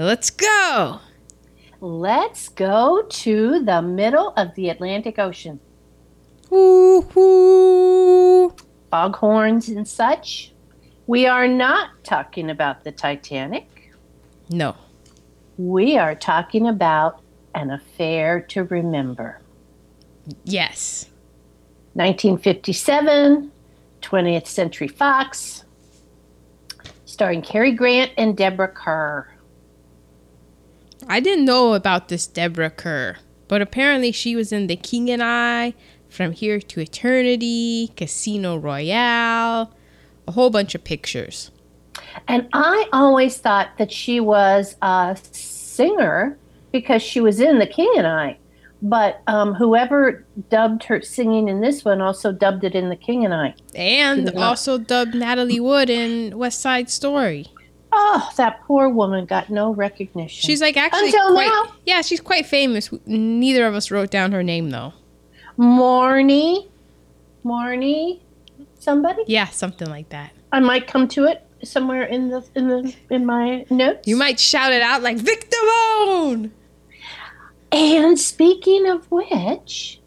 Let's 0.00 0.30
go. 0.30 0.98
Let's 1.82 2.48
go 2.48 3.02
to 3.02 3.62
the 3.62 3.82
middle 3.82 4.32
of 4.34 4.54
the 4.54 4.70
Atlantic 4.70 5.18
Ocean. 5.18 5.60
Woo 6.48 7.02
hoo. 7.02 8.56
Foghorns 8.90 9.68
and 9.68 9.86
such. 9.86 10.54
We 11.06 11.26
are 11.26 11.46
not 11.46 12.02
talking 12.02 12.48
about 12.48 12.82
the 12.82 12.92
Titanic. 12.92 13.92
No. 14.48 14.74
We 15.58 15.98
are 15.98 16.14
talking 16.14 16.66
about 16.66 17.20
an 17.54 17.70
affair 17.70 18.40
to 18.40 18.64
remember. 18.64 19.42
Yes. 20.44 21.10
1957, 21.92 23.52
20th 24.00 24.46
Century 24.46 24.88
Fox, 24.88 25.64
starring 27.04 27.42
Cary 27.42 27.72
Grant 27.72 28.12
and 28.16 28.34
Deborah 28.34 28.68
Kerr. 28.68 29.28
I 31.08 31.20
didn't 31.20 31.44
know 31.44 31.74
about 31.74 32.08
this 32.08 32.26
Deborah 32.26 32.70
Kerr, 32.70 33.16
but 33.48 33.62
apparently 33.62 34.12
she 34.12 34.36
was 34.36 34.52
in 34.52 34.66
The 34.66 34.76
King 34.76 35.10
and 35.10 35.22
I, 35.22 35.74
From 36.08 36.32
Here 36.32 36.60
to 36.60 36.80
Eternity, 36.80 37.92
Casino 37.96 38.56
Royale, 38.56 39.72
a 40.28 40.32
whole 40.32 40.50
bunch 40.50 40.74
of 40.74 40.84
pictures. 40.84 41.50
And 42.28 42.48
I 42.52 42.88
always 42.92 43.38
thought 43.38 43.70
that 43.78 43.92
she 43.92 44.20
was 44.20 44.76
a 44.82 45.16
singer 45.32 46.38
because 46.72 47.02
she 47.02 47.20
was 47.20 47.40
in 47.40 47.58
The 47.58 47.66
King 47.66 47.92
and 47.96 48.06
I. 48.06 48.36
But 48.82 49.20
um, 49.26 49.54
whoever 49.54 50.24
dubbed 50.48 50.84
her 50.84 51.02
singing 51.02 51.48
in 51.48 51.60
this 51.60 51.84
one 51.84 52.00
also 52.00 52.32
dubbed 52.32 52.64
it 52.64 52.74
in 52.74 52.88
The 52.88 52.96
King 52.96 53.24
and 53.26 53.34
I. 53.34 53.54
And 53.74 54.20
She 54.20 54.24
was 54.24 54.34
not- 54.34 54.42
also 54.42 54.78
dubbed 54.78 55.14
Natalie 55.14 55.60
Wood 55.60 55.90
in 55.90 56.38
West 56.38 56.60
Side 56.60 56.88
Story. 56.88 57.46
Oh, 57.92 58.30
that 58.36 58.62
poor 58.62 58.88
woman 58.88 59.26
got 59.26 59.50
no 59.50 59.74
recognition. 59.74 60.46
She's 60.46 60.60
like 60.60 60.76
actually 60.76 61.06
Until 61.06 61.32
quite, 61.32 61.46
now. 61.46 61.74
Yeah, 61.84 62.02
she's 62.02 62.20
quite 62.20 62.46
famous. 62.46 62.90
Neither 63.06 63.66
of 63.66 63.74
us 63.74 63.90
wrote 63.90 64.10
down 64.10 64.32
her 64.32 64.42
name 64.42 64.70
though. 64.70 64.92
Morny, 65.56 66.68
Morny, 67.42 68.22
somebody. 68.78 69.22
Yeah, 69.26 69.46
something 69.46 69.88
like 69.88 70.08
that. 70.10 70.32
I 70.52 70.60
might 70.60 70.86
come 70.86 71.08
to 71.08 71.24
it 71.24 71.46
somewhere 71.62 72.04
in 72.04 72.28
the 72.28 72.44
in 72.54 72.68
the 72.68 72.94
in 73.10 73.26
my 73.26 73.64
notes. 73.70 74.06
You 74.06 74.16
might 74.16 74.38
shout 74.40 74.72
it 74.72 74.82
out 74.82 75.02
like 75.02 75.18
Vic 75.18 75.50
Damone. 75.50 76.50
And 77.72 78.18
speaking 78.18 78.88
of 78.88 79.10
which, 79.10 80.00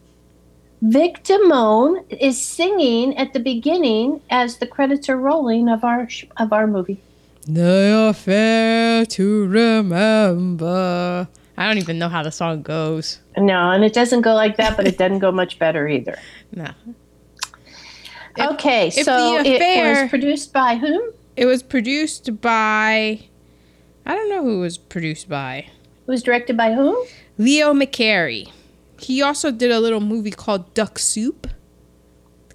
Vic 0.82 1.24
Damone 1.24 2.04
is 2.10 2.42
singing 2.46 3.16
at 3.18 3.34
the 3.34 3.40
beginning 3.40 4.22
as 4.30 4.58
the 4.58 4.68
credits 4.68 5.08
are 5.08 5.18
rolling 5.18 5.70
of 5.70 5.84
our 5.84 6.10
sh- 6.10 6.26
of 6.38 6.52
our 6.52 6.68
movie. 6.68 7.02
The 7.46 8.08
affair 8.10 9.06
to 9.06 9.46
remember. 9.48 11.28
I 11.58 11.68
don't 11.68 11.78
even 11.78 12.00
know 12.00 12.10
how 12.10 12.24
the 12.24 12.32
song 12.32 12.62
goes. 12.62 13.20
No, 13.38 13.72
and 13.72 13.84
it 13.84 13.94
doesn't 13.94 14.22
go 14.22 14.34
like 14.34 14.58
that, 14.58 14.76
but 14.78 14.88
it 14.88 14.98
doesn't 14.98 15.20
go 15.20 15.32
much 15.32 15.60
better 15.60 15.88
either. 15.88 16.18
No. 16.56 16.70
If- 18.38 18.52
okay, 18.54 18.88
if 18.88 18.94
so 19.06 19.42
the 19.44 19.50
it 19.50 20.02
was 20.02 20.10
produced 20.10 20.54
by 20.54 20.76
whom? 20.76 21.12
It 21.36 21.46
was 21.46 21.64
produced 21.64 22.42
by 22.42 23.22
I 24.06 24.16
don't 24.16 24.30
know 24.30 24.44
who 24.44 24.58
it 24.58 24.62
was 24.62 24.78
produced 24.78 25.28
by. 25.30 25.58
It 25.58 26.08
was 26.08 26.22
directed 26.24 26.56
by 26.58 26.74
whom? 26.74 26.96
Leo 27.38 27.74
McCarey. 27.74 28.52
He 29.00 29.22
also 29.22 29.50
did 29.52 29.72
a 29.72 29.80
little 29.80 30.00
movie 30.00 30.32
called 30.32 30.74
Duck 30.74 31.00
Soup. 31.00 31.48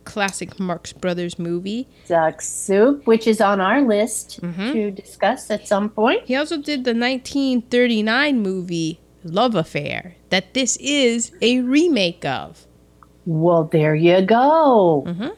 Classic 0.08 0.58
Marx 0.58 0.92
Brothers 0.94 1.38
movie. 1.38 1.86
Duck 2.08 2.41
Soup, 2.41 3.06
which 3.06 3.26
is 3.26 3.41
on 3.42 3.60
our 3.60 3.82
list 3.82 4.41
Mhm. 4.42 4.72
to 4.72 4.91
discuss 4.91 5.50
at 5.50 5.69
some 5.69 5.91
point. 5.91 6.22
He 6.24 6.34
also 6.34 6.56
did 6.56 6.84
the 6.84 6.94
1939 6.94 8.41
movie 8.41 9.00
Love 9.22 9.54
Affair 9.54 10.16
that 10.30 10.54
this 10.54 10.76
is 10.78 11.30
a 11.42 11.60
remake 11.60 12.24
of. 12.24 12.66
Well, 13.26 13.64
there 13.64 13.94
you 13.94 14.22
go. 14.22 15.04
Mhm. 15.06 15.32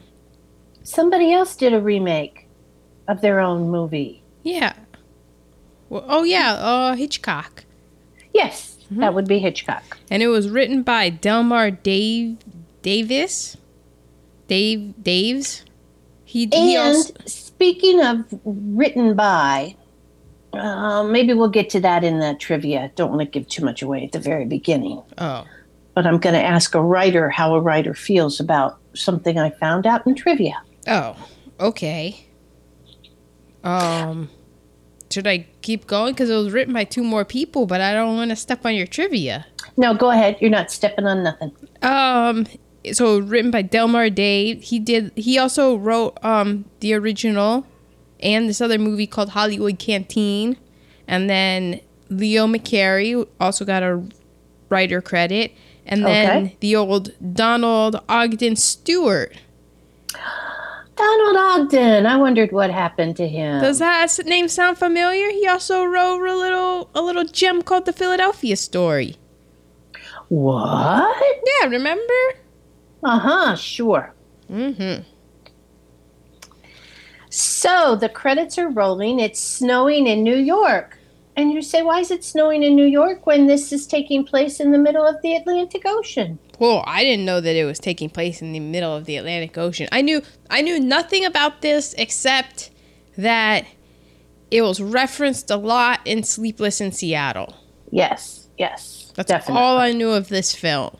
Somebody 0.83 1.33
else 1.33 1.55
did 1.55 1.73
a 1.73 1.81
remake 1.81 2.47
of 3.07 3.19
their 3.21 3.39
own 3.41 3.69
movie. 3.69 4.23
Yeah. 4.43 4.73
Well, 5.89 6.05
oh 6.07 6.23
yeah, 6.23 6.53
uh, 6.53 6.95
Hitchcock. 6.95 7.65
Yes, 8.33 8.77
Mm-hmm. 8.85 9.01
that 9.01 9.13
would 9.13 9.27
be 9.27 9.39
Hitchcock. 9.39 9.97
And 10.09 10.23
it 10.23 10.27
was 10.27 10.49
written 10.49 10.83
by 10.83 11.09
Delmer 11.09 11.71
Dave 11.71 12.37
Davis. 12.81 13.57
Dave 14.51 14.95
Daves. 15.01 15.63
He, 16.25 16.49
he 16.51 16.75
And 16.75 16.97
also, 16.97 17.13
speaking 17.25 18.03
of 18.03 18.25
written 18.43 19.15
by, 19.15 19.77
uh, 20.51 21.03
maybe 21.03 21.33
we'll 21.33 21.47
get 21.47 21.69
to 21.69 21.79
that 21.79 22.03
in 22.03 22.19
the 22.19 22.35
trivia. 22.37 22.91
Don't 22.95 23.11
want 23.11 23.21
to 23.21 23.25
give 23.27 23.47
too 23.47 23.63
much 23.63 23.81
away 23.81 24.03
at 24.03 24.11
the 24.11 24.19
very 24.19 24.43
beginning. 24.43 25.01
oh 25.19 25.45
But 25.93 26.05
I'm 26.05 26.17
going 26.17 26.35
to 26.35 26.43
ask 26.43 26.75
a 26.75 26.81
writer 26.81 27.29
how 27.29 27.55
a 27.55 27.61
writer 27.61 27.93
feels 27.93 28.41
about 28.41 28.77
something 28.93 29.39
I 29.39 29.51
found 29.51 29.87
out 29.87 30.05
in 30.05 30.15
trivia. 30.15 30.61
oh 30.85 31.15
okay. 31.57 32.27
Um, 33.63 34.29
should 35.09 35.27
I 35.27 35.47
keep 35.61 35.87
going 35.87 36.11
because 36.11 36.29
it 36.29 36.35
was 36.35 36.51
written 36.51 36.73
by 36.73 36.83
two 36.83 37.05
more 37.05 37.23
people, 37.23 37.67
but 37.67 37.79
I 37.79 37.93
don't 37.93 38.17
want 38.17 38.31
to 38.31 38.35
step 38.35 38.65
on 38.65 38.75
your 38.75 38.87
trivia. 38.87 39.45
No, 39.77 39.93
go 39.93 40.09
ahead. 40.09 40.35
You're 40.41 40.49
not 40.49 40.71
stepping 40.71 41.05
on 41.05 41.23
nothing. 41.23 41.53
Um, 41.81 42.47
so 42.93 43.19
written 43.19 43.51
by 43.51 43.61
Delmer 43.61 44.09
Day. 44.09 44.55
He 44.55 44.79
did. 44.79 45.11
He 45.15 45.37
also 45.37 45.75
wrote 45.75 46.17
um 46.23 46.65
the 46.79 46.93
original, 46.93 47.65
and 48.19 48.47
this 48.49 48.61
other 48.61 48.77
movie 48.79 49.07
called 49.07 49.29
Hollywood 49.29 49.79
Canteen, 49.79 50.57
and 51.07 51.29
then 51.29 51.79
Leo 52.09 52.47
McCarey 52.47 53.27
also 53.39 53.65
got 53.65 53.83
a 53.83 54.03
writer 54.69 55.01
credit, 55.01 55.51
and 55.85 56.05
then 56.05 56.29
Okay. 56.45 56.57
the 56.59 56.75
old 56.75 57.11
Donald 57.33 58.01
Ogden 58.09 58.55
Stewart. 58.55 59.33
Donald 60.97 61.37
Ogden. 61.37 62.05
I 62.05 62.17
wondered 62.17 62.51
what 62.51 62.69
happened 62.69 63.15
to 63.17 63.27
him. 63.27 63.61
Does 63.61 63.79
that 63.79 64.07
name 64.25 64.47
sound 64.47 64.77
familiar? 64.77 65.29
He 65.31 65.47
also 65.47 65.83
wrote 65.83 66.21
a 66.27 66.35
little 66.35 66.89
a 66.93 67.01
little 67.01 67.23
gem 67.25 67.61
called 67.61 67.85
The 67.85 67.93
Philadelphia 67.93 68.55
Story. 68.55 69.15
what? 70.29 71.23
Yeah, 71.61 71.67
remember? 71.67 72.13
Uh 73.03 73.19
huh, 73.19 73.55
sure. 73.55 74.13
Mm-hmm. 74.49 75.03
So 77.29 77.95
the 77.95 78.09
credits 78.09 78.57
are 78.57 78.69
rolling. 78.69 79.19
It's 79.19 79.39
snowing 79.39 80.05
in 80.07 80.23
New 80.23 80.35
York. 80.35 80.97
And 81.35 81.53
you 81.53 81.61
say, 81.61 81.81
why 81.81 82.01
is 82.01 82.11
it 82.11 82.25
snowing 82.25 82.61
in 82.61 82.75
New 82.75 82.85
York 82.85 83.25
when 83.25 83.47
this 83.47 83.71
is 83.71 83.87
taking 83.87 84.25
place 84.25 84.59
in 84.59 84.71
the 84.71 84.77
middle 84.77 85.05
of 85.05 85.21
the 85.21 85.35
Atlantic 85.35 85.83
Ocean? 85.85 86.39
Well, 86.59 86.83
I 86.85 87.03
didn't 87.03 87.25
know 87.25 87.39
that 87.39 87.55
it 87.55 87.63
was 87.63 87.79
taking 87.79 88.09
place 88.09 88.41
in 88.41 88.51
the 88.51 88.59
middle 88.59 88.95
of 88.95 89.05
the 89.05 89.15
Atlantic 89.15 89.57
Ocean. 89.57 89.87
I 89.91 90.01
knew 90.01 90.21
I 90.49 90.61
knew 90.61 90.79
nothing 90.79 91.25
about 91.25 91.61
this 91.61 91.95
except 91.97 92.69
that 93.17 93.65
it 94.51 94.61
was 94.61 94.81
referenced 94.81 95.49
a 95.49 95.55
lot 95.55 96.01
in 96.05 96.23
Sleepless 96.23 96.81
in 96.81 96.91
Seattle. 96.91 97.55
Yes, 97.89 98.49
yes. 98.57 99.11
That's 99.15 99.29
definitely. 99.29 99.61
all 99.63 99.77
I 99.77 99.93
knew 99.93 100.11
of 100.11 100.27
this 100.27 100.53
film. 100.53 100.97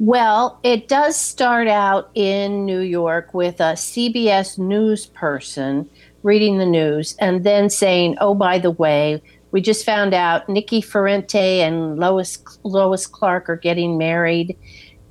Well, 0.00 0.58
it 0.62 0.88
does 0.88 1.16
start 1.16 1.68
out 1.68 2.10
in 2.14 2.66
New 2.66 2.80
York 2.80 3.32
with 3.32 3.60
a 3.60 3.74
CBS 3.74 4.58
news 4.58 5.06
person 5.06 5.88
reading 6.24 6.58
the 6.58 6.66
news 6.66 7.14
and 7.20 7.44
then 7.44 7.70
saying, 7.70 8.16
"Oh, 8.20 8.34
by 8.34 8.58
the 8.58 8.72
way, 8.72 9.22
we 9.52 9.60
just 9.60 9.84
found 9.86 10.12
out 10.12 10.48
Nikki 10.48 10.80
Ferrante 10.80 11.60
and 11.62 11.96
Lois 11.98 12.42
Lois 12.64 13.06
Clark 13.06 13.48
are 13.48 13.56
getting 13.56 13.96
married, 13.96 14.56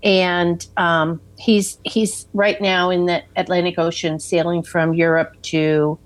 and 0.04 0.68
um, 0.76 1.22
he's 1.38 1.78
he's 1.86 2.28
right 2.34 2.60
now 2.60 2.90
in 2.90 3.06
the 3.06 3.24
Atlantic 3.38 3.80
Ocean, 3.80 4.20
sailing 4.20 4.64
from 4.64 4.94
Europe 4.94 5.42
to." 5.44 5.98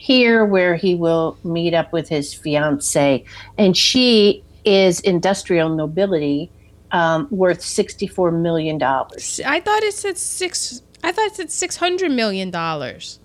Here, 0.00 0.44
where 0.44 0.76
he 0.76 0.94
will 0.94 1.36
meet 1.42 1.74
up 1.74 1.92
with 1.92 2.08
his 2.08 2.32
fiance, 2.32 3.24
and 3.58 3.76
she 3.76 4.44
is 4.64 5.00
industrial 5.00 5.70
nobility, 5.70 6.52
um, 6.92 7.28
worth 7.30 7.62
sixty-four 7.62 8.30
million 8.32 8.78
dollars. 8.78 9.40
I 9.44 9.60
thought 9.60 9.82
it 9.82 9.94
said 9.94 10.18
six. 10.18 10.82
I 11.04 11.12
thought 11.12 11.26
it 11.26 11.36
said 11.36 11.50
six 11.50 11.76
hundred 11.76 12.10
million 12.10 12.50
dollars. 12.50 13.20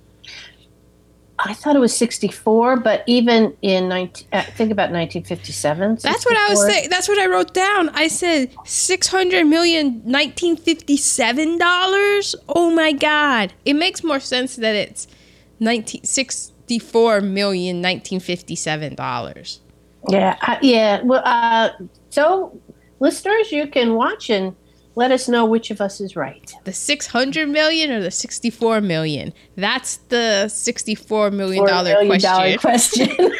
I 1.39 1.53
thought 1.53 1.75
it 1.75 1.79
was 1.79 1.95
sixty-four, 1.97 2.77
but 2.77 3.03
even 3.07 3.57
in 3.61 3.89
nineteen, 3.89 4.27
uh, 4.31 4.43
think 4.43 4.71
about 4.71 4.91
nineteen 4.91 5.23
fifty-seven. 5.23 5.97
That's 6.01 6.25
what 6.25 6.37
I 6.37 6.49
was 6.49 6.65
saying. 6.65 6.89
That's 6.89 7.07
what 7.09 7.17
I 7.17 7.25
wrote 7.25 7.53
down. 7.53 7.89
I 7.89 8.07
said 8.07 8.55
six 8.65 9.07
hundred 9.07 9.45
million 9.45 10.01
nineteen 10.05 10.55
fifty 10.55 10.95
seven 10.95 11.57
dollars. 11.57 12.35
Oh 12.47 12.69
my 12.69 12.93
god! 12.93 13.53
It 13.65 13.73
makes 13.73 14.03
more 14.03 14.19
sense 14.19 14.55
that 14.57 14.75
it's 14.75 15.07
nineteen 15.59 16.03
sixty 16.03 16.79
four 16.79 17.19
million 17.19 17.81
nineteen 17.81 18.19
fifty 18.19 18.55
seven 18.55 18.95
dollars. 18.95 19.59
Yeah, 20.09 20.37
uh, 20.41 20.57
yeah. 20.61 21.01
Well, 21.01 21.23
uh, 21.25 21.71
so 22.09 22.57
listeners, 23.03 23.51
you 23.51 23.67
can 23.67 23.93
watch 23.93 24.29
and 24.29 24.55
Let 24.95 25.11
us 25.11 25.27
know 25.27 25.43
which 25.43 25.71
of 25.71 25.81
us 25.81 25.99
is 25.99 26.15
right. 26.15 26.53
The 26.65 26.71
600 26.71 27.49
million 27.49 27.91
or 27.91 27.99
the 27.99 28.11
64 28.11 28.79
million? 28.81 29.33
That's 29.55 29.97
the 30.09 30.47
64 30.47 31.31
million 31.31 31.65
dollar 31.65 31.95
$4 31.95 32.07
million 32.07 32.59
question. 32.59 33.09
question. 33.15 33.31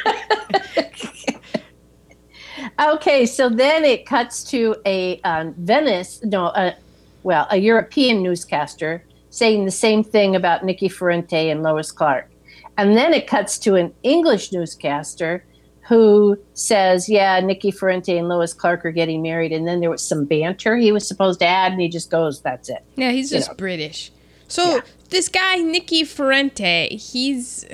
okay, 2.94 3.28
so 3.28 3.50
then 3.50 3.86
it 3.86 4.08
cuts 4.08 4.44
to 4.46 4.76
a 4.88 5.22
um, 5.22 5.54
Venice, 5.60 6.24
no, 6.24 6.46
uh, 6.46 6.74
well, 7.22 7.46
a 7.52 7.58
European 7.58 8.24
newscaster 8.24 9.06
saying 9.30 9.66
the 9.66 9.72
same 9.86 10.04
thing 10.04 10.36
about 10.36 10.66
Nikki 10.66 10.90
Ferrante 10.90 11.52
and 11.52 11.62
Lois 11.62 11.92
Clark. 11.92 12.32
And 12.80 12.98
then 12.98 13.14
it 13.14 13.28
cuts 13.28 13.60
to 13.60 13.76
an 13.76 13.94
English 14.02 14.52
newscaster 14.52 15.46
who 15.88 16.38
says, 16.54 17.10
Yeah, 17.10 17.40
Nikki 17.42 17.72
Ferrante 17.72 18.18
and 18.18 18.28
Lois 18.30 18.54
Clark 18.54 18.86
are 18.86 18.92
getting 18.92 19.22
married. 19.22 19.52
And 19.52 19.68
then 19.68 19.80
there 19.82 19.90
was 19.90 20.08
some 20.08 20.26
banter 20.26 20.76
he 20.78 20.92
was 20.92 21.08
supposed 21.08 21.40
to 21.40 21.46
add, 21.46 21.72
and 21.74 21.82
he 21.82 21.90
just 21.90 22.10
goes, 22.10 22.42
That's 22.42 22.70
it. 22.70 22.84
Yeah, 22.96 23.12
he's 23.12 23.32
You 23.32 23.38
just 23.40 23.50
know. 23.52 23.56
British. 23.56 24.12
So 24.48 24.76
Yeah. 24.76 24.82
this 25.10 25.30
guy 25.30 25.58
Nikki 25.58 26.04
Ferrante, 26.04 26.90
he's 26.96 27.66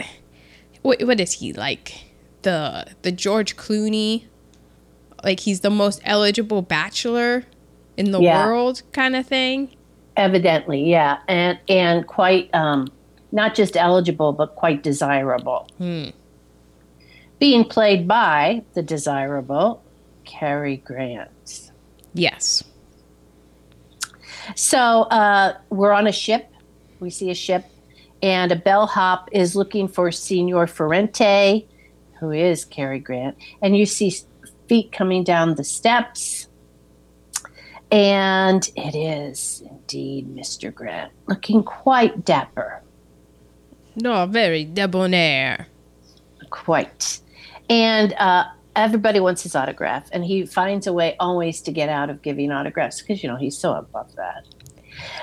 what, 0.82 1.02
what 1.04 1.20
is 1.20 1.34
he 1.34 1.54
like? 1.54 2.06
The 2.44 2.88
the 3.02 3.12
George 3.12 3.58
Clooney, 3.58 4.24
like 5.24 5.42
he's 5.42 5.60
the 5.60 5.70
most 5.70 6.02
eligible 6.06 6.62
bachelor 6.62 7.44
in 7.98 8.12
the 8.12 8.20
Yeah. 8.22 8.46
world, 8.46 8.82
kind 8.94 9.16
of 9.16 9.26
thing. 9.28 9.70
Evidently, 10.16 10.84
yeah. 10.90 11.20
And, 11.28 11.60
and 11.70 12.08
quite, 12.08 12.50
um, 12.54 12.88
not 13.32 13.56
just 13.56 13.78
eligible, 13.78 14.32
but 14.34 14.56
quite 14.56 14.84
desirable. 14.84 15.68
Hmm. 15.78 16.06
Being 17.40 17.64
played 17.66 18.08
by 18.08 18.64
the 18.74 18.82
desirable 18.82 19.82
Cary 20.26 20.78
Grant. 20.78 21.72
Yes. 22.14 22.64
So 24.56 24.78
uh, 25.04 25.58
we're 25.70 25.92
on 25.92 26.08
a 26.08 26.12
ship. 26.12 26.52
We 27.00 27.10
see 27.10 27.30
a 27.32 27.36
ship, 27.36 27.66
and 28.22 28.52
a 28.52 28.56
bellhop 28.56 29.30
is 29.32 29.56
looking 29.56 29.88
for 29.88 30.12
Senor 30.12 30.68
Ferrante, 30.68 31.66
who 32.20 32.32
is 32.32 32.66
Cary 32.66 33.00
Grant. 33.00 33.38
And 33.62 33.78
you 33.78 33.86
see 33.86 34.14
feet 34.68 34.92
coming 34.92 35.24
down 35.24 35.56
the 35.56 35.64
steps. 35.64 36.48
And 37.92 38.70
it 38.76 38.96
is 38.96 39.64
indeed 39.68 40.28
Mr. 40.36 40.74
Grant, 40.74 41.12
looking 41.28 41.64
quite 41.64 42.24
dapper. 42.24 42.82
No, 43.96 44.26
very 44.28 44.64
debonair. 44.64 45.68
Quite. 46.52 47.20
And 47.70 48.14
uh, 48.14 48.46
everybody 48.76 49.20
wants 49.20 49.44
his 49.44 49.56
autograph, 49.56 50.10
and 50.12 50.26
he 50.26 50.46
finds 50.46 50.88
a 50.88 50.94
way 50.94 51.16
always 51.20 51.62
to 51.62 51.72
get 51.72 51.90
out 51.90 52.10
of 52.10 52.22
giving 52.22 52.52
autographs 52.52 53.02
because, 53.02 53.22
you 53.24 53.30
know, 53.30 53.36
he's 53.36 53.58
so 53.58 53.74
above 53.74 54.16
that. 54.16 54.46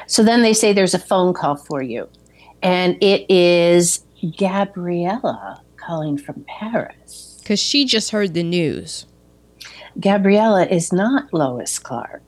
So 0.06 0.22
then 0.22 0.43
they 0.43 0.52
say 0.52 0.72
there's 0.72 0.94
a 0.94 0.98
phone 0.98 1.34
call 1.34 1.56
for 1.56 1.82
you, 1.82 2.08
and 2.62 2.96
it 3.02 3.31
is 3.31 4.04
Gabriella 4.38 5.62
calling 5.76 6.19
from 6.19 6.44
Paris. 6.48 7.38
Because 7.43 7.60
she 7.60 7.84
just 7.84 8.10
heard 8.10 8.34
the 8.34 8.43
news. 8.43 9.06
Gabriella 10.00 10.66
is 10.66 10.92
not 10.92 11.32
Lois 11.32 11.78
Clark. 11.78 12.22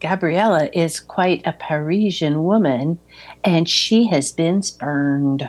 Gabriella 0.00 0.68
is 0.72 1.00
quite 1.00 1.42
a 1.46 1.52
Parisian 1.52 2.44
woman, 2.44 2.98
and 3.42 3.68
she 3.68 4.06
has 4.08 4.32
been 4.32 4.62
spurned. 4.62 5.48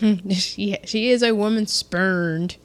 she, 0.30 0.78
she 0.84 1.10
is 1.10 1.22
a 1.22 1.34
woman 1.34 1.66
spurned. 1.66 2.56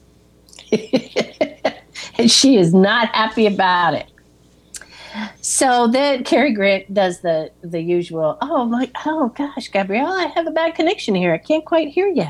and 2.18 2.30
she 2.30 2.56
is 2.56 2.74
not 2.74 3.08
happy 3.14 3.46
about 3.46 3.94
it. 3.94 4.10
So 5.40 5.88
then 5.88 6.24
Cary 6.24 6.52
Grant 6.52 6.92
does 6.92 7.20
the 7.20 7.50
the 7.62 7.80
usual. 7.80 8.38
Oh 8.40 8.64
my! 8.66 8.90
Oh 9.06 9.28
gosh, 9.30 9.68
Gabrielle, 9.68 10.12
I 10.12 10.26
have 10.34 10.46
a 10.46 10.50
bad 10.50 10.74
connection 10.74 11.14
here. 11.14 11.32
I 11.32 11.38
can't 11.38 11.64
quite 11.64 11.88
hear 11.88 12.08
you. 12.08 12.28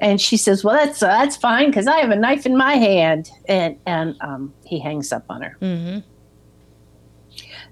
And 0.00 0.20
she 0.20 0.36
says, 0.36 0.64
"Well, 0.64 0.74
that's 0.74 1.02
uh, 1.02 1.06
that's 1.06 1.36
fine 1.36 1.70
because 1.70 1.86
I 1.86 1.98
have 1.98 2.10
a 2.10 2.16
knife 2.16 2.46
in 2.46 2.56
my 2.56 2.74
hand." 2.74 3.30
And 3.48 3.78
and 3.86 4.16
um, 4.20 4.52
he 4.64 4.80
hangs 4.80 5.12
up 5.12 5.24
on 5.30 5.42
her. 5.42 5.56
hmm 5.60 5.98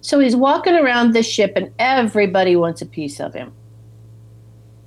So 0.01 0.19
he's 0.21 0.37
walking 0.37 0.75
around 0.75 1.13
the 1.13 1.23
ship, 1.23 1.53
and 1.57 1.73
everybody 1.79 2.57
wants 2.57 2.81
a 2.81 2.87
piece 2.87 3.21
of 3.21 3.35
him. 3.35 3.53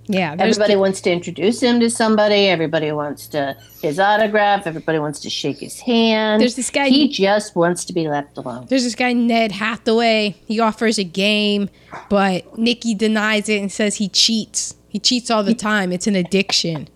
Yeah, 0.08 0.36
Everybody 0.38 0.76
wants 0.76 1.02
to 1.02 1.12
introduce 1.12 1.62
him 1.64 1.80
to 1.80 1.90
somebody. 1.90 2.48
Everybody 2.48 2.92
wants 2.92 3.28
to 3.30 3.58
his 3.82 4.00
autograph. 4.00 4.68
Everybody 4.68 5.00
wants 5.00 5.20
to 5.22 5.30
shake 5.30 5.58
his 5.60 5.80
hand. 5.80 6.42
There's 6.42 6.56
this 6.56 6.70
guy- 6.70 6.90
He 6.90 7.10
just 7.10 7.56
wants 7.56 7.86
to 7.86 7.94
be 7.94 8.08
left 8.08 8.38
alone. 8.38 8.68
There's 8.70 8.84
this 8.84 8.94
guy 8.96 9.14
Ned 9.14 9.52
Hathaway. 9.52 10.36
He 10.46 10.60
offers 10.60 11.00
a 11.00 11.04
game, 11.04 11.70
but 12.10 12.58
Nikki 12.58 12.94
denies 12.94 13.50
it 13.50 13.60
and 13.62 13.72
says 13.72 13.96
he 13.96 14.08
cheats. 14.10 14.76
He 14.90 15.00
cheats 15.00 15.32
all 15.32 15.44
the 15.44 15.56
time. 15.72 15.92
It's 15.92 16.06
an 16.08 16.16
addiction. 16.16 16.88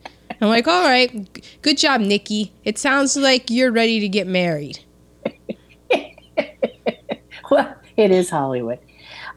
I'm 0.41 0.47
like, 0.49 0.67
all 0.67 0.83
right, 0.83 1.11
good 1.63 1.77
job, 1.77 1.99
Nikki. 2.01 2.53
It 2.63 2.77
sounds 2.77 3.17
like 3.17 3.49
you're 3.49 3.71
ready 3.71 3.99
to 3.99 4.07
get 4.07 4.27
married. 4.27 4.79
Well, 7.51 7.73
it 7.97 8.11
is 8.11 8.29
Hollywood. 8.29 8.77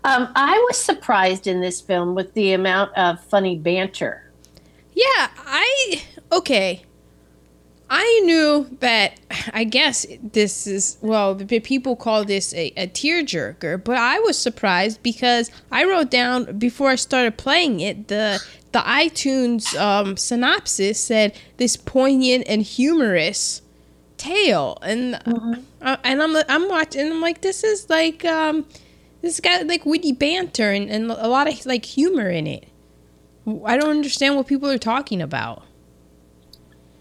Um, 0.04 0.28
I 0.34 0.58
was 0.68 0.76
surprised 0.76 1.46
in 1.46 1.60
this 1.60 1.80
film 1.80 2.14
with 2.14 2.34
the 2.34 2.52
amount 2.52 2.96
of 2.96 3.22
funny 3.24 3.56
banter. 3.56 4.30
Yeah, 4.94 5.28
I 5.38 6.02
okay. 6.32 6.82
I 7.88 8.22
knew 8.24 8.74
that. 8.80 9.20
I 9.52 9.64
guess 9.64 10.06
this 10.22 10.66
is 10.66 10.96
well. 11.02 11.34
People 11.36 11.94
call 11.94 12.24
this 12.24 12.52
a, 12.54 12.72
a 12.76 12.86
tearjerker, 12.86 13.84
but 13.84 13.96
I 13.96 14.18
was 14.20 14.38
surprised 14.38 15.02
because 15.02 15.50
I 15.70 15.84
wrote 15.84 16.10
down 16.10 16.58
before 16.58 16.88
I 16.88 16.96
started 16.96 17.36
playing 17.36 17.80
it 17.80 18.08
the 18.08 18.42
the 18.72 18.80
iTunes 18.80 19.78
um, 19.78 20.16
synopsis 20.16 20.98
said 20.98 21.38
this 21.58 21.76
poignant 21.76 22.44
and 22.48 22.62
humorous 22.62 23.62
tale, 24.16 24.78
and 24.82 25.16
uh, 25.82 25.96
and 26.02 26.22
I'm 26.22 26.36
I'm 26.48 26.68
watching. 26.68 27.02
And 27.02 27.12
I'm 27.12 27.20
like, 27.20 27.42
this 27.42 27.62
is 27.62 27.90
like 27.90 28.24
um, 28.24 28.66
this 29.22 29.40
got 29.40 29.66
like 29.66 29.86
witty 29.86 30.12
banter 30.12 30.70
and, 30.70 30.90
and 30.90 31.10
a 31.10 31.28
lot 31.28 31.48
of 31.48 31.64
like 31.64 31.84
humor 31.84 32.28
in 32.28 32.46
it. 32.46 32.68
I 33.64 33.76
don't 33.76 33.90
understand 33.90 34.36
what 34.36 34.46
people 34.46 34.68
are 34.68 34.78
talking 34.78 35.22
about. 35.22 35.64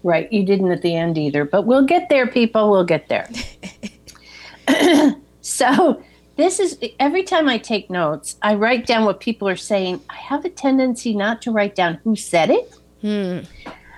Right, 0.04 0.32
you 0.32 0.44
didn't 0.44 0.72
at 0.72 0.82
the 0.82 0.96
end 0.96 1.16
either, 1.16 1.44
but 1.44 1.66
we'll 1.66 1.86
get 1.86 2.08
there, 2.08 2.26
people. 2.26 2.70
We'll 2.70 2.84
get 2.84 3.08
there. 3.08 3.28
so, 5.40 6.02
this 6.36 6.58
is 6.58 6.78
every 6.98 7.22
time 7.22 7.48
I 7.48 7.58
take 7.58 7.88
notes, 7.88 8.36
I 8.42 8.54
write 8.54 8.86
down 8.86 9.04
what 9.04 9.20
people 9.20 9.48
are 9.48 9.56
saying. 9.56 10.00
I 10.10 10.16
have 10.16 10.44
a 10.44 10.50
tendency 10.50 11.14
not 11.14 11.42
to 11.42 11.52
write 11.52 11.76
down 11.76 12.00
who 12.02 12.16
said 12.16 12.50
it. 12.50 12.74
Hmm. 13.00 13.40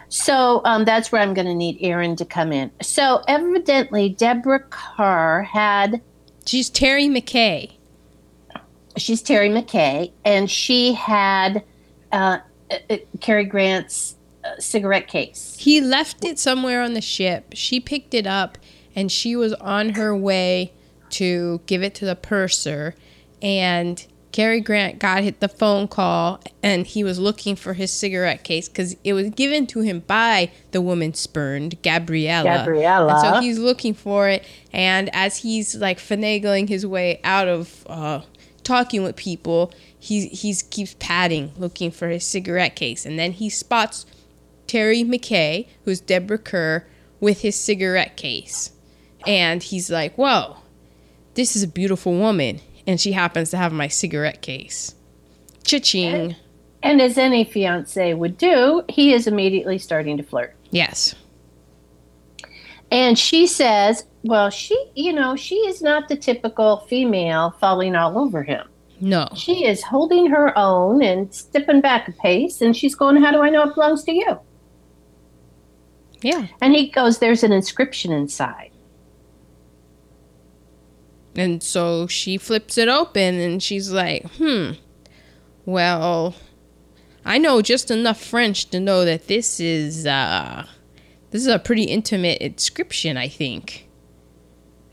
So 0.09 0.61
um, 0.64 0.85
that's 0.85 1.11
where 1.11 1.23
I'm 1.23 1.35
going 1.35 1.47
to 1.47 1.54
need 1.54 1.78
Aaron 1.81 2.16
to 2.16 2.25
come 2.25 2.52
in. 2.52 2.71
So 2.83 3.23
evidently, 3.26 4.11
Deborah 4.11 4.62
Carr 4.71 5.43
had 5.43 6.00
She's 6.47 6.69
Terry 6.69 7.07
McKay. 7.07 7.74
She's 8.97 9.23
Terry 9.23 9.49
McKay, 9.49 10.13
and 10.25 10.51
she 10.51 10.95
had 10.95 11.65
uh, 12.13 12.39
uh, 12.71 12.77
uh, 12.91 12.97
Cary 13.21 13.45
Grant's 13.45 14.17
uh, 14.45 14.59
cigarette 14.59 15.09
case. 15.09 15.57
He 15.59 15.81
left 15.81 16.25
it 16.25 16.39
somewhere 16.39 16.83
on 16.83 16.95
the 16.95 17.01
ship. 17.01 17.53
She 17.55 17.81
picked 17.81 18.15
it 18.15 18.27
up 18.27 18.59
and 18.95 19.11
she 19.11 19.37
was 19.37 19.53
on 19.55 19.91
her 19.91 20.17
way 20.17 20.73
to 21.11 21.61
give 21.67 21.83
it 21.83 21.95
to 21.97 22.05
the 22.05 22.17
purser. 22.17 22.95
And 23.43 24.05
Cary 24.33 24.61
Grant 24.61 24.99
got 24.99 25.23
hit 25.23 25.41
the 25.41 25.49
phone 25.49 25.89
call 25.89 26.41
and 26.63 26.87
he 26.87 27.05
was 27.05 27.19
looking 27.19 27.55
for 27.55 27.75
his 27.75 27.93
cigarette 27.93 28.43
case 28.45 28.69
because 28.69 28.97
it 29.05 29.13
was 29.13 29.31
given 29.31 29.67
to 29.69 29.81
him 29.81 30.01
by 30.01 30.51
the 30.71 30.81
woman 30.81 31.15
spurned, 31.15 31.81
Gabriella. 31.83 32.59
Gabriella. 32.59 33.13
And 33.13 33.21
so 33.21 33.41
he's 33.41 33.59
looking 33.59 33.95
for 33.95 34.29
it. 34.29 34.45
And 34.73 35.09
as 35.15 35.39
he's 35.39 35.75
like 35.77 35.99
finagling 35.99 36.69
his 36.69 36.87
way 36.87 37.21
out 37.23 37.49
of 37.49 37.87
uh, 37.89 38.23
talking 38.64 39.02
with 39.02 39.16
people, 39.16 39.73
he 39.99 40.28
he's 40.28 40.62
keeps 40.62 40.97
patting, 40.99 41.52
looking 41.56 41.90
for 41.90 42.09
his 42.09 42.25
cigarette 42.25 42.76
case. 42.76 43.06
And 43.06 43.18
then 43.18 43.33
he 43.33 43.49
spots 43.49 44.06
Terry 44.66 45.04
McKay, 45.04 45.68
who's 45.85 46.00
Deborah 46.00 46.38
Kerr, 46.38 46.87
with 47.21 47.42
his 47.42 47.59
cigarette 47.59 48.16
case. 48.16 48.73
And 49.26 49.62
he's 49.62 49.90
like, 49.90 50.14
Whoa, 50.16 50.56
this 51.35 51.56
is 51.56 51.62
a 51.62 51.68
beautiful 51.68 52.12
woman. 52.12 52.61
And 52.87 53.00
she 53.00 53.12
happens 53.12 53.50
to 53.50 53.56
have 53.56 53.73
my 53.73 53.88
cigarette 53.88 54.42
case. 54.42 54.94
Cha-ching. 55.64 56.37
And 56.83 57.00
as 57.00 57.16
any 57.16 57.44
fiance 57.44 58.12
would 58.12 58.37
do, 58.37 58.85
he 58.90 59.14
is 59.14 59.26
immediately 59.26 59.78
starting 59.78 60.18
to 60.18 60.23
flirt. 60.23 60.54
Yes. 60.71 61.14
And 62.90 63.18
she 63.18 63.47
says, 63.47 64.04
well, 64.25 64.50
she, 64.50 64.90
you 64.95 65.12
know, 65.12 65.37
she 65.37 65.57
is 65.57 65.83
not 65.83 66.09
the 66.09 66.16
typical 66.16 66.78
female 66.88 67.54
falling 67.61 67.95
all 67.95 68.19
over 68.19 68.43
him. 68.43 68.66
No. 69.00 69.28
She 69.37 69.66
is 69.66 69.83
holding 69.83 70.26
her 70.28 70.57
own 70.57 71.02
and 71.02 71.33
stepping 71.33 71.81
back 71.81 72.09
a 72.09 72.12
pace, 72.12 72.61
and 72.61 72.76
she's 72.76 72.95
going, 72.95 73.23
How 73.23 73.33
do 73.33 73.40
I 73.40 73.50
know 73.50 73.69
it 73.69 73.75
belongs 73.75 74.02
to 74.04 74.12
you? 74.12 74.38
Yeah. 76.23 76.47
And 76.62 76.75
he 76.75 76.90
goes, 76.90 77.19
There's 77.19 77.45
an 77.45 77.52
inscription 77.52 78.12
inside. 78.12 78.71
And 81.37 81.62
so 81.62 82.07
she 82.07 82.38
flips 82.38 82.78
it 82.78 82.88
open 82.88 83.40
and 83.40 83.62
she's 83.62 83.90
like, 83.90 84.25
hmm, 84.37 84.73
well, 85.66 86.35
I 87.25 87.38
know 87.38 87.61
just 87.61 87.90
enough 87.90 88.23
French 88.23 88.66
to 88.71 88.78
know 88.78 89.04
that 89.04 89.26
this 89.26 89.59
is, 89.59 90.07
uh, 90.07 90.66
this 91.31 91.43
is 91.43 91.49
a 91.49 91.59
pretty 91.59 91.85
intimate 91.85 92.38
inscription, 92.40 93.16
I 93.16 93.28
think. 93.28 93.88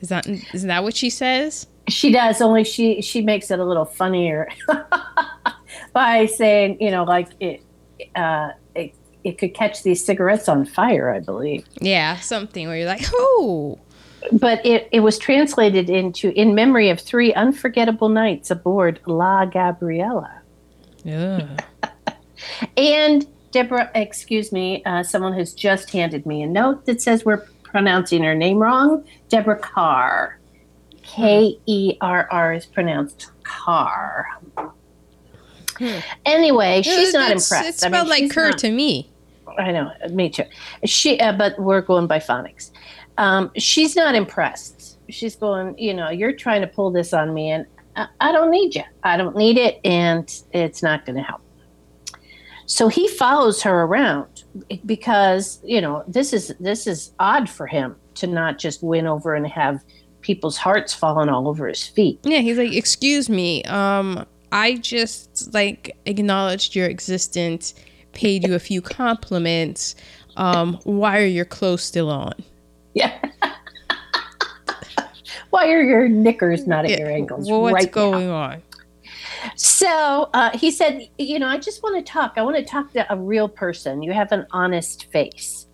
Is 0.02 0.10
that, 0.10 0.28
is 0.28 0.64
that 0.64 0.84
what 0.84 0.96
she 0.96 1.10
says? 1.10 1.68
She 1.88 2.12
does, 2.12 2.42
only 2.42 2.64
she, 2.64 3.02
she 3.02 3.22
makes 3.22 3.52
it 3.52 3.60
a 3.60 3.66
little 3.66 3.86
funnier 3.86 4.50
by 5.94 6.26
saying, 6.26 6.78
you 6.80 6.92
know, 6.92 7.04
like 7.04 7.30
it, 7.40 7.64
uh, 8.16 8.52
it, 8.76 8.94
it 9.24 9.38
could 9.38 9.54
catch 9.54 9.84
these 9.84 10.04
cigarettes 10.04 10.50
on 10.50 10.66
fire, 10.66 11.10
I 11.14 11.20
believe. 11.20 11.66
Yeah, 11.80 12.18
something 12.18 12.68
where 12.68 12.78
you're 12.78 12.88
like, 12.88 13.06
oh. 13.14 13.80
But 14.32 14.66
it, 14.66 14.88
it 14.92 15.00
was 15.00 15.18
translated 15.18 15.90
into 15.90 16.32
in 16.40 16.54
memory 16.54 16.90
of 16.90 17.00
three 17.00 17.34
unforgettable 17.34 18.10
nights 18.10 18.52
aboard 18.52 19.00
La 19.06 19.46
Gabriella. 19.46 20.38
Yeah. 21.04 21.58
And 22.78 23.26
Deborah, 23.52 23.90
excuse 23.96 24.52
me, 24.52 24.84
uh, 24.86 25.02
someone 25.02 25.34
has 25.34 25.54
just 25.54 25.90
handed 25.90 26.28
me 26.28 26.44
a 26.44 26.48
note 26.48 26.86
that 26.86 27.02
says 27.02 27.26
we're 27.26 27.44
pronouncing 27.72 28.24
her 28.24 28.36
name 28.36 28.60
wrong. 28.60 29.04
Deborah 29.30 29.58
Carr. 29.58 30.38
K 31.02 31.58
E 31.66 31.98
R 32.00 32.28
R 32.32 32.54
is 32.54 32.66
pronounced 32.66 33.32
Carr. 33.44 34.28
Anyway, 36.26 36.84
she's 36.84 37.14
not 37.14 37.32
impressed. 37.32 37.68
It's 37.68 37.84
I 37.84 37.90
mean, 37.90 37.96
spelled 37.96 38.08
like 38.08 38.32
Kerr 38.32 38.52
to 38.52 38.72
me. 38.72 39.10
I 39.58 39.72
know, 39.72 39.92
me 40.12 40.30
too. 40.30 40.44
She, 40.86 41.20
uh, 41.20 41.34
but 41.34 41.60
we're 41.60 41.82
going 41.82 42.08
by 42.08 42.20
phonics. 42.20 42.72
Um, 43.18 43.52
she's 43.58 43.96
not 43.96 44.16
impressed. 44.16 45.00
She's 45.10 45.36
going, 45.36 45.78
you 45.78 45.94
know, 45.94 46.10
you're 46.10 46.34
trying 46.34 46.62
to 46.62 46.68
pull 46.68 46.92
this 46.92 47.14
on 47.14 47.34
me, 47.34 47.50
and 47.50 47.66
I, 47.96 48.08
I 48.20 48.32
don't 48.32 48.52
need 48.52 48.76
you. 48.76 48.84
I 49.04 49.18
don't 49.18 49.36
need 49.36 49.58
it, 49.58 49.82
and 49.84 50.32
it's 50.54 50.84
not 50.84 51.06
going 51.06 51.18
to 51.18 51.24
help. 51.24 51.42
So 52.68 52.88
he 52.88 53.08
follows 53.08 53.62
her 53.64 53.82
around 53.82 54.28
because 54.86 55.60
you 55.64 55.82
know 55.82 56.04
this 56.08 56.34
is 56.34 56.54
this 56.60 56.88
is 56.88 57.12
odd 57.20 57.50
for 57.50 57.68
him 57.68 57.96
to 58.16 58.28
not 58.28 58.60
just 58.60 58.84
win 58.84 59.08
over 59.08 59.34
and 59.34 59.48
have 59.48 59.84
people's 60.22 60.58
hearts 60.58 60.94
falling 60.94 61.30
all 61.30 61.48
over 61.48 61.68
his 61.68 61.86
feet. 61.88 62.20
Yeah, 62.24 62.40
he's 62.40 62.58
like, 62.58 62.74
"Excuse 62.74 63.30
me, 63.30 63.64
um, 63.64 64.26
I 64.52 64.78
just 64.78 65.54
like 65.54 65.98
acknowledged 66.06 66.76
your 66.76 66.88
existence, 66.88 67.74
paid 68.14 68.48
you 68.48 68.56
a 68.56 68.60
few 68.60 68.82
compliments. 68.82 69.96
Um, 70.38 70.80
why 70.84 71.20
are 71.20 71.26
your 71.26 71.46
clothes 71.46 71.84
still 71.84 72.10
on?" 72.10 72.34
Yeah. 72.94 73.18
Why 75.52 75.70
are 75.70 75.84
your 75.84 76.08
knickers 76.08 76.66
not 76.66 76.86
at 76.86 76.98
your 76.98 77.10
ankles? 77.10 77.50
Well, 77.50 77.62
what's 77.62 77.74
right 77.74 77.86
now? 77.86 77.92
going 77.92 78.30
on? 78.30 78.62
So 79.56 80.30
uh, 80.34 80.56
he 80.58 80.72
said, 80.72 81.08
You 81.18 81.40
know, 81.40 81.48
I 81.48 81.58
just 81.58 81.82
want 81.84 82.04
to 82.06 82.12
talk. 82.12 82.34
I 82.38 82.42
want 82.42 82.58
to 82.58 82.64
talk 82.64 82.92
to 82.94 83.12
a 83.12 83.18
real 83.18 83.48
person. 83.48 84.02
You 84.04 84.14
have 84.14 84.32
an 84.32 84.46
honest 84.52 85.06
face. 85.12 85.68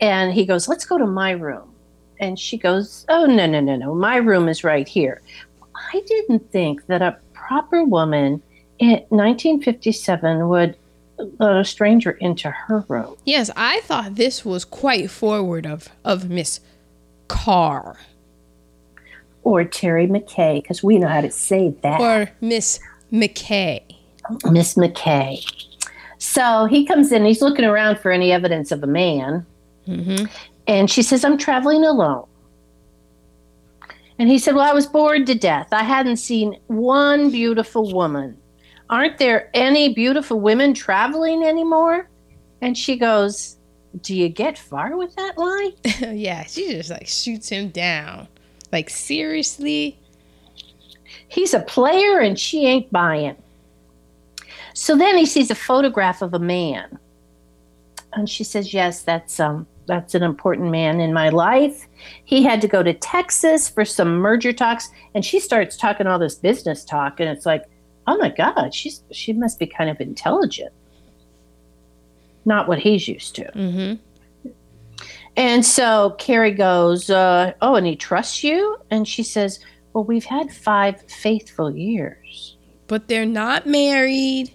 And 0.00 0.32
he 0.32 0.46
goes, 0.46 0.68
Let's 0.68 0.84
go 0.86 0.98
to 0.98 1.06
my 1.06 1.32
room. 1.32 1.72
And 2.18 2.38
she 2.38 2.56
goes, 2.58 3.04
Oh, 3.08 3.26
no, 3.26 3.46
no, 3.46 3.60
no, 3.60 3.76
no. 3.76 3.94
My 3.94 4.16
room 4.16 4.48
is 4.48 4.64
right 4.64 4.86
here. 4.88 5.20
I 5.92 6.00
didn't 6.06 6.50
think 6.52 6.86
that 6.86 7.02
a 7.02 7.16
proper 7.32 7.84
woman 7.84 8.42
in 8.78 9.02
1957 9.08 10.48
would 10.48 10.76
let 11.38 11.56
a 11.56 11.64
stranger 11.64 12.12
into 12.12 12.50
her 12.50 12.84
room. 12.88 13.14
Yes, 13.24 13.50
I 13.56 13.80
thought 13.80 14.14
this 14.14 14.44
was 14.44 14.64
quite 14.64 15.10
forward 15.10 15.66
of 15.66 15.88
of 16.04 16.30
Miss 16.30 16.60
Carr 17.28 17.98
Or 19.42 19.64
Terry 19.64 20.06
McKay, 20.06 20.62
because 20.62 20.82
we 20.82 20.98
know 20.98 21.08
how 21.08 21.20
to 21.20 21.30
say 21.30 21.74
that. 21.82 22.00
or 22.00 22.30
Miss 22.40 22.80
McKay. 23.12 23.82
Miss 24.50 24.74
McKay. 24.74 25.44
So 26.18 26.66
he 26.66 26.84
comes 26.84 27.12
in, 27.12 27.24
he's 27.24 27.42
looking 27.42 27.64
around 27.64 27.98
for 27.98 28.10
any 28.10 28.32
evidence 28.32 28.70
of 28.70 28.82
a 28.82 28.86
man. 28.86 29.46
hmm 29.86 30.24
And 30.66 30.90
she 30.90 31.02
says, 31.02 31.24
I'm 31.24 31.38
traveling 31.38 31.84
alone. 31.84 32.26
And 34.18 34.28
he 34.28 34.38
said, 34.38 34.54
Well, 34.54 34.68
I 34.68 34.74
was 34.74 34.86
bored 34.86 35.26
to 35.28 35.34
death. 35.34 35.68
I 35.72 35.82
hadn't 35.82 36.18
seen 36.18 36.58
one 36.66 37.30
beautiful 37.30 37.90
woman. 37.92 38.36
Aren't 38.90 39.18
there 39.18 39.50
any 39.54 39.94
beautiful 39.94 40.40
women 40.40 40.74
traveling 40.74 41.42
anymore? 41.42 42.10
And 42.60 42.76
she 42.76 42.96
goes, 42.96 43.56
Do 44.02 44.14
you 44.14 44.28
get 44.28 44.58
far 44.58 44.96
with 44.96 45.14
that 45.16 45.38
line? 45.38 45.72
yeah, 46.18 46.44
she 46.44 46.70
just 46.72 46.90
like 46.90 47.06
shoots 47.06 47.48
him 47.48 47.70
down. 47.70 48.28
Like 48.72 48.90
seriously? 48.90 49.98
He's 51.30 51.54
a 51.54 51.60
player 51.60 52.18
and 52.18 52.38
she 52.38 52.66
ain't 52.66 52.90
buying. 52.92 53.36
So 54.74 54.96
then 54.96 55.16
he 55.16 55.26
sees 55.26 55.50
a 55.50 55.54
photograph 55.54 56.22
of 56.22 56.34
a 56.34 56.38
man. 56.38 56.98
And 58.12 58.28
she 58.28 58.44
says, 58.44 58.74
Yes, 58.74 59.02
that's 59.02 59.38
um 59.38 59.66
that's 59.86 60.14
an 60.14 60.22
important 60.22 60.70
man 60.70 61.00
in 61.00 61.12
my 61.12 61.30
life. 61.30 61.86
He 62.24 62.42
had 62.42 62.60
to 62.60 62.68
go 62.68 62.82
to 62.82 62.94
Texas 62.94 63.68
for 63.68 63.84
some 63.84 64.18
merger 64.18 64.52
talks, 64.52 64.88
and 65.14 65.24
she 65.24 65.40
starts 65.40 65.76
talking 65.76 66.06
all 66.06 66.18
this 66.18 66.36
business 66.36 66.84
talk, 66.84 67.18
and 67.18 67.28
it's 67.28 67.44
like, 67.46 67.64
oh 68.06 68.16
my 68.18 68.28
God, 68.28 68.74
she's 68.74 69.02
she 69.10 69.32
must 69.32 69.58
be 69.58 69.66
kind 69.66 69.90
of 69.90 70.00
intelligent. 70.00 70.72
Not 72.44 72.68
what 72.68 72.78
he's 72.78 73.06
used 73.06 73.34
to. 73.36 73.44
Mm-hmm. 73.52 74.50
And 75.36 75.64
so 75.64 76.16
Cary 76.18 76.50
goes, 76.50 77.08
uh, 77.10 77.52
Oh, 77.62 77.76
and 77.76 77.86
he 77.86 77.96
trusts 77.96 78.42
you? 78.42 78.78
And 78.90 79.06
she 79.06 79.22
says, 79.22 79.60
Well, 79.92 80.04
we've 80.04 80.24
had 80.24 80.52
five 80.52 81.00
faithful 81.02 81.74
years. 81.74 82.56
But 82.86 83.08
they're 83.08 83.26
not 83.26 83.66
married. 83.66 84.52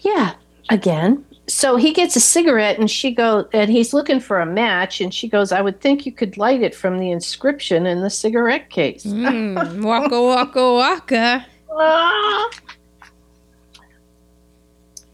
Yeah, 0.00 0.34
again. 0.70 1.24
So 1.48 1.76
he 1.76 1.92
gets 1.92 2.14
a 2.14 2.20
cigarette 2.20 2.78
and 2.78 2.90
she 2.90 3.10
goes, 3.10 3.46
and 3.52 3.70
he's 3.70 3.94
looking 3.94 4.20
for 4.20 4.40
a 4.40 4.46
match. 4.46 5.00
And 5.00 5.12
she 5.12 5.28
goes, 5.28 5.50
I 5.50 5.60
would 5.60 5.80
think 5.80 6.04
you 6.04 6.12
could 6.12 6.36
light 6.36 6.62
it 6.62 6.74
from 6.74 6.98
the 6.98 7.10
inscription 7.10 7.86
in 7.86 8.02
the 8.02 8.10
cigarette 8.10 8.70
case. 8.70 9.04
Mm, 9.04 9.82
waka 9.82 10.22
waka 10.22 10.74
waka. 10.74 11.46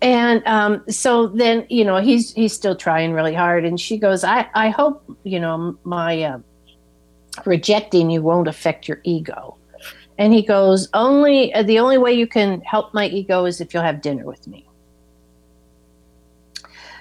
And 0.04 0.46
um, 0.46 0.84
so 0.88 1.28
then, 1.28 1.64
you 1.70 1.82
know, 1.84 1.96
he's 1.96 2.32
he's 2.34 2.52
still 2.52 2.76
trying 2.76 3.12
really 3.14 3.32
hard. 3.34 3.64
And 3.64 3.80
she 3.80 3.96
goes, 3.96 4.22
I, 4.22 4.46
I 4.54 4.68
hope, 4.68 5.02
you 5.24 5.40
know, 5.40 5.78
my 5.84 6.22
uh, 6.22 6.38
rejecting 7.46 8.10
you 8.10 8.20
won't 8.22 8.46
affect 8.46 8.86
your 8.86 9.00
ego. 9.02 9.56
And 10.18 10.32
he 10.34 10.42
goes, 10.42 10.88
only 10.92 11.52
uh, 11.54 11.62
the 11.62 11.78
only 11.78 11.96
way 11.98 12.12
you 12.12 12.26
can 12.26 12.60
help 12.60 12.92
my 12.92 13.06
ego 13.06 13.46
is 13.46 13.60
if 13.62 13.72
you'll 13.72 13.82
have 13.82 14.02
dinner 14.02 14.24
with 14.26 14.46
me. 14.46 14.66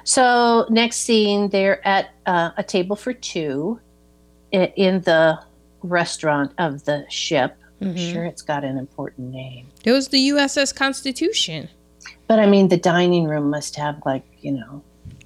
So 0.05 0.65
next 0.69 0.97
scene, 0.97 1.49
they're 1.49 1.85
at 1.87 2.09
uh, 2.25 2.51
a 2.57 2.63
table 2.63 2.95
for 2.95 3.13
two 3.13 3.79
i- 4.53 4.73
in 4.75 5.01
the 5.01 5.39
restaurant 5.81 6.53
of 6.57 6.83
the 6.85 7.05
ship. 7.09 7.57
I'm 7.81 7.95
Mhm. 7.95 8.13
sure 8.13 8.25
it's 8.25 8.41
got 8.41 8.63
an 8.63 8.77
important 8.77 9.31
name. 9.33 9.67
It 9.83 9.91
was 9.91 10.07
the 10.09 10.19
USS 10.19 10.71
Constitution. 10.73 11.69
But 12.27 12.39
I 12.39 12.45
mean, 12.45 12.69
the 12.69 12.77
dining 12.77 13.25
room 13.25 13.49
must 13.49 13.75
have 13.75 14.01
like 14.05 14.23
you 14.41 14.51
know 14.53 14.83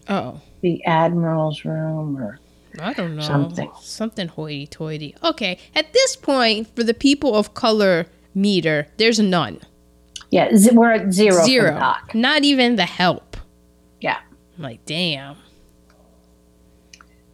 Oh, 0.09 0.41
the 0.61 0.83
admiral's 0.85 1.63
room 1.65 2.17
or 2.17 2.39
I 2.79 2.93
don't 2.93 3.15
know. 3.15 3.21
Something. 3.21 3.71
Something 3.81 4.27
hoity 4.27 4.67
toity. 4.67 5.15
Okay, 5.23 5.57
at 5.75 5.93
this 5.93 6.15
point, 6.15 6.67
for 6.75 6.83
the 6.83 6.93
people 6.93 7.35
of 7.35 7.53
color 7.53 8.05
meter, 8.35 8.87
there's 8.97 9.19
none. 9.19 9.59
yeah, 10.31 10.55
z- 10.55 10.71
we're 10.71 10.91
at 10.91 11.11
zero. 11.13 11.43
Zero. 11.43 11.95
Not 12.13 12.43
even 12.43 12.75
the 12.75 12.85
help. 12.85 13.37
Yeah, 14.01 14.19
I'm 14.57 14.63
like, 14.63 14.85
damn. 14.85 15.37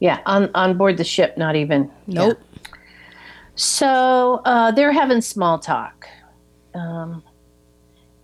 yeah. 0.00 0.20
On 0.26 0.50
on 0.54 0.76
board 0.78 0.96
the 0.96 1.04
ship, 1.04 1.36
not 1.36 1.56
even. 1.56 1.90
yeah. 2.06 2.28
Nope. 2.28 2.38
So 3.56 4.40
uh, 4.44 4.70
they're 4.72 4.92
having 4.92 5.20
small 5.20 5.58
talk, 5.58 6.06
um, 6.74 7.22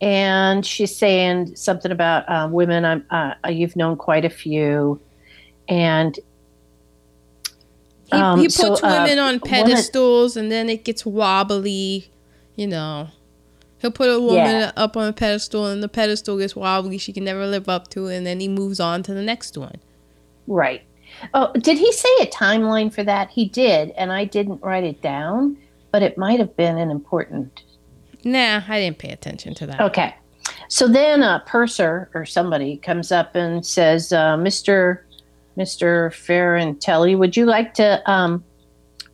and 0.00 0.64
she's 0.64 0.97
saying 0.97 1.57
something 1.57 1.92
about 1.92 2.28
uh, 2.28 2.49
women. 2.50 2.85
I'm 2.85 3.04
uh, 3.11 3.35
you've 3.49 3.76
known 3.76 3.97
quite 3.97 4.25
a 4.25 4.30
few, 4.30 5.00
and 5.69 6.19
He, 8.07 8.12
Um, 8.12 8.38
he 8.40 8.47
puts 8.47 8.57
so, 8.57 8.75
uh, 8.75 9.02
women 9.02 9.19
on 9.21 9.38
pedestals 9.40 10.37
and 10.37 10.50
then 10.50 10.69
it 10.69 10.85
gets 10.85 11.07
wobbly, 11.07 12.11
you 12.57 12.66
know. 12.66 13.09
He'll 13.78 13.92
put 13.92 14.09
a 14.11 14.21
woman 14.21 14.37
Yeah. 14.37 14.73
up 14.76 14.97
on 14.97 15.07
a 15.09 15.12
pedestal 15.12 15.66
and 15.66 15.80
the 15.83 15.88
pedestal 15.88 16.37
gets 16.37 16.57
wobbly. 16.57 16.99
She 16.99 17.12
can 17.12 17.25
never 17.25 17.47
live 17.47 17.69
up 17.69 17.88
to 17.90 18.09
it. 18.09 18.16
And 18.16 18.26
then 18.26 18.40
he 18.40 18.49
moves 18.49 18.80
on 18.80 19.02
to 19.04 19.14
the 19.14 19.23
next 19.23 19.57
one. 19.57 19.76
right. 20.47 20.83
Oh, 21.35 21.52
did 21.54 21.76
he 21.78 21.92
say 21.92 22.09
a 22.21 22.26
timeline 22.26 22.92
for 22.92 23.02
that? 23.04 23.30
He 23.30 23.45
did, 23.49 23.90
and 23.90 24.11
I 24.12 24.25
didn't 24.25 24.62
write 24.62 24.85
it 24.85 25.02
down, 25.02 25.57
but 25.92 26.02
it 26.02 26.16
might 26.16 26.38
have 26.40 26.57
been 26.57 26.78
an 26.78 26.90
important 26.90 27.62
Nah, 28.24 28.62
I 28.68 28.80
didn't 28.80 28.98
pay 28.98 29.10
attention 29.10 29.54
to 29.54 29.66
that. 29.66 29.80
Okay. 29.80 30.14
So 30.68 30.88
then 30.88 31.22
a 31.22 31.42
purser 31.46 32.10
or 32.14 32.24
somebody 32.24 32.76
comes 32.76 33.12
up 33.12 33.34
and 33.34 33.64
says, 33.64 34.12
uh, 34.12 34.36
Mr. 34.36 35.00
Mr. 35.58 36.10
Ferrantelli, 36.10 37.18
would 37.18 37.36
you 37.36 37.44
like 37.44 37.74
to 37.74 38.10
um, 38.10 38.44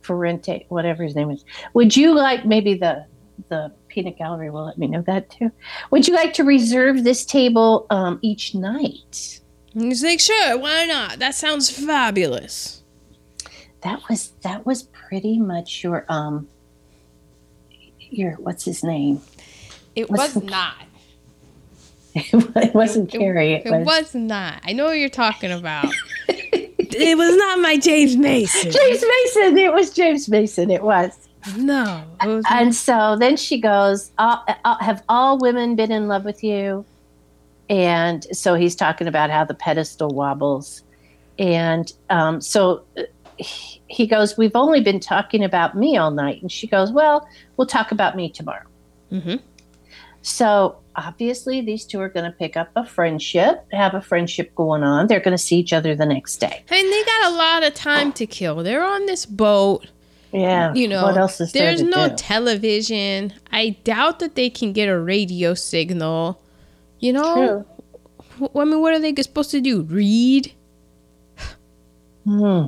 Ferrante, 0.07 0.65
whatever 0.69 1.03
his 1.03 1.15
name 1.15 1.29
is. 1.29 1.43
Would 1.73 1.95
you 1.95 2.15
like 2.15 2.45
maybe 2.45 2.73
the 2.73 3.05
the 3.49 3.71
peanut 3.87 4.17
gallery 4.17 4.49
will 4.49 4.65
let 4.65 4.77
me 4.79 4.87
know 4.87 5.03
that 5.03 5.29
too. 5.29 5.51
Would 5.91 6.07
you 6.07 6.15
like 6.15 6.33
to 6.33 6.43
reserve 6.43 7.03
this 7.03 7.23
table 7.23 7.85
um, 7.91 8.17
each 8.23 8.55
night? 8.55 9.41
He's 9.73 10.03
like, 10.03 10.19
sure, 10.19 10.57
why 10.57 10.85
not? 10.85 11.19
That 11.19 11.35
sounds 11.35 11.69
fabulous. 11.69 12.83
That 13.81 14.01
was 14.09 14.29
that 14.41 14.65
was 14.65 14.83
pretty 14.83 15.37
much 15.37 15.83
your 15.83 16.05
um 16.09 16.47
your 18.09 18.33
what's 18.33 18.65
his 18.65 18.83
name? 18.83 19.21
It 19.95 20.09
What's 20.11 20.35
was 20.35 20.43
not. 20.43 20.75
it 22.13 22.73
wasn't 22.75 23.09
Cary. 23.09 23.53
It, 23.53 23.65
It 23.65 23.71
was, 23.71 23.85
was 23.85 24.15
not. 24.15 24.61
I 24.63 24.73
know 24.73 24.85
what 24.85 24.99
you're 24.99 25.09
talking 25.09 25.51
about. 25.51 25.91
it 26.27 27.17
was 27.17 27.35
not 27.35 27.59
my 27.59 27.77
James 27.77 28.15
Mason. 28.15 28.71
James 28.71 29.03
Mason. 29.03 29.57
It 29.57 29.73
was 29.73 29.91
James 29.91 30.29
Mason. 30.29 30.69
It 30.69 30.83
was. 30.83 31.27
No. 31.57 32.03
It 32.23 32.27
was 32.27 32.45
And 32.49 32.75
so 32.75 33.15
then 33.19 33.37
she 33.37 33.59
goes, 33.59 34.11
uh, 34.17 34.37
uh, 34.65 34.77
"Have 34.83 35.03
all 35.09 35.39
women 35.39 35.75
been 35.75 35.91
in 35.91 36.07
love 36.07 36.25
with 36.25 36.43
you?" 36.43 36.85
And 37.69 38.23
so 38.35 38.55
he's 38.55 38.75
talking 38.75 39.07
about 39.07 39.29
how 39.29 39.45
the 39.45 39.53
pedestal 39.53 40.09
wobbles, 40.09 40.83
and 41.37 41.91
um, 42.09 42.41
so 42.41 42.83
uh, 42.97 43.03
he 43.87 44.07
goes, 44.07 44.37
"We've 44.37 44.55
only 44.55 44.81
been 44.81 44.99
talking 44.99 45.43
about 45.43 45.75
me 45.77 45.97
all 45.97 46.11
night," 46.11 46.41
and 46.41 46.51
she 46.51 46.67
goes, 46.67 46.91
"Well, 46.91 47.27
we'll 47.57 47.67
talk 47.67 47.91
about 47.91 48.15
me 48.15 48.29
tomorrow." 48.29 48.65
Mhm. 49.11 49.39
So 50.21 50.75
obviously, 50.95 51.61
these 51.61 51.85
two 51.85 52.01
are 52.01 52.09
going 52.09 52.25
to 52.25 52.31
pick 52.37 52.57
up 52.57 52.69
a 52.75 52.85
friendship, 52.85 53.65
have 53.71 53.93
a 53.93 54.01
friendship 54.01 54.53
going 54.55 54.83
on. 54.83 55.07
They're 55.07 55.19
going 55.21 55.37
to 55.37 55.41
see 55.41 55.57
each 55.57 55.71
other 55.71 55.95
the 55.95 56.05
next 56.05 56.37
day. 56.37 56.63
I 56.69 56.73
mean, 56.81 56.89
they 56.91 57.03
got 57.05 57.31
a 57.31 57.35
lot 57.35 57.63
of 57.63 57.73
time 57.75 58.11
to 58.13 58.25
kill. 58.25 58.57
They're 58.63 58.83
on 58.83 59.05
this 59.05 59.25
boat. 59.25 59.87
Yeah, 60.33 60.73
You 60.73 60.89
know, 60.89 61.03
what 61.03 61.15
else 61.17 61.39
is 61.39 61.53
there 61.53 61.67
there's 61.67 61.81
no 61.81 62.09
do? 62.09 62.15
television. 62.17 63.31
I 63.53 63.77
doubt 63.85 64.19
that 64.19 64.35
they 64.35 64.49
can 64.49 64.73
get 64.73 64.89
a 64.89 64.99
radio 64.99 65.53
signal. 65.53 66.41
You 66.99 67.13
know, 67.13 67.65
True. 68.37 68.49
I 68.59 68.65
mean, 68.65 68.81
what 68.81 68.93
are 68.93 68.99
they 68.99 69.15
supposed 69.21 69.51
to 69.51 69.61
do? 69.61 69.83
Read? 69.83 70.51
Hmm. 72.25 72.65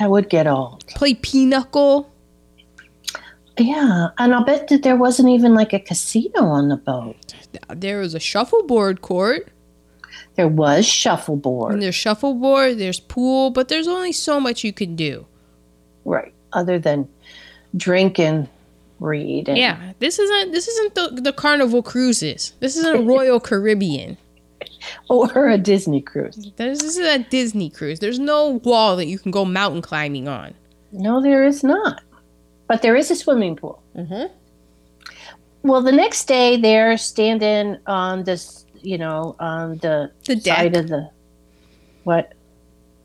That 0.00 0.10
would 0.10 0.30
get 0.30 0.46
old. 0.46 0.86
Play 0.86 1.12
pinochle? 1.12 2.10
Yeah, 3.58 4.08
and 4.16 4.34
I'll 4.34 4.44
bet 4.44 4.68
that 4.68 4.82
there 4.82 4.96
wasn't 4.96 5.28
even 5.28 5.52
like 5.54 5.74
a 5.74 5.78
casino 5.78 6.44
on 6.44 6.68
the 6.68 6.76
boat. 6.76 7.34
There 7.68 7.98
was 7.98 8.14
a 8.14 8.20
shuffleboard 8.20 9.02
court. 9.02 9.48
There 10.36 10.48
was 10.48 10.86
shuffleboard. 10.86 11.74
And 11.74 11.82
there's 11.82 11.94
shuffleboard, 11.94 12.78
there's 12.78 12.98
pool, 12.98 13.50
but 13.50 13.68
there's 13.68 13.86
only 13.86 14.12
so 14.12 14.40
much 14.40 14.64
you 14.64 14.72
can 14.72 14.96
do. 14.96 15.26
right? 16.06 16.32
Other 16.54 16.78
than 16.78 17.06
drink 17.76 18.18
and 18.18 18.48
read. 19.00 19.50
And, 19.50 19.58
Yeah, 19.58 19.92
this 19.98 20.18
isn't 20.18 20.52
this 20.52 20.66
isn't 20.66 20.94
the, 20.94 21.20
the 21.20 21.32
Carnival 21.34 21.82
cruises. 21.82 22.54
This 22.60 22.78
isn't 22.78 23.06
Royal 23.14 23.38
Caribbean. 23.38 24.16
Or 25.10 25.48
a 25.48 25.58
Disney 25.58 26.00
cruise. 26.00 26.50
This, 26.56 26.82
is 26.82 26.98
a 26.98 27.18
Disney 27.18 27.68
cruise. 27.70 27.98
There's 28.00 28.18
no 28.18 28.60
wall 28.64 28.96
that 28.96 29.06
you 29.06 29.18
can 29.18 29.30
go 29.30 29.44
mountain 29.44 29.82
climbing 29.82 30.28
on. 30.28 30.54
No, 30.92 31.20
there 31.22 31.44
is 31.44 31.62
not. 31.62 32.02
But 32.66 32.82
there 32.82 32.96
is 32.96 33.10
a 33.10 33.16
swimming 33.16 33.56
pool. 33.56 33.82
Mm-hmm. 33.96 34.32
Well, 35.62 35.82
the 35.82 35.92
next 35.92 36.26
day 36.26 36.56
they're 36.56 36.96
standing 36.96 37.78
on 37.86 38.24
this, 38.24 38.64
you 38.80 38.96
know, 38.96 39.36
on 39.38 39.78
the, 39.78 40.10
The 40.24 40.36
deck. 40.36 40.56
side 40.56 40.76
of 40.76 40.88
the 40.88 41.10
what? 42.04 42.32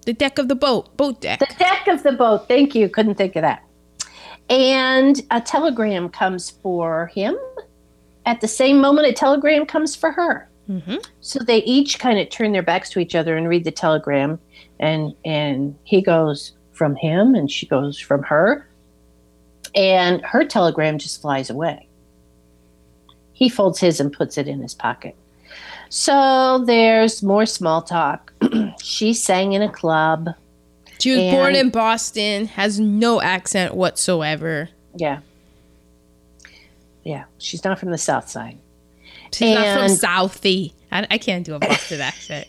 The 0.06 0.14
deck 0.14 0.38
of 0.40 0.48
the 0.48 0.56
boat, 0.56 0.96
boat 0.96 1.20
deck. 1.20 1.40
The 1.40 1.54
deck 1.58 1.88
of 1.88 2.04
the 2.04 2.12
boat. 2.14 2.48
Thank 2.48 2.76
you. 2.76 2.88
Couldn't 2.90 3.16
think 3.16 3.36
of 3.36 3.42
that. 3.42 3.64
And 4.50 5.22
a 5.32 5.42
telegram 5.42 6.10
comes 6.10 6.52
for 6.52 7.08
him. 7.08 7.36
At 8.26 8.40
the 8.42 8.48
same 8.48 8.80
moment, 8.80 9.08
a 9.08 9.14
telegram 9.14 9.66
comes 9.66 9.96
for 9.96 10.12
her. 10.12 10.48
Mm-hmm. 10.70 10.96
So 11.22 11.40
they 11.40 11.60
each 11.60 12.00
kind 12.00 12.20
of 12.20 12.30
turn 12.30 12.52
their 12.52 12.64
backs 12.64 12.90
to 12.92 13.00
each 13.00 13.16
other 13.16 13.38
and 13.38 13.48
read 13.48 13.64
the 13.64 13.72
telegram, 13.72 14.40
and 14.80 15.14
and 15.24 15.76
he 15.84 16.02
goes 16.02 16.54
from 16.72 16.96
him, 16.96 17.36
and 17.36 17.50
she 17.52 17.66
goes 17.66 18.00
from 18.00 18.24
her, 18.24 18.68
and 19.76 20.22
her 20.26 20.44
telegram 20.44 20.98
just 20.98 21.22
flies 21.22 21.50
away. 21.50 21.88
He 23.34 23.50
folds 23.50 23.80
his 23.80 24.00
and 24.00 24.12
puts 24.12 24.38
it 24.38 24.48
in 24.48 24.62
his 24.62 24.74
pocket. 24.74 25.16
So 25.90 26.64
there's 26.66 27.22
more 27.22 27.46
small 27.46 27.82
talk. 27.82 28.34
she 28.82 29.14
sang 29.14 29.54
in 29.54 29.62
a 29.62 29.72
club. 29.72 30.30
She 31.00 31.12
was 31.12 31.34
born 31.34 31.56
in 31.56 31.70
Boston, 31.70 32.48
has 32.48 32.80
no 32.80 33.22
accent 33.22 33.76
whatsoever. 33.76 34.70
Yeah. 34.96 35.20
Yeah, 37.04 37.26
she's 37.38 37.64
not 37.64 37.78
from 37.80 37.92
the 37.92 37.98
South 37.98 38.30
Side. 38.30 38.58
She's 39.38 39.54
not 39.56 39.74
from 39.74 39.84
And- 39.84 39.92
Southie. 40.00 40.74
I, 40.92 41.08
I 41.12 41.18
can't 41.18 41.46
do 41.46 41.56
a 41.56 41.60
Boston 41.60 42.02
accent. 42.02 42.48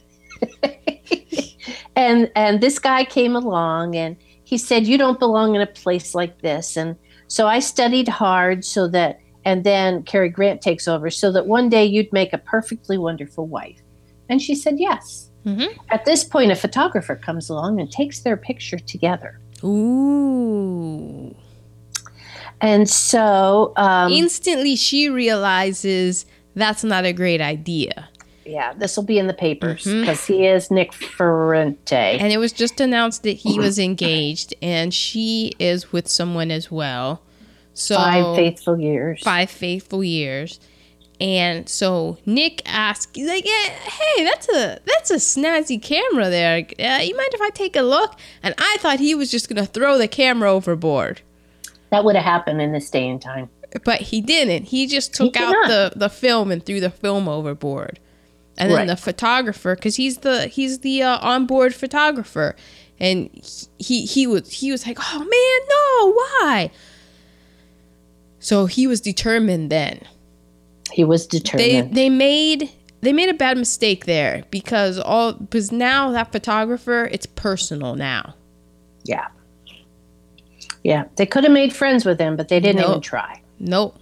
and 1.97 2.31
and 2.37 2.61
this 2.61 2.79
guy 2.79 3.05
came 3.05 3.35
along 3.35 3.97
and 3.97 4.17
he 4.45 4.59
said 4.59 4.87
you 4.87 4.99
don't 4.99 5.19
belong 5.19 5.55
in 5.55 5.61
a 5.63 5.67
place 5.67 6.15
like 6.15 6.43
this 6.43 6.77
and 6.77 6.95
so 7.27 7.47
i 7.49 7.59
studied 7.59 8.07
hard 8.07 8.65
so 8.65 8.87
that 8.87 9.19
and 9.47 9.65
then 9.65 10.03
Cary 10.03 10.29
grant 10.29 10.61
takes 10.61 10.87
over 10.87 11.09
so 11.11 11.33
that 11.33 11.47
one 11.47 11.69
day 11.71 11.85
you'd 11.87 12.13
make 12.13 12.33
a 12.35 12.39
perfectly 12.39 12.99
wonderful 12.99 13.47
wife 13.47 13.81
and 14.29 14.41
she 14.43 14.55
said 14.55 14.75
yes 14.79 15.31
Mhm. 15.47 15.69
at 15.91 16.05
this 16.05 16.23
point 16.23 16.51
a 16.53 16.57
photographer 16.57 17.17
comes 17.17 17.49
along 17.49 17.81
and 17.81 17.91
takes 17.91 18.21
their 18.21 18.37
picture 18.37 18.79
together 18.79 19.41
Ooh. 19.65 21.35
and 22.61 22.89
so 22.89 23.73
um, 23.77 24.13
Instantly, 24.13 24.77
she 24.77 25.09
realizes 25.09 26.27
that's 26.57 26.83
not 26.83 27.05
a 27.05 27.13
great 27.13 27.41
idea. 27.41 28.09
yeah 28.45 28.73
this 28.75 28.97
will 28.97 29.05
be 29.05 29.19
in 29.19 29.27
the 29.29 29.35
papers 29.35 29.85
because 29.85 30.27
he 30.27 30.47
is 30.47 30.71
nick 30.71 30.93
ferrante 30.93 32.19
And 32.21 32.33
it 32.33 32.39
was 32.39 32.53
just 32.53 32.81
announced 32.81 33.23
that 33.25 33.37
he 33.37 33.59
was 33.59 33.79
engaged 33.79 34.55
and 34.63 34.93
she 34.93 35.53
is 35.59 35.93
with 35.93 36.09
someone 36.09 36.51
as 36.51 36.71
well. 36.71 37.23
So 37.75 37.95
five 37.97 38.37
faithful 38.37 38.79
years 38.81 39.23
five 39.23 39.51
faithful 39.51 40.03
years. 40.03 40.59
And 41.19 41.67
so 41.67 42.19
Nick 42.27 42.61
asked, 42.67 43.17
he's 43.17 43.27
like, 43.27 43.47
yeah, 43.47 43.69
"Hey, 43.71 44.25
that's 44.25 44.49
a 44.51 44.79
that's 44.85 45.11
a 45.11 45.17
snazzy 45.17 45.81
camera 45.83 46.29
there. 46.29 46.57
Uh, 46.79 47.01
you 47.03 47.17
mind 47.17 47.31
if 47.33 47.41
I 47.41 47.49
take 47.51 47.75
a 47.75 47.81
look?" 47.81 48.17
And 48.43 48.55
I 48.59 48.77
thought 48.81 48.99
he 49.01 49.15
was 49.15 49.31
just 49.31 49.49
gonna 49.49 49.65
throw 49.65 49.97
the 49.97 50.09
camera 50.09 50.53
overboard, 50.53 51.23
that 51.91 52.05
would 52.05 52.17
have 52.17 52.25
happened 52.25 52.61
in 52.61 52.73
this 52.73 52.91
day 52.91 53.09
and 53.09 53.21
time 53.21 53.49
but 53.85 54.01
he 54.01 54.21
didn't. 54.21 54.65
He 54.65 54.87
just 54.87 55.15
took 55.15 55.33
did 55.35 55.43
out 55.43 55.69
the 55.69 55.93
the 55.97 56.09
film 56.09 56.51
and 56.51 56.65
threw 56.65 56.81
the 56.81 56.91
film 56.91 57.29
overboard. 57.29 57.99
And 58.59 58.71
then 58.71 58.79
Right. 58.79 58.89
the 58.89 58.97
photographer, 58.97 59.75
because 59.75 59.97
he's 59.97 60.19
the 60.19 60.47
he's 60.47 60.79
the 60.81 61.03
uh, 61.03 61.19
onboard 61.21 61.75
photographer, 61.75 62.57
and 62.99 63.29
he 63.79 64.07
he 64.07 64.27
was 64.27 64.51
he 64.51 64.73
was 64.73 64.87
like, 64.87 64.99
"Oh 65.01 65.19
man, 65.19 65.69
no, 65.69 66.13
why?" 66.13 66.71
So 68.39 68.67
he 68.67 68.87
was 68.87 69.01
determined 69.01 69.71
then. 69.71 70.01
he 70.93 71.05
was 71.05 71.27
they 71.27 71.39
determined 71.39 71.95
they 71.95 72.09
made 72.09 72.71
they 73.03 73.13
made 73.13 73.29
a 73.29 73.35
bad 73.35 73.59
mistake 73.59 74.07
there 74.07 74.45
because 74.51 74.99
all 74.99 75.33
because 75.35 75.71
now 75.73 76.11
that 76.13 76.33
photographer 76.33 77.09
it's 77.13 77.27
personal 77.27 77.95
now 77.95 78.35
Yeah. 79.05 79.27
Yeah. 80.83 81.05
They 81.17 81.27
could 81.27 81.45
have 81.45 81.53
made 81.53 81.73
friends 81.75 82.05
with 82.07 82.19
him, 82.21 82.37
but 82.37 82.49
they 82.49 82.61
didn't 82.61 82.81
Nope. 82.81 82.91
even 82.91 83.01
try. 83.01 83.43
Nope 83.59 83.99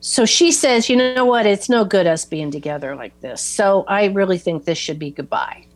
So 0.00 0.24
she 0.26 0.50
says, 0.52 0.90
you 0.90 0.96
know 0.96 1.24
what? 1.24 1.46
It's 1.46 1.68
no 1.68 1.84
good 1.84 2.06
us 2.08 2.24
being 2.24 2.50
together 2.50 2.96
like 2.96 3.14
this. 3.20 3.40
So 3.40 3.84
I 3.86 4.06
really 4.06 4.38
think 4.38 4.64
this 4.64 4.78
should 4.78 4.98
be 4.98 5.12
goodbye. 5.12 5.66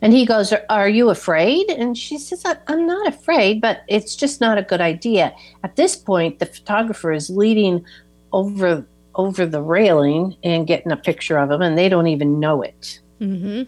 And 0.00 0.12
he 0.12 0.26
goes, 0.26 0.52
Are, 0.52 0.64
are 0.68 0.88
you 0.88 1.10
afraid? 1.10 1.70
And 1.70 1.96
she 1.96 2.18
says, 2.18 2.42
"I- 2.44 2.56
I'm 2.66 2.86
not 2.86 3.06
afraid, 3.06 3.60
but 3.60 3.82
it's 3.88 4.16
just 4.16 4.40
not 4.40 4.58
a 4.58 4.62
good 4.62 4.80
idea. 4.80 5.32
At 5.62 5.76
this 5.76 5.94
point, 5.96 6.40
the 6.40 6.46
photographer 6.46 7.12
is 7.12 7.30
leading 7.30 7.84
over 8.32 8.86
over 9.14 9.46
the 9.46 9.62
railing 9.62 10.36
and 10.42 10.66
getting 10.66 10.90
a 10.92 10.96
picture 10.96 11.38
of 11.38 11.50
him, 11.50 11.62
and 11.62 11.78
they 11.78 11.88
don't 11.88 12.08
even 12.08 12.40
know 12.40 12.62
it. 12.62 13.00
hmm 13.20 13.62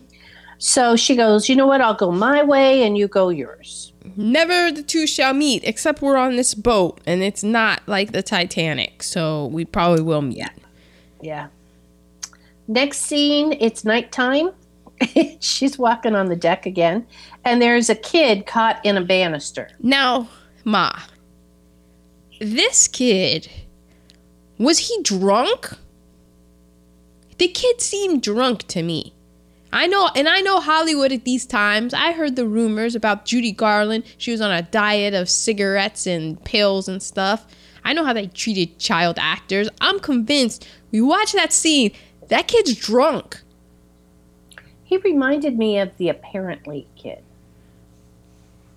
So 0.59 0.97
she 0.97 1.17
goes, 1.17 1.49
You 1.49 1.57
know 1.57 1.69
what? 1.69 1.81
I'll 1.81 1.95
go 1.95 2.13
my 2.13 2.43
way 2.45 2.83
and 2.85 2.99
you 2.99 3.09
go 3.09 3.31
yours. 3.31 3.94
Never 4.17 4.71
the 4.71 4.83
two 4.83 5.07
shall 5.07 5.33
meet 5.35 5.63
except 5.65 6.03
we're 6.03 6.17
on 6.17 6.37
this 6.37 6.55
boat 6.55 7.01
and 7.07 7.23
it's 7.23 7.43
not 7.43 7.83
like 7.87 8.13
the 8.13 8.23
titanic 8.23 9.03
so 9.03 9.47
we 9.47 9.65
probably 9.65 10.03
will 10.03 10.23
meet 10.23 10.39
Yeah. 11.23 11.49
Next 12.69 13.01
scene, 13.01 13.57
it's 13.61 13.85
nighttime. 13.85 14.51
She's 15.41 15.79
walking 15.79 16.15
on 16.15 16.27
the 16.27 16.37
deck 16.37 16.67
again, 16.67 17.07
and 17.45 17.61
there's 17.61 17.91
a 17.91 17.95
kid 17.95 18.47
caught 18.47 18.85
in 18.85 18.97
a 18.97 19.03
banister. 19.05 19.69
now 19.81 20.29
ma 20.65 20.93
this 22.41 22.89
kid 22.89 23.49
was 24.59 24.79
he 24.79 25.03
drunk 25.03 25.71
the 27.39 27.49
kid 27.49 27.81
seemed 27.81 28.23
drunk 28.23 28.63
to 28.69 28.83
me 28.83 29.13
I 29.75 29.89
know, 29.89 30.09
and 30.15 30.29
I 30.29 30.41
know 30.41 30.61
Hollywood 30.61 31.11
at 31.11 31.25
these 31.25 31.45
times. 31.45 31.93
I 31.93 32.13
heard 32.13 32.37
the 32.37 32.47
rumors 32.47 32.95
about 32.95 33.25
Judy 33.25 33.51
Garland. 33.51 34.05
She 34.19 34.31
was 34.31 34.41
on 34.41 34.53
a 34.53 34.63
diet 34.63 35.15
of 35.15 35.29
cigarettes 35.29 36.07
and 36.07 36.43
pills 36.45 36.89
and 36.89 37.03
stuff. 37.03 37.45
I 37.85 37.93
know 37.93 38.05
how 38.05 38.13
they 38.13 38.29
treated 38.29 38.79
child 38.79 39.19
actors. 39.19 39.69
I'm 39.81 39.99
convinced. 39.99 40.67
We 40.93 41.01
watch 41.01 41.33
that 41.33 41.53
scene. 41.53 41.91
That 42.29 42.47
kid's 42.47 42.77
drunk. 42.77 43.43
He 44.85 44.97
reminded 44.99 45.59
me 45.59 45.81
of 45.81 45.97
the 45.97 46.09
apparently 46.09 46.87
kid. 46.97 47.25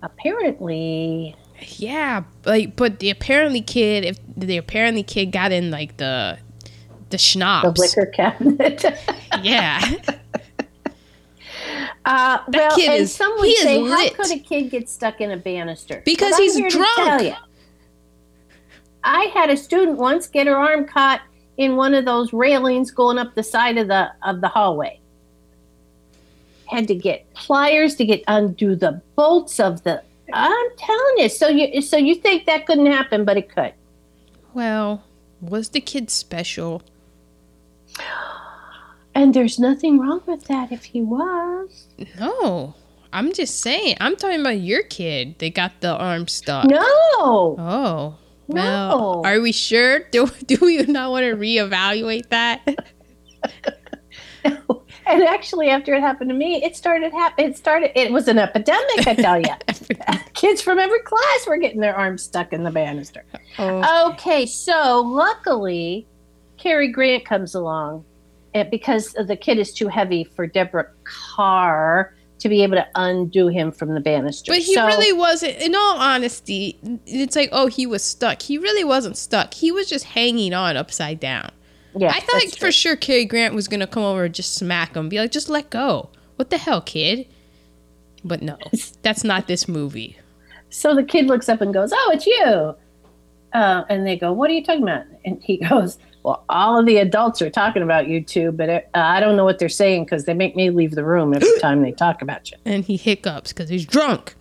Apparently, 0.02 1.36
Yeah, 1.76 2.24
like, 2.44 2.74
but 2.74 2.98
the 2.98 3.10
apparently 3.10 3.60
kid, 3.60 4.04
if 4.04 4.18
the 4.36 4.56
apparently 4.56 5.04
kid 5.04 5.26
got 5.26 5.52
in 5.52 5.70
like 5.70 5.96
the 5.98 6.38
the 7.10 7.18
schnapps, 7.18 7.72
the 7.72 7.80
liquor 7.80 8.06
cabinet. 8.06 8.84
yeah, 9.42 9.80
Uh, 12.04 12.38
well, 12.48 12.72
and 12.80 13.02
is- 13.02 13.14
some 13.14 13.32
he 13.36 13.40
would 13.40 13.48
is 13.48 13.60
say, 13.62 13.86
how 13.86 14.08
could 14.10 14.30
a 14.32 14.38
kid 14.38 14.70
get 14.70 14.88
stuck 14.88 15.20
in 15.20 15.30
a 15.30 15.36
banister? 15.36 16.02
Because 16.04 16.32
But 16.32 16.40
he's 16.40 16.72
drunk. 16.72 17.22
ya, 17.22 17.36
I 19.04 19.24
had 19.34 19.50
a 19.50 19.56
student 19.56 19.98
once 19.98 20.26
get 20.26 20.46
her 20.46 20.56
arm 20.56 20.86
caught 20.86 21.22
in 21.56 21.76
one 21.76 21.94
of 21.94 22.04
those 22.04 22.32
railings 22.32 22.90
going 22.90 23.18
up 23.18 23.34
the 23.34 23.42
side 23.42 23.78
of 23.78 23.88
the 23.88 24.10
of 24.22 24.40
the 24.40 24.48
hallway. 24.48 25.00
Had 26.66 26.88
to 26.88 26.94
get 26.94 27.32
pliers 27.34 27.94
to 27.96 28.04
get 28.04 28.22
undo 28.28 28.74
the 28.76 29.00
bolts 29.16 29.58
of 29.58 29.82
the. 29.84 30.02
I'm 30.32 30.76
telling 30.76 31.14
you. 31.18 31.28
So 31.28 31.48
you 31.48 31.80
so 31.80 31.96
you 31.96 32.14
think 32.16 32.46
that 32.46 32.66
couldn't 32.66 32.86
happen, 32.86 33.24
but 33.24 33.36
it 33.36 33.48
could. 33.48 33.72
Well, 34.52 35.04
was 35.40 35.70
the 35.70 35.80
kid 35.80 36.10
special? 36.10 36.82
And 39.18 39.34
there's 39.34 39.58
nothing 39.58 39.98
wrong 39.98 40.22
with 40.26 40.44
that 40.44 40.70
if 40.70 40.84
he 40.84 41.02
was. 41.02 41.88
No, 42.20 42.74
I'm 43.12 43.32
just 43.32 43.60
saying. 43.60 43.96
I'm 44.00 44.14
talking 44.14 44.40
about 44.40 44.60
your 44.60 44.84
kid. 44.84 45.34
They 45.40 45.50
got 45.50 45.80
the 45.80 45.96
arm 45.96 46.28
stuck. 46.28 46.66
No. 46.66 46.78
Oh. 46.80 48.16
Well, 48.46 48.88
No. 48.90 49.22
are 49.24 49.40
we 49.40 49.50
sure? 49.50 49.98
Do 50.12 50.28
do 50.46 50.56
we 50.62 50.82
not 50.84 51.10
want 51.10 51.24
to 51.24 51.34
reevaluate 51.36 52.28
that? 52.28 52.62
And 55.10 55.22
actually, 55.22 55.70
after 55.70 55.94
it 55.94 56.00
happened 56.02 56.28
to 56.28 56.36
me, 56.36 56.62
it 56.62 56.76
started 56.76 57.12
hap- 57.14 57.40
It 57.40 57.56
started. 57.56 57.98
It 57.98 58.12
was 58.12 58.28
an 58.28 58.36
epidemic, 58.38 59.06
I 59.06 59.14
tell 59.14 59.40
you. 59.40 59.46
Kids 60.34 60.60
from 60.60 60.78
every 60.78 61.00
class 61.00 61.46
were 61.46 61.56
getting 61.56 61.80
their 61.80 61.96
arms 61.96 62.22
stuck 62.22 62.52
in 62.52 62.62
the 62.62 62.70
banister. 62.70 63.24
oh, 63.58 64.10
Okay, 64.12 64.44
so 64.44 65.00
luckily, 65.00 66.06
Cary 66.58 66.88
Grant 66.92 67.24
comes 67.24 67.54
along, 67.54 68.04
because 68.64 69.12
the 69.12 69.36
kid 69.36 69.58
is 69.58 69.72
too 69.72 69.88
heavy 69.88 70.24
for 70.24 70.46
Deborah 70.46 70.88
Carr 71.04 72.14
to 72.38 72.48
be 72.48 72.62
able 72.62 72.76
to 72.76 72.86
undo 72.94 73.48
him 73.48 73.72
from 73.72 73.94
the 73.94 74.00
banister. 74.00 74.52
but 74.52 74.58
he 74.60 74.74
So- 74.74 74.86
really 74.86 75.12
wasn't. 75.12 75.56
In 75.56 75.74
all 75.74 75.96
honesty, 75.98 76.78
it's 77.04 77.34
like, 77.34 77.48
oh, 77.52 77.66
he 77.66 77.84
was 77.86 78.02
stuck. 78.04 78.42
He 78.42 78.58
really 78.58 78.84
wasn't 78.84 79.16
stuck. 79.16 79.54
He 79.54 79.72
was 79.72 79.88
just 79.88 80.04
hanging 80.04 80.54
on 80.54 80.76
upside 80.76 81.18
down. 81.18 81.50
Yeah, 81.96 82.12
I 82.14 82.20
thought 82.20 82.42
for 82.52 82.56
true. 82.66 82.70
sure 82.70 82.96
Cary 82.96 83.24
Grant 83.24 83.54
was 83.54 83.66
gonna 83.66 83.86
come 83.88 84.04
over 84.04 84.24
and 84.24 84.34
just 84.34 84.54
smack 84.54 84.94
him, 84.94 85.08
be 85.08 85.18
like, 85.18 85.32
just 85.32 85.48
let 85.48 85.68
go. 85.70 86.10
What 86.36 86.50
the 86.50 86.58
hell, 86.58 86.80
kid? 86.80 87.26
But 88.24 88.40
no, 88.42 88.56
that's 89.02 89.24
not 89.24 89.48
this 89.48 89.66
movie. 89.66 90.16
So 90.70 90.94
the 90.94 91.02
kid 91.02 91.26
looks 91.26 91.48
up 91.48 91.60
and 91.60 91.72
goes, 91.74 91.90
"Oh, 91.92 92.10
it's 92.14 92.26
you." 92.26 92.74
Uh, 93.58 93.84
and 93.88 94.06
they 94.06 94.16
go, 94.16 94.32
"What 94.32 94.50
are 94.50 94.52
you 94.52 94.62
talking 94.62 94.82
about?" 94.82 95.04
And 95.24 95.42
he 95.42 95.56
goes, 95.68 95.98
"Well, 96.28 96.44
all 96.48 96.78
of 96.78 96.86
the 96.86 96.98
adults 96.98 97.42
are 97.42 97.50
talking 97.50 97.82
about 97.82 98.08
you 98.08 98.22
two, 98.22 98.52
but 98.52 98.70
uh, 98.70 98.80
I 98.94 99.20
don't 99.20 99.36
know 99.36 99.44
what 99.44 99.58
they're 99.58 99.68
saying 99.68 100.04
because 100.04 100.24
they 100.24 100.34
make 100.34 100.54
me 100.54 100.70
leave 100.70 100.92
the 100.92 101.04
room 101.04 101.34
every 101.34 101.48
time 101.60 101.82
they 101.82 101.92
talk 101.92 102.22
about 102.22 102.50
you." 102.50 102.56
And 102.64 102.84
he 102.84 102.96
hiccups 102.96 103.52
because 103.52 103.68
he's 103.68 103.86
drunk. 103.86 104.34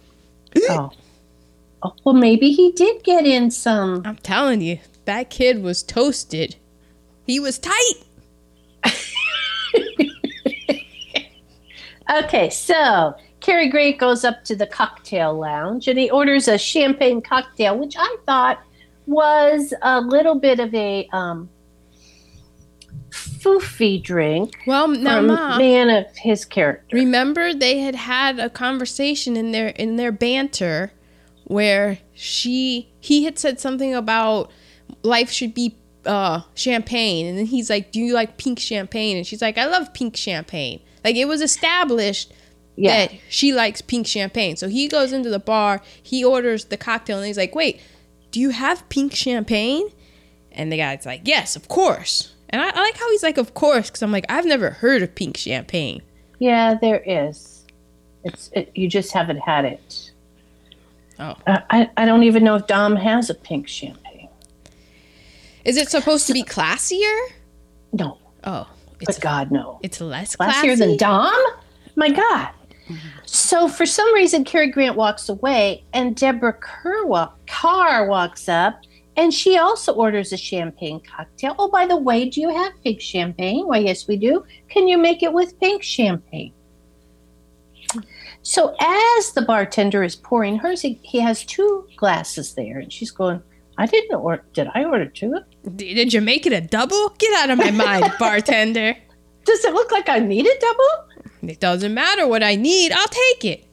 oh. 0.70 0.92
oh, 1.84 1.94
well, 2.04 2.16
maybe 2.16 2.52
he 2.52 2.72
did 2.72 3.04
get 3.04 3.26
in 3.26 3.52
some. 3.52 4.02
I'm 4.06 4.18
telling 4.18 4.62
you, 4.62 4.80
that 5.06 5.30
kid 5.30 5.64
was 5.64 5.84
toasted. 5.84 6.56
He 7.26 7.40
was 7.40 7.60
tight. 7.60 7.94
Okay, 12.10 12.50
so 12.50 13.16
Cary 13.42 13.70
Grant 13.70 13.98
goes 13.98 14.24
up 14.24 14.44
to 14.46 14.56
the 14.56 14.66
cocktail 14.66 15.38
lounge 15.38 15.88
and 15.88 16.00
he 16.00 16.10
orders 16.10 16.48
a 16.48 16.58
champagne 16.58 17.22
cocktail, 17.22 17.78
which 17.78 17.96
I 17.98 18.18
thought 18.26 18.62
was 19.08 19.74
a 19.82 20.00
little 20.00 20.36
bit 20.36 20.60
of 20.60 20.74
a 20.74 21.08
um, 21.12 21.50
foofy 23.18 24.02
drink 24.02 24.56
Well, 24.68 24.88
now, 24.88 25.18
from 25.20 25.28
Ma, 25.28 25.58
man 25.58 25.90
of 25.90 26.06
his 26.18 26.46
character. 26.46 26.96
remember 26.96 27.54
they 27.54 27.80
had 27.80 27.96
had 27.96 28.40
a 28.40 28.50
conversation 28.50 29.36
in 29.36 29.52
their 29.52 29.70
in 29.70 29.96
their 29.96 30.12
banter 30.12 30.92
where 31.46 32.00
she 32.14 32.90
he 33.00 33.24
had 33.24 33.40
said 33.40 33.60
something 33.60 33.94
about 33.96 34.52
life 35.04 35.32
should 35.32 35.54
be 35.54 35.76
uh 36.06 36.42
champagne. 36.56 37.26
And 37.26 37.38
then 37.38 37.46
he's 37.48 37.70
like 37.70 37.92
do 37.92 38.00
you 38.00 38.14
like 38.14 38.38
pink 38.38 38.60
champagne? 38.60 39.18
And 39.18 39.26
she's 39.26 39.42
like 39.42 39.58
i 39.58 39.66
love 39.66 39.94
pink 39.94 40.16
champagne. 40.16 40.82
Like 41.04 41.16
it 41.16 41.26
was 41.26 41.42
established 41.42 42.32
Yeah. 42.76 43.08
that 43.08 43.16
she 43.30 43.54
likes 43.54 43.82
pink 43.82 44.08
champagne. 44.08 44.56
So 44.58 44.68
he 44.68 44.88
goes 44.88 45.12
into 45.14 45.30
the 45.30 45.40
bar 45.40 45.82
he 46.04 46.24
orders 46.24 46.66
the 46.66 46.78
cocktail 46.78 47.18
and 47.18 47.28
he's 47.28 47.38
like 47.38 47.56
wait 47.56 47.82
do 48.32 48.40
you 48.40 48.50
have 48.52 48.88
pink 48.90 49.14
champagne? 49.16 49.90
And 50.52 50.72
the 50.72 50.78
guy's 50.78 51.06
like 51.06 51.22
yes 51.26 51.56
of 51.56 51.68
course 51.68 52.34
and 52.50 52.62
i, 52.62 52.70
I 52.70 52.80
like 52.82 52.98
how 52.98 53.10
he's 53.12 53.24
like 53.24 53.38
of 53.38 53.54
course 53.54 53.90
because 53.90 54.02
i'm 54.04 54.12
like 54.12 54.26
i've 54.30 54.46
never 54.46 54.70
heard 54.72 55.02
of 55.04 55.14
pink 55.16 55.38
champagne 55.38 56.02
Yeah, 56.40 56.76
there 56.80 57.02
is. 57.06 57.66
It's 58.24 58.50
it, 58.54 58.72
you 58.76 58.88
just 58.90 59.12
haven't 59.14 59.40
had 59.40 59.64
it. 59.66 60.12
Oh. 61.20 61.36
Uh, 61.48 61.60
I 61.70 61.90
I 61.98 62.06
don't 62.06 62.24
even 62.24 62.44
know 62.44 62.56
if 62.56 62.68
Dom 62.68 62.96
has 62.96 63.30
a 63.30 63.34
pink 63.34 63.68
champagne. 63.68 64.30
Is 65.66 65.78
it 65.78 65.90
supposed 65.90 66.28
to 66.28 66.34
be 66.34 66.44
classier? 66.44 67.18
No, 67.94 68.18
Oh, 68.44 68.68
but 69.00 69.10
it's 69.10 69.18
God 69.20 69.50
no. 69.52 69.80
it's 69.82 70.00
less 70.02 70.36
classy. 70.36 70.68
Classier 70.68 70.78
than 70.78 70.98
Dom? 70.98 71.34
My 71.96 72.10
God. 72.12 72.50
So 73.26 73.68
for 73.68 73.86
some 73.86 74.14
reason, 74.14 74.44
Cary 74.46 74.70
Grant 74.72 74.96
walks 74.96 75.28
away, 75.30 75.84
and 75.94 76.16
Deborah 76.16 76.54
Kerr 76.54 77.06
walk, 77.06 77.38
Carr 77.48 78.08
walks 78.08 78.48
up, 78.48 78.80
and 79.18 79.34
she 79.34 79.58
also 79.58 79.94
orders 79.94 80.32
a 80.32 80.38
champagne 80.38 81.02
cocktail. 81.02 81.56
Oh, 81.58 81.70
by 81.70 81.88
the 81.88 81.98
way, 81.98 82.30
do 82.30 82.40
you 82.40 82.50
have 82.50 82.72
pink 82.84 83.02
champagne? 83.02 83.66
Why, 83.66 83.80
yes, 83.80 84.08
we 84.08 84.16
do. 84.16 84.46
Can 84.70 84.88
you 84.88 84.98
make 84.98 85.24
it 85.24 85.34
with 85.34 85.60
pink 85.60 85.82
champagne? 85.82 86.54
So 88.44 88.76
as 88.80 89.32
the 89.32 89.42
bartender 89.42 90.04
is 90.04 90.16
pouring 90.16 90.58
hers, 90.60 90.82
he, 90.82 91.00
he 91.02 91.20
has 91.20 91.44
two 91.44 91.88
glasses 91.98 92.54
there, 92.54 92.80
and 92.80 92.94
she's 92.94 93.12
going, 93.12 93.42
"I 93.78 93.88
didn't 93.88 94.16
order. 94.16 94.44
Did 94.54 94.70
I 94.74 94.86
order 94.86 95.08
two? 95.08 95.40
Did 95.76 96.14
you 96.14 96.22
make 96.22 96.46
it 96.46 96.54
a 96.54 96.62
double? 96.62 97.10
Get 97.18 97.34
out 97.42 97.50
of 97.50 97.58
my 97.58 97.72
mind, 97.72 98.14
bartender. 98.20 98.96
Does 99.46 99.66
it 99.66 99.74
look 99.74 99.92
like 99.92 100.10
I 100.10 100.20
need 100.20 100.46
a 100.46 100.60
double?" 100.60 101.52
It 101.52 101.60
doesn't 101.60 101.94
matter 101.94 102.28
what 102.28 102.44
I 102.44 102.56
need. 102.56 102.92
I'll 102.92 103.08
take 103.08 103.46
it. 103.46 103.66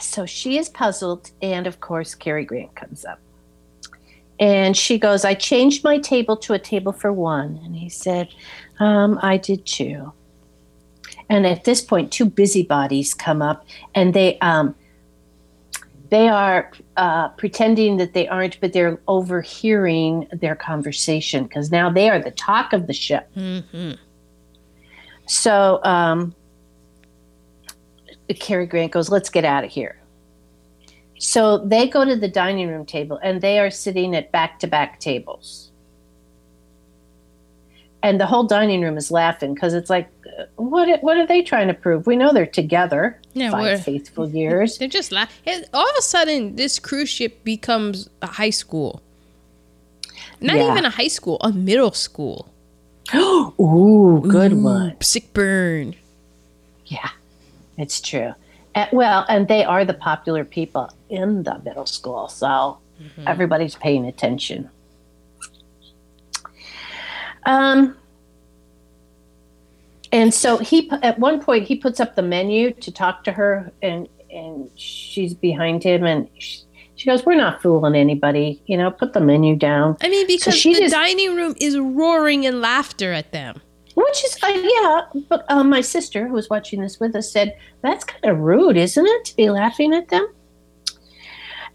So 0.00 0.26
she 0.26 0.58
is 0.58 0.68
puzzled, 0.68 1.30
and 1.42 1.66
of 1.66 1.80
course, 1.80 2.14
Cary 2.14 2.44
Grant 2.44 2.74
comes 2.74 3.04
up. 3.04 3.18
And 4.40 4.76
she 4.76 4.98
goes, 4.98 5.24
I 5.24 5.34
changed 5.34 5.84
my 5.84 5.98
table 5.98 6.36
to 6.38 6.54
a 6.54 6.58
table 6.58 6.92
for 6.92 7.12
one. 7.12 7.60
And 7.64 7.76
he 7.76 7.88
said, 7.88 8.28
um, 8.80 9.18
I 9.22 9.36
did 9.36 9.64
too. 9.64 10.12
And 11.28 11.46
at 11.46 11.64
this 11.64 11.80
point, 11.80 12.12
two 12.12 12.26
busybodies 12.26 13.14
come 13.14 13.40
up, 13.40 13.64
and 13.94 14.12
they 14.12 14.38
um, 14.40 14.74
they 16.10 16.28
are 16.28 16.70
uh, 16.96 17.28
pretending 17.30 17.96
that 17.96 18.12
they 18.12 18.28
aren't, 18.28 18.60
but 18.60 18.72
they're 18.72 19.00
overhearing 19.08 20.28
their 20.32 20.54
conversation 20.54 21.44
because 21.44 21.70
now 21.70 21.90
they 21.90 22.10
are 22.10 22.18
the 22.18 22.30
talk 22.30 22.72
of 22.72 22.86
the 22.86 22.92
ship. 22.92 23.28
hmm 23.34 23.92
So 25.26 25.80
um, 25.82 26.34
Cary 28.38 28.66
Grant 28.66 28.92
goes, 28.92 29.10
let's 29.10 29.30
get 29.30 29.44
out 29.44 29.64
of 29.64 29.70
here. 29.70 29.96
So 31.18 31.58
they 31.58 31.88
go 31.88 32.04
to 32.04 32.16
the 32.16 32.28
dining 32.28 32.68
room 32.68 32.84
table 32.86 33.18
and 33.22 33.40
they 33.40 33.58
are 33.58 33.70
sitting 33.70 34.14
at 34.16 34.30
back 34.32 34.58
to 34.60 34.66
back 34.66 35.00
tables. 35.00 35.70
And 38.02 38.20
the 38.20 38.26
whole 38.26 38.44
dining 38.44 38.82
room 38.82 38.98
is 38.98 39.10
laughing 39.10 39.54
because 39.54 39.72
it's 39.72 39.88
like, 39.88 40.10
uh, 40.38 40.44
what, 40.56 41.02
what 41.02 41.16
are 41.16 41.26
they 41.26 41.40
trying 41.42 41.68
to 41.68 41.74
prove? 41.74 42.06
We 42.06 42.16
know 42.16 42.32
they're 42.34 42.44
together 42.44 43.18
Yeah, 43.32 43.50
we're- 43.52 43.76
five 43.76 43.84
faithful 43.84 44.28
years. 44.28 44.76
They're 44.78 44.88
just 44.88 45.10
la- 45.10 45.26
it- 45.46 45.68
all 45.72 45.88
of 45.88 45.96
a 45.98 46.02
sudden 46.02 46.56
this 46.56 46.78
cruise 46.78 47.08
ship 47.08 47.42
becomes 47.44 48.10
a 48.20 48.26
high 48.26 48.50
school. 48.50 49.00
Not 50.40 50.56
Yeah. 50.56 50.70
even 50.72 50.84
a 50.84 50.90
high 50.90 51.08
school, 51.08 51.38
a 51.40 51.50
middle 51.52 51.92
school. 51.92 52.52
Ooh, 53.14 54.22
good 54.28 54.52
one. 54.62 55.00
Sick 55.00 55.32
burn. 55.32 55.94
Yeah, 56.86 57.08
it's 57.78 58.00
true. 58.02 58.34
Uh, 58.74 58.86
well, 58.92 59.24
and 59.28 59.46
they 59.48 59.64
are 59.64 59.84
the 59.84 59.94
popular 59.94 60.44
people 60.44 60.90
in 61.08 61.42
the 61.44 61.60
middle 61.64 61.86
school, 61.86 62.28
so 62.28 62.78
everybody's 63.26 63.76
paying 63.76 64.04
attention. 64.06 64.68
Um, 67.46 67.96
And 70.12 70.32
so 70.32 70.58
he 70.58 70.88
at 71.02 71.18
one 71.18 71.40
point 71.42 71.66
he 71.66 71.74
puts 71.74 71.98
up 71.98 72.14
the 72.14 72.22
menu 72.22 72.70
to 72.74 72.92
talk 72.92 73.24
to 73.24 73.32
her, 73.32 73.72
and 73.82 74.08
and 74.30 74.70
she's 74.76 75.34
behind 75.34 75.82
him, 75.82 76.04
and 76.04 76.28
she, 76.38 76.60
she 76.94 77.06
goes, 77.10 77.26
"We're 77.26 77.34
not 77.36 77.60
fooling 77.60 77.96
anybody, 77.96 78.62
you 78.66 78.76
know. 78.76 78.92
Put 78.92 79.12
the 79.12 79.20
menu 79.20 79.56
down." 79.56 79.96
I 80.00 80.08
mean, 80.08 80.26
because 80.28 80.54
she 80.56 80.72
the 80.74 80.80
just- 80.82 80.94
dining 80.94 81.34
room 81.34 81.54
is 81.60 81.76
roaring 81.76 82.44
in 82.44 82.60
laughter 82.60 83.12
at 83.12 83.32
them. 83.32 83.60
Which 83.94 84.24
is, 84.24 84.38
uh, 84.42 84.48
yeah, 84.48 85.02
but 85.28 85.44
uh, 85.48 85.62
my 85.62 85.80
sister 85.80 86.26
who 86.26 86.34
was 86.34 86.50
watching 86.50 86.80
this 86.80 86.98
with 86.98 87.14
us 87.14 87.30
said, 87.30 87.56
that's 87.80 88.04
kind 88.04 88.24
of 88.24 88.38
rude, 88.38 88.76
isn't 88.76 89.06
it, 89.06 89.24
to 89.26 89.36
be 89.36 89.50
laughing 89.50 89.94
at 89.94 90.08
them? 90.08 90.26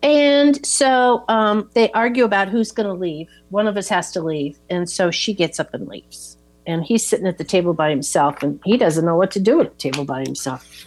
And 0.03 0.65
so 0.65 1.23
um, 1.29 1.69
they 1.73 1.91
argue 1.91 2.25
about 2.25 2.49
who's 2.49 2.71
going 2.71 2.87
to 2.87 2.93
leave. 2.93 3.29
One 3.49 3.67
of 3.67 3.77
us 3.77 3.87
has 3.89 4.11
to 4.13 4.21
leave. 4.21 4.59
And 4.69 4.89
so 4.89 5.11
she 5.11 5.33
gets 5.33 5.59
up 5.59 5.73
and 5.73 5.87
leaves. 5.87 6.37
And 6.65 6.83
he's 6.83 7.05
sitting 7.05 7.25
at 7.25 7.37
the 7.37 7.43
table 7.43 7.73
by 7.73 7.89
himself, 7.89 8.43
and 8.43 8.59
he 8.63 8.77
doesn't 8.77 9.03
know 9.03 9.15
what 9.15 9.31
to 9.31 9.39
do 9.39 9.59
at 9.61 9.71
the 9.71 9.77
table 9.77 10.05
by 10.05 10.21
himself. 10.21 10.85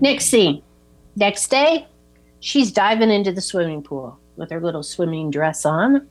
Next 0.00 0.26
scene. 0.26 0.62
Next 1.16 1.50
day, 1.50 1.86
she's 2.40 2.70
diving 2.70 3.10
into 3.10 3.32
the 3.32 3.40
swimming 3.40 3.82
pool 3.82 4.18
with 4.36 4.50
her 4.50 4.60
little 4.60 4.82
swimming 4.82 5.30
dress 5.30 5.66
on 5.66 6.08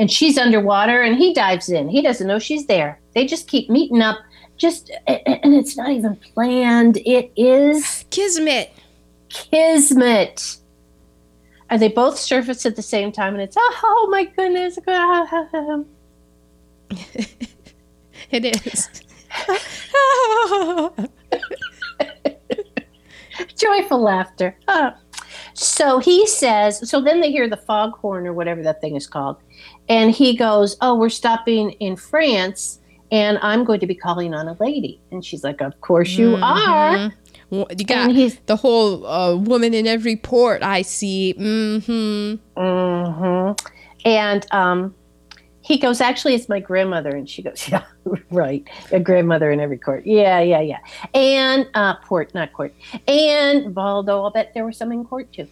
and 0.00 0.10
she's 0.10 0.38
underwater 0.38 1.02
and 1.02 1.16
he 1.16 1.34
dives 1.34 1.68
in 1.68 1.88
he 1.88 2.00
doesn't 2.00 2.26
know 2.26 2.38
she's 2.38 2.66
there 2.66 2.98
they 3.14 3.26
just 3.26 3.46
keep 3.46 3.68
meeting 3.68 4.00
up 4.00 4.16
just 4.56 4.90
and 5.06 5.54
it's 5.54 5.76
not 5.76 5.90
even 5.90 6.16
planned 6.16 6.96
it 7.04 7.30
is 7.36 8.06
Kismet. 8.10 8.72
kismet 9.28 10.56
and 11.68 11.82
they 11.82 11.88
both 11.88 12.18
surface 12.18 12.64
at 12.64 12.76
the 12.76 12.82
same 12.82 13.12
time 13.12 13.34
and 13.34 13.42
it's 13.42 13.56
oh 13.58 14.08
my 14.10 14.24
goodness 14.24 14.78
It 18.32 18.44
is. 18.44 18.88
joyful 23.56 24.00
laughter 24.00 24.56
Ah. 24.68 24.96
So 25.60 25.98
he 25.98 26.26
says 26.26 26.88
so 26.88 27.00
then 27.00 27.20
they 27.20 27.30
hear 27.30 27.48
the 27.48 27.56
foghorn 27.56 28.26
or 28.26 28.32
whatever 28.32 28.62
that 28.62 28.80
thing 28.80 28.96
is 28.96 29.06
called 29.06 29.36
and 29.88 30.10
he 30.10 30.34
goes 30.36 30.76
oh 30.80 30.94
we're 30.94 31.08
stopping 31.10 31.70
in 31.72 31.96
france 31.96 32.80
and 33.12 33.38
i'm 33.42 33.62
going 33.64 33.78
to 33.80 33.86
be 33.86 33.94
calling 33.94 34.32
on 34.32 34.48
a 34.48 34.56
lady 34.58 35.00
and 35.10 35.22
she's 35.24 35.44
like 35.44 35.60
of 35.60 35.78
course 35.82 36.16
you 36.16 36.36
are 36.36 36.96
Mhm. 36.96 37.12
Wo- 37.50 37.66
You 37.76 37.84
got 37.84 38.46
the 38.46 38.56
whole 38.56 39.04
uh, 39.06 39.34
woman 39.36 39.74
in 39.74 39.86
every 39.86 40.14
port 40.16 40.62
I 40.62 40.82
see. 40.82 41.34
Mm-hmm. 41.36 42.34
hmm 42.56 43.52
And 44.04 44.46
um, 44.52 44.94
he 45.70 45.78
goes, 45.78 46.00
actually, 46.00 46.34
it's 46.34 46.48
my 46.48 46.58
grandmother. 46.58 47.10
And 47.10 47.30
she 47.30 47.42
goes, 47.42 47.68
yeah, 47.68 47.84
right. 48.32 48.68
A 48.90 48.98
grandmother 48.98 49.52
in 49.52 49.60
every 49.60 49.78
court. 49.78 50.04
Yeah, 50.04 50.40
yeah, 50.40 50.60
yeah. 50.60 50.78
And 51.14 51.68
uh, 51.74 51.94
port, 52.02 52.34
not 52.34 52.52
court. 52.52 52.74
And 53.06 53.72
Valdo, 53.72 54.24
I'll 54.24 54.30
bet 54.32 54.52
there 54.52 54.64
were 54.64 54.72
some 54.72 54.90
in 54.90 55.04
court 55.04 55.32
too. 55.32 55.46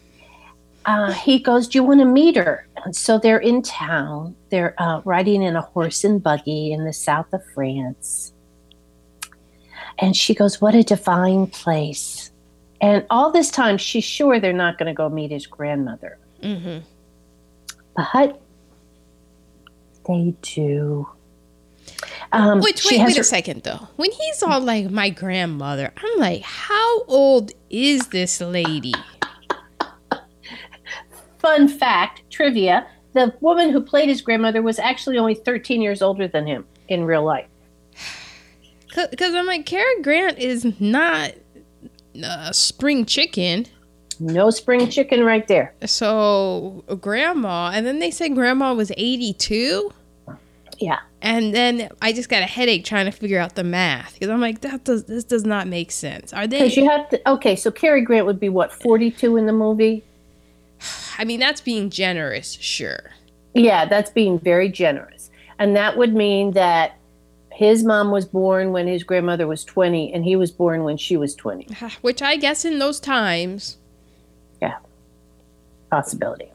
Uh, 0.87 1.13
he 1.13 1.39
goes, 1.39 1.69
do 1.69 1.79
you 1.79 1.85
want 1.85 2.01
to 2.01 2.05
meet 2.05 2.35
her? 2.35 2.67
And 2.85 2.97
so 2.97 3.17
they're 3.19 3.39
in 3.39 3.63
town. 3.63 4.35
They're 4.51 4.75
uh, 4.79 5.03
riding 5.05 5.43
in 5.43 5.55
a 5.55 5.61
horse 5.61 6.03
and 6.03 6.21
buggy 6.21 6.73
in 6.73 6.85
the 6.85 6.93
south 6.93 7.33
of 7.33 7.43
France. 7.55 8.33
And 9.99 10.17
she 10.17 10.35
goes, 10.35 10.61
what 10.61 10.75
a 10.75 10.83
divine 10.83 11.47
place. 11.47 12.33
And 12.81 13.07
all 13.09 13.31
this 13.31 13.53
time, 13.53 13.79
she's 13.79 14.05
sure 14.05 14.41
they're 14.41 14.53
not 14.53 14.79
going 14.79 14.89
to 14.89 14.95
go 14.95 15.09
meet 15.09 15.31
his 15.31 15.47
grandmother 15.47 16.19
Mm-hmm. 16.43 16.79
but 17.97 18.41
they 20.09 20.35
do. 20.43 21.09
Um, 22.33 22.61
Wait, 22.61 22.83
wait, 22.85 23.01
wait 23.01 23.15
her- 23.15 23.21
a 23.23 23.25
second 23.25 23.63
though. 23.63 23.87
When 23.97 24.11
he's 24.11 24.43
all 24.43 24.61
like 24.61 24.91
my 24.91 25.09
grandmother, 25.11 25.93
I'm 25.97 26.19
like, 26.19 26.43
how 26.43 27.05
old 27.05 27.53
is 27.71 28.09
this 28.09 28.41
lady? 28.41 28.93
Fun 31.39 31.69
fact, 31.69 32.23
trivia: 32.31 32.87
the 33.15 33.33
woman 33.41 33.71
who 33.71 33.81
played 33.81 34.09
his 34.09 34.21
grandmother 34.21 34.61
was 34.61 34.79
actually 34.79 35.17
only 35.19 35.35
13 35.35 35.81
years 35.81 36.03
older 36.03 36.29
than 36.29 36.47
him 36.47 36.67
in 36.89 37.05
real 37.05 37.25
life. 37.25 37.47
Because 39.11 39.35
I'm 39.35 39.47
like, 39.47 39.65
Cary 39.65 40.03
Grant 40.03 40.39
is 40.39 40.67
not 40.81 41.33
uh, 42.23 42.53
spring 42.53 43.07
chicken. 43.07 43.67
No 44.21 44.51
spring 44.51 44.89
chicken 44.89 45.25
right 45.25 45.47
there. 45.47 45.75
So 45.87 46.85
grandma, 47.01 47.71
and 47.75 47.87
then 47.87 47.99
they 47.99 48.11
said 48.11 48.35
grandma 48.35 48.75
was 48.75 48.93
82. 48.97 49.93
Yeah, 50.81 51.01
And 51.23 51.53
then 51.53 51.89
I 52.01 52.13
just 52.13 52.29
got 52.29 52.43
a 52.43 52.47
headache 52.47 52.85
trying 52.85 53.07
to 53.07 53.11
figure 53.11 53.41
out 53.41 53.57
the 53.57 53.65
math 53.65 54.15
because 54.15 54.29
I'm 54.29 54.41
like, 54.41 54.61
that 54.61 54.85
does 54.85 55.05
this 55.07 55.25
does 55.25 55.45
not 55.45 55.67
make 55.67 55.91
sense. 55.91 56.33
Are 56.33 56.47
they? 56.47 56.59
because 56.61 56.77
you 56.77 56.89
have 56.89 57.09
to. 57.09 57.31
Okay, 57.31 57.57
so 57.57 57.73
Cary 57.73 58.01
Grant 58.03 58.27
would 58.27 58.39
be 58.39 58.49
what 58.49 58.73
42 58.73 59.37
in 59.37 59.47
the 59.47 59.53
movie. 59.53 60.05
I 61.19 61.25
mean, 61.25 61.41
that's 61.41 61.61
being 61.61 61.91
generous, 61.91 62.53
sure. 62.53 63.11
Yeah, 63.55 63.87
that's 63.87 64.11
being 64.11 64.39
very 64.39 64.69
generous, 64.69 65.31
and 65.59 65.75
that 65.75 65.97
would 65.97 66.15
mean 66.15 66.53
that 66.53 66.97
his 67.51 67.83
mom 67.83 68.13
was 68.13 68.25
born 68.25 68.71
when 68.71 68.87
his 68.87 69.03
grandmother 69.03 69.49
was 69.49 69.65
20, 69.65 70.13
and 70.13 70.25
he 70.25 70.37
was 70.37 70.53
born 70.53 70.85
when 70.85 70.97
she 70.97 71.17
was 71.17 71.35
20. 71.35 71.67
Which 72.03 72.23
I 72.23 72.37
guess 72.37 72.65
in 72.65 72.79
those 72.79 73.01
times, 73.01 73.79
possibility. 75.91 76.51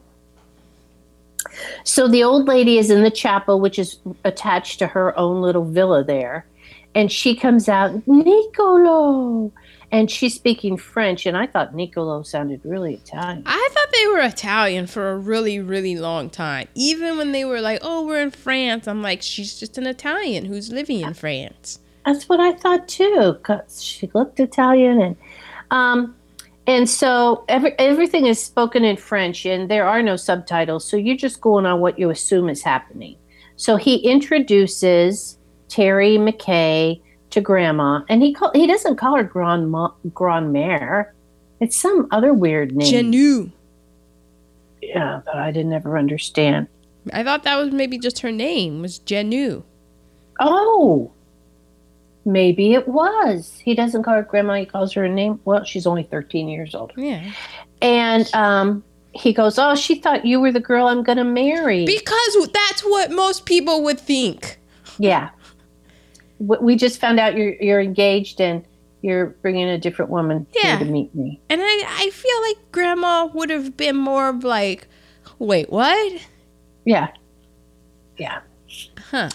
So 1.84 2.08
the 2.08 2.24
old 2.24 2.48
lady 2.48 2.78
is 2.78 2.90
in 2.90 3.02
the 3.02 3.10
chapel, 3.10 3.60
which 3.60 3.78
is 3.78 3.98
attached 4.24 4.78
to 4.80 4.86
her 4.86 5.16
own 5.18 5.40
little 5.42 5.64
villa 5.64 6.02
there. 6.02 6.46
And 6.94 7.10
she 7.10 7.34
comes 7.34 7.68
out, 7.68 8.06
Nicolo. 8.06 9.52
And 9.92 10.10
she's 10.10 10.34
speaking 10.34 10.76
French. 10.76 11.26
And 11.26 11.36
I 11.36 11.46
thought 11.46 11.74
Nicolo 11.74 12.22
sounded 12.22 12.60
really 12.64 12.94
Italian. 12.94 13.42
I 13.46 13.68
thought 13.72 13.88
they 13.92 14.06
were 14.08 14.20
Italian 14.20 14.86
for 14.86 15.10
a 15.10 15.16
really, 15.16 15.60
really 15.60 15.96
long 15.96 16.30
time. 16.30 16.68
Even 16.74 17.16
when 17.16 17.32
they 17.32 17.44
were 17.44 17.60
like, 17.60 17.80
"Oh, 17.82 18.04
we're 18.04 18.20
in 18.20 18.32
France," 18.32 18.88
I'm 18.88 19.02
like, 19.02 19.22
"She's 19.22 19.58
just 19.58 19.78
an 19.78 19.86
Italian 19.86 20.46
who's 20.46 20.72
living 20.72 21.00
in 21.00 21.14
France." 21.14 21.78
That's 22.04 22.28
what 22.28 22.40
I 22.40 22.52
thought 22.52 22.88
too, 22.88 23.36
because 23.38 23.82
she 23.82 24.10
looked 24.14 24.40
Italian. 24.40 25.00
And 25.00 25.16
um, 25.70 26.16
and 26.66 26.88
so 26.88 27.44
every, 27.48 27.78
everything 27.78 28.26
is 28.26 28.42
spoken 28.42 28.84
in 28.84 28.96
French, 28.96 29.44
and 29.44 29.70
there 29.70 29.86
are 29.86 30.02
no 30.02 30.16
subtitles. 30.16 30.88
So 30.88 30.96
you're 30.96 31.16
just 31.16 31.40
going 31.40 31.66
on 31.66 31.80
what 31.80 31.98
you 31.98 32.10
assume 32.10 32.48
is 32.48 32.62
happening. 32.62 33.16
So 33.56 33.76
he 33.76 33.96
introduces 33.96 35.38
Terry 35.68 36.16
McKay 36.16 37.00
to 37.30 37.40
Grandma, 37.40 38.02
and 38.08 38.22
he 38.22 38.32
call, 38.32 38.50
he 38.54 38.66
doesn't 38.66 38.96
call 38.96 39.16
her 39.16 39.24
Grandma 39.24 39.88
Grandmère. 40.08 41.10
It's 41.60 41.76
some 41.76 42.08
other 42.10 42.32
weird 42.32 42.74
name. 42.74 43.12
Janou. 43.12 43.52
yeah, 44.82 45.20
that 45.24 45.36
I 45.36 45.50
didn't 45.50 45.72
ever 45.72 45.98
understand. 45.98 46.68
I 47.12 47.22
thought 47.22 47.42
that 47.44 47.56
was 47.56 47.72
maybe 47.72 47.98
just 47.98 48.20
her 48.20 48.32
name 48.32 48.80
was 48.80 48.98
Janou. 49.00 49.62
Oh, 50.40 51.12
maybe 52.24 52.74
it 52.74 52.86
was. 52.88 53.60
He 53.62 53.74
doesn't 53.74 54.02
call 54.02 54.14
her 54.14 54.22
Grandma. 54.22 54.54
He 54.54 54.66
calls 54.66 54.92
her 54.94 55.04
a 55.04 55.08
name. 55.08 55.40
Well, 55.44 55.64
she's 55.64 55.86
only 55.86 56.02
13 56.04 56.48
years 56.48 56.74
old. 56.74 56.92
Yeah. 56.96 57.30
And 57.82 58.32
um, 58.34 58.82
he 59.12 59.32
goes, 59.32 59.58
"Oh, 59.58 59.74
she 59.74 59.96
thought 59.96 60.24
you 60.24 60.40
were 60.40 60.52
the 60.52 60.60
girl 60.60 60.86
I'm 60.86 61.02
going 61.02 61.18
to 61.18 61.24
marry." 61.24 61.84
Because 61.84 62.48
that's 62.52 62.82
what 62.82 63.10
most 63.10 63.44
people 63.46 63.82
would 63.84 64.00
think. 64.00 64.58
yeah. 64.98 65.30
We 66.38 66.76
just 66.76 67.00
found 67.00 67.20
out 67.20 67.36
you're 67.36 67.54
you're 67.62 67.80
engaged 67.80 68.40
and 68.40 68.64
you're 69.02 69.26
bringing 69.26 69.68
a 69.68 69.78
different 69.78 70.10
woman 70.10 70.46
Yeah. 70.54 70.76
here 70.78 70.86
to 70.86 70.92
meet 70.92 71.14
me. 71.14 71.40
And 71.48 71.60
I, 71.62 71.84
I 71.86 72.10
feel 72.10 72.42
like 72.42 72.72
grandma 72.72 73.26
would 73.26 73.50
have 73.50 73.76
been 73.76 73.96
more 73.96 74.28
of 74.30 74.42
like, 74.44 74.88
wait, 75.38 75.70
what? 75.70 76.20
Yeah. 76.84 77.08
Yeah. 78.18 78.40
Huh. 79.10 79.28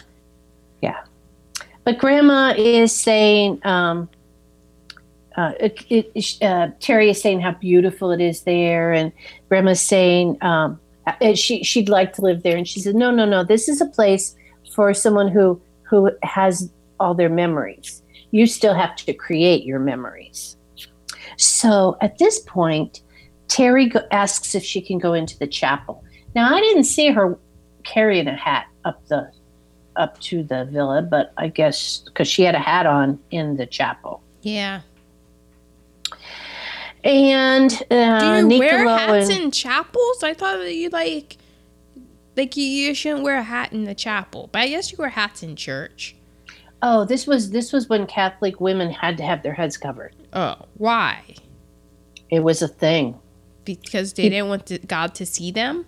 Yeah. 0.81 1.03
But 1.89 1.97
Grandma 1.97 2.53
is 2.55 2.95
saying, 2.95 3.61
um, 3.65 4.09
uh, 5.35 5.53
it, 5.59 5.83
it, 5.89 6.43
uh, 6.43 6.67
Terry 6.79 7.09
is 7.09 7.19
saying 7.19 7.39
how 7.39 7.53
beautiful 7.53 8.11
it 8.11 8.21
is 8.21 8.43
there, 8.43 8.93
and 8.93 9.11
Grandma's 9.47 9.81
saying 9.81 10.37
um, 10.41 10.79
she 11.33 11.63
she'd 11.63 11.89
like 11.89 12.13
to 12.13 12.21
live 12.21 12.43
there, 12.43 12.55
and 12.55 12.67
she 12.67 12.79
said, 12.79 12.93
no, 12.93 13.09
no, 13.09 13.25
no, 13.25 13.43
this 13.43 13.67
is 13.67 13.81
a 13.81 13.87
place 13.87 14.35
for 14.75 14.93
someone 14.93 15.29
who 15.29 15.59
who 15.81 16.11
has 16.21 16.71
all 16.99 17.15
their 17.15 17.27
memories. 17.27 18.03
You 18.29 18.45
still 18.45 18.75
have 18.75 18.95
to 18.97 19.11
create 19.11 19.63
your 19.63 19.79
memories. 19.79 20.57
So 21.37 21.97
at 22.01 22.19
this 22.19 22.37
point, 22.37 23.01
Terry 23.47 23.87
go- 23.89 24.05
asks 24.11 24.53
if 24.53 24.63
she 24.63 24.79
can 24.79 24.99
go 24.99 25.13
into 25.13 25.39
the 25.39 25.47
chapel. 25.47 26.03
Now 26.35 26.53
I 26.53 26.61
didn't 26.61 26.83
see 26.83 27.09
her 27.09 27.35
carrying 27.83 28.27
a 28.27 28.35
hat 28.35 28.67
up 28.85 29.03
the 29.07 29.31
up 29.99 30.19
to 30.21 30.41
the 30.43 30.65
villa, 30.65 31.01
but 31.03 31.33
I 31.37 31.47
guess 31.49 31.99
because 31.99 32.27
she 32.27 32.41
had 32.43 32.55
a 32.55 32.59
hat 32.59 32.85
on 32.85 33.19
in 33.31 33.57
the 33.57 33.65
chapel. 33.67 34.21
Yeah. 34.41 34.81
And 37.03 37.71
uh, 37.91 38.41
Do 38.41 38.53
you 38.53 38.59
wear 38.59 38.87
hats 38.87 39.29
and- 39.29 39.43
in 39.45 39.51
chapels? 39.51 40.23
I 40.23 40.33
thought 40.33 40.57
that 40.59 40.73
you 40.75 40.89
like 40.89 41.37
like 42.35 42.55
you, 42.57 42.63
you 42.63 42.93
shouldn't 42.93 43.23
wear 43.23 43.37
a 43.37 43.43
hat 43.43 43.73
in 43.73 43.83
the 43.83 43.95
chapel, 43.95 44.49
but 44.51 44.59
I 44.61 44.67
guess 44.69 44.91
you 44.91 44.97
wear 44.97 45.09
hats 45.09 45.43
in 45.43 45.55
church. 45.55 46.15
Oh, 46.81 47.03
this 47.05 47.27
was 47.27 47.51
this 47.51 47.71
was 47.73 47.89
when 47.89 48.07
Catholic 48.07 48.59
women 48.59 48.89
had 48.91 49.17
to 49.17 49.23
have 49.23 49.43
their 49.43 49.53
heads 49.53 49.77
covered. 49.77 50.15
Oh, 50.33 50.55
why? 50.77 51.21
It 52.29 52.41
was 52.41 52.61
a 52.61 52.67
thing. 52.67 53.17
Because 53.65 54.13
they 54.13 54.29
didn't 54.29 54.47
want 54.49 54.65
to, 54.67 54.79
God 54.79 55.13
to 55.15 55.25
see 55.25 55.51
them. 55.51 55.85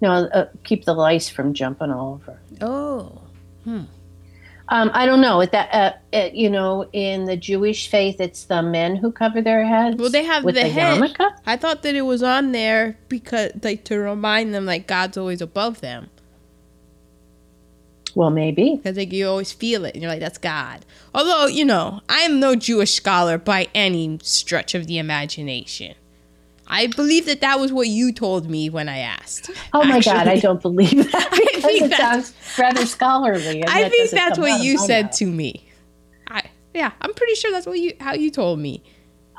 No, 0.00 0.12
uh, 0.12 0.48
keep 0.64 0.84
the 0.84 0.94
lice 0.94 1.28
from 1.28 1.54
jumping 1.54 1.90
all 1.90 2.14
over. 2.14 2.40
Oh, 2.60 3.20
Um, 3.66 4.90
I 4.94 5.04
don't 5.04 5.20
know. 5.20 5.40
At 5.40 5.50
that, 5.50 6.02
uh, 6.12 6.30
you 6.32 6.48
know, 6.48 6.88
in 6.92 7.24
the 7.24 7.36
Jewish 7.36 7.88
faith, 7.88 8.20
it's 8.20 8.44
the 8.44 8.62
men 8.62 8.94
who 8.96 9.10
cover 9.10 9.42
their 9.42 9.66
heads. 9.66 9.96
well, 9.96 10.10
they 10.10 10.24
have 10.24 10.44
with 10.44 10.54
the, 10.54 10.62
the, 10.62 10.68
head. 10.68 11.00
yarmulke. 11.00 11.32
I 11.44 11.56
thought 11.56 11.82
that 11.82 11.96
it 11.96 12.02
was 12.02 12.22
on 12.22 12.52
there 12.52 12.96
because, 13.08 13.50
like, 13.62 13.82
to 13.84 13.98
remind 13.98 14.54
them, 14.54 14.66
like, 14.66 14.86
God's 14.86 15.16
always 15.16 15.40
above 15.40 15.80
them. 15.80 16.08
Well, 18.14 18.30
maybe. 18.30 18.76
Because 18.76 18.96
like 18.96 19.12
you 19.12 19.28
always 19.28 19.52
feel 19.52 19.84
it, 19.84 19.94
and 19.94 20.02
you're 20.02 20.10
like, 20.10 20.20
"That's 20.20 20.38
God." 20.38 20.84
Although 21.14 21.46
you 21.46 21.64
know, 21.64 22.00
I 22.08 22.20
am 22.20 22.40
no 22.40 22.56
Jewish 22.56 22.92
scholar 22.94 23.38
by 23.38 23.68
any 23.74 24.18
stretch 24.22 24.74
of 24.74 24.86
the 24.86 24.98
imagination. 24.98 25.94
I 26.70 26.86
believe 26.86 27.26
that 27.26 27.40
that 27.40 27.58
was 27.58 27.72
what 27.72 27.88
you 27.88 28.12
told 28.12 28.48
me 28.48 28.70
when 28.70 28.88
I 28.88 28.98
asked. 28.98 29.50
Oh 29.72 29.82
my 29.82 30.00
God, 30.00 30.28
I 30.28 30.38
don't 30.38 30.62
believe 30.62 31.10
that 31.10 31.28
I 31.32 31.60
think 31.60 31.82
it 31.82 31.92
sounds 31.94 32.32
rather 32.56 32.86
scholarly. 32.86 33.64
I 33.66 33.82
that 33.82 33.90
think 33.90 34.10
that's 34.10 34.38
what 34.38 34.62
you 34.62 34.78
said 34.78 35.06
mouth. 35.06 35.16
to 35.16 35.26
me. 35.26 35.68
I 36.28 36.42
yeah, 36.72 36.92
I'm 37.00 37.12
pretty 37.12 37.34
sure 37.34 37.50
that's 37.50 37.66
what 37.66 37.80
you 37.80 37.94
how 37.98 38.14
you 38.14 38.30
told 38.30 38.60
me. 38.60 38.84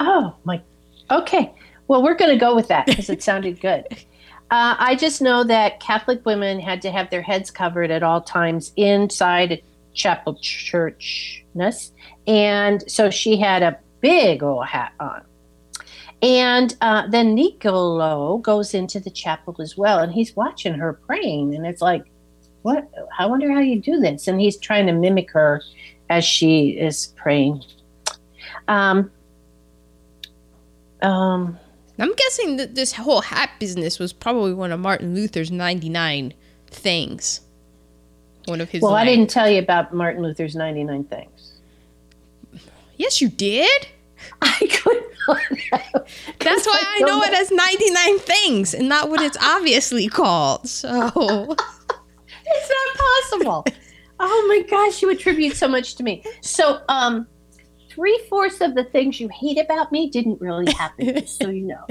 Oh 0.02 0.36
my. 0.44 0.62
Okay. 1.10 1.54
Well, 1.88 2.04
we're 2.04 2.16
going 2.16 2.32
to 2.32 2.38
go 2.38 2.54
with 2.54 2.68
that 2.68 2.86
because 2.86 3.10
it 3.10 3.24
sounded 3.24 3.60
good. 3.60 3.86
Uh, 4.52 4.76
I 4.78 4.96
just 4.96 5.22
know 5.22 5.46
that 5.46 5.80
Catholic 5.80 6.26
women 6.26 6.60
had 6.60 6.82
to 6.82 6.92
have 6.92 7.10
their 7.10 7.22
heads 7.22 7.50
covered 7.50 7.90
at 7.90 8.04
all 8.04 8.20
times 8.20 8.74
inside 8.76 9.54
a 9.54 9.64
chapel 9.94 10.36
churchness, 10.42 11.92
and 12.28 12.84
so 12.92 13.10
she 13.10 13.38
had 13.38 13.64
a 13.64 13.80
big 14.02 14.44
old 14.44 14.66
hat 14.66 14.92
on. 15.00 15.24
And 16.22 16.76
uh, 16.82 17.08
then 17.08 17.34
Niccolo 17.34 18.38
goes 18.38 18.74
into 18.74 19.00
the 19.00 19.10
chapel 19.10 19.56
as 19.60 19.76
well, 19.76 20.00
and 20.00 20.12
he's 20.12 20.36
watching 20.36 20.74
her 20.76 20.94
praying, 20.94 21.56
and 21.56 21.66
it's 21.66 21.82
like, 21.82 22.06
what? 22.62 22.88
I 23.18 23.26
wonder 23.26 23.52
how 23.52 23.60
you 23.60 23.80
do 23.80 24.00
this. 24.00 24.28
And 24.28 24.40
he's 24.40 24.58
trying 24.58 24.86
to 24.88 24.94
mimic 24.94 25.32
her 25.32 25.64
as 26.10 26.24
she 26.24 26.70
is 26.70 27.08
praying. 27.16 27.64
Um, 28.68 29.12
um, 31.02 31.58
I'm 31.98 32.14
guessing 32.14 32.58
that 32.58 32.76
this 32.76 32.94
whole 32.94 33.22
hat 33.22 33.52
business 33.60 34.00
was 34.00 34.14
probably 34.14 34.54
one 34.54 34.72
of 34.72 34.80
Martin 34.80 35.16
Luther's 35.16 35.52
99 35.52 36.34
things. 36.68 37.42
One 38.46 38.62
of 38.62 38.70
his. 38.70 38.82
well, 38.82 38.96
I 38.96 39.06
didn't 39.06 39.30
tell 39.30 39.50
you 39.50 39.60
about 39.60 39.94
Martin 39.94 40.24
Luther's 40.24 40.56
99 40.56 41.04
things. 41.06 41.60
Yes, 42.98 43.22
you 43.22 43.30
did. 43.30 43.88
I 44.42 44.68
could 44.72 45.04
not. 45.28 46.08
That's 46.40 46.66
why 46.66 46.80
I 46.82 47.00
don't 47.00 47.08
know 47.08 47.24
it 47.24 47.34
as 47.34 47.52
99 47.52 48.20
things 48.20 48.74
and 48.74 48.90
not 48.90 49.10
what 49.10 49.22
it's 49.22 49.38
obviously 49.42 50.08
called. 50.08 50.68
So. 50.68 51.56
It's 52.54 52.70
not 52.70 53.42
possible. 53.42 53.66
oh 54.20 54.46
my 54.48 54.62
gosh, 54.70 55.02
you 55.02 55.10
attribute 55.10 55.56
so 55.56 55.68
much 55.68 55.96
to 55.96 56.04
me. 56.04 56.24
So, 56.42 56.82
um, 56.90 57.28
three 57.90 58.20
fourths 58.30 58.62
of 58.62 58.76
the 58.76 58.84
things 58.86 59.20
you 59.20 59.30
hate 59.30 59.58
about 59.58 59.92
me 59.92 60.10
didn't 60.10 60.42
really 60.42 60.72
happen, 60.74 61.16
just 61.16 61.40
so 61.40 61.50
you 61.50 61.68
know. 61.68 61.86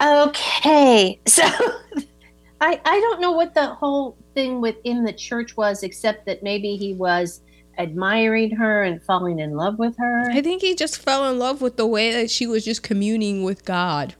Okay, 0.00 1.20
so 1.26 1.42
I 2.60 2.80
I 2.84 3.00
don't 3.00 3.20
know 3.20 3.32
what 3.32 3.54
the 3.54 3.66
whole 3.66 4.16
thing 4.34 4.60
within 4.60 5.04
the 5.04 5.12
church 5.12 5.56
was, 5.56 5.82
except 5.82 6.26
that 6.26 6.42
maybe 6.42 6.76
he 6.76 6.94
was 6.94 7.40
admiring 7.78 8.50
her 8.56 8.82
and 8.82 9.02
falling 9.02 9.38
in 9.38 9.52
love 9.56 9.78
with 9.78 9.96
her. 9.98 10.30
I 10.30 10.40
think 10.42 10.62
he 10.62 10.74
just 10.74 10.98
fell 10.98 11.30
in 11.30 11.38
love 11.38 11.60
with 11.60 11.76
the 11.76 11.86
way 11.86 12.12
that 12.12 12.30
she 12.30 12.46
was 12.46 12.64
just 12.64 12.82
communing 12.82 13.44
with 13.44 13.64
God. 13.64 14.14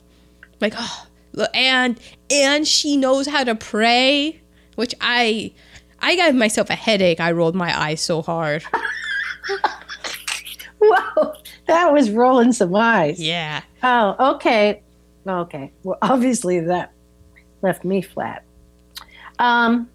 Like, 0.59 0.73
oh, 0.77 1.07
and 1.53 1.99
and 2.31 2.67
she 2.67 2.97
knows 2.97 3.27
how 3.27 3.43
to 3.43 3.55
pray, 3.55 4.41
which 4.75 4.95
I 5.01 5.53
I 5.99 6.15
gave 6.15 6.35
myself 6.35 6.69
a 6.69 6.75
headache. 6.75 7.19
I 7.19 7.31
rolled 7.31 7.55
my 7.55 7.77
eyes 7.77 8.01
so 8.01 8.21
hard. 8.21 8.63
Whoa, 10.79 11.33
that 11.67 11.93
was 11.93 12.09
rolling 12.09 12.51
some 12.51 12.75
eyes. 12.75 13.21
Yeah. 13.21 13.61
Oh, 13.83 14.35
okay. 14.35 14.83
Okay. 15.25 15.71
Well, 15.83 15.97
obviously 16.01 16.59
that 16.61 16.91
left 17.61 17.85
me 17.85 18.01
flat. 18.01 18.43
Um 19.39 19.89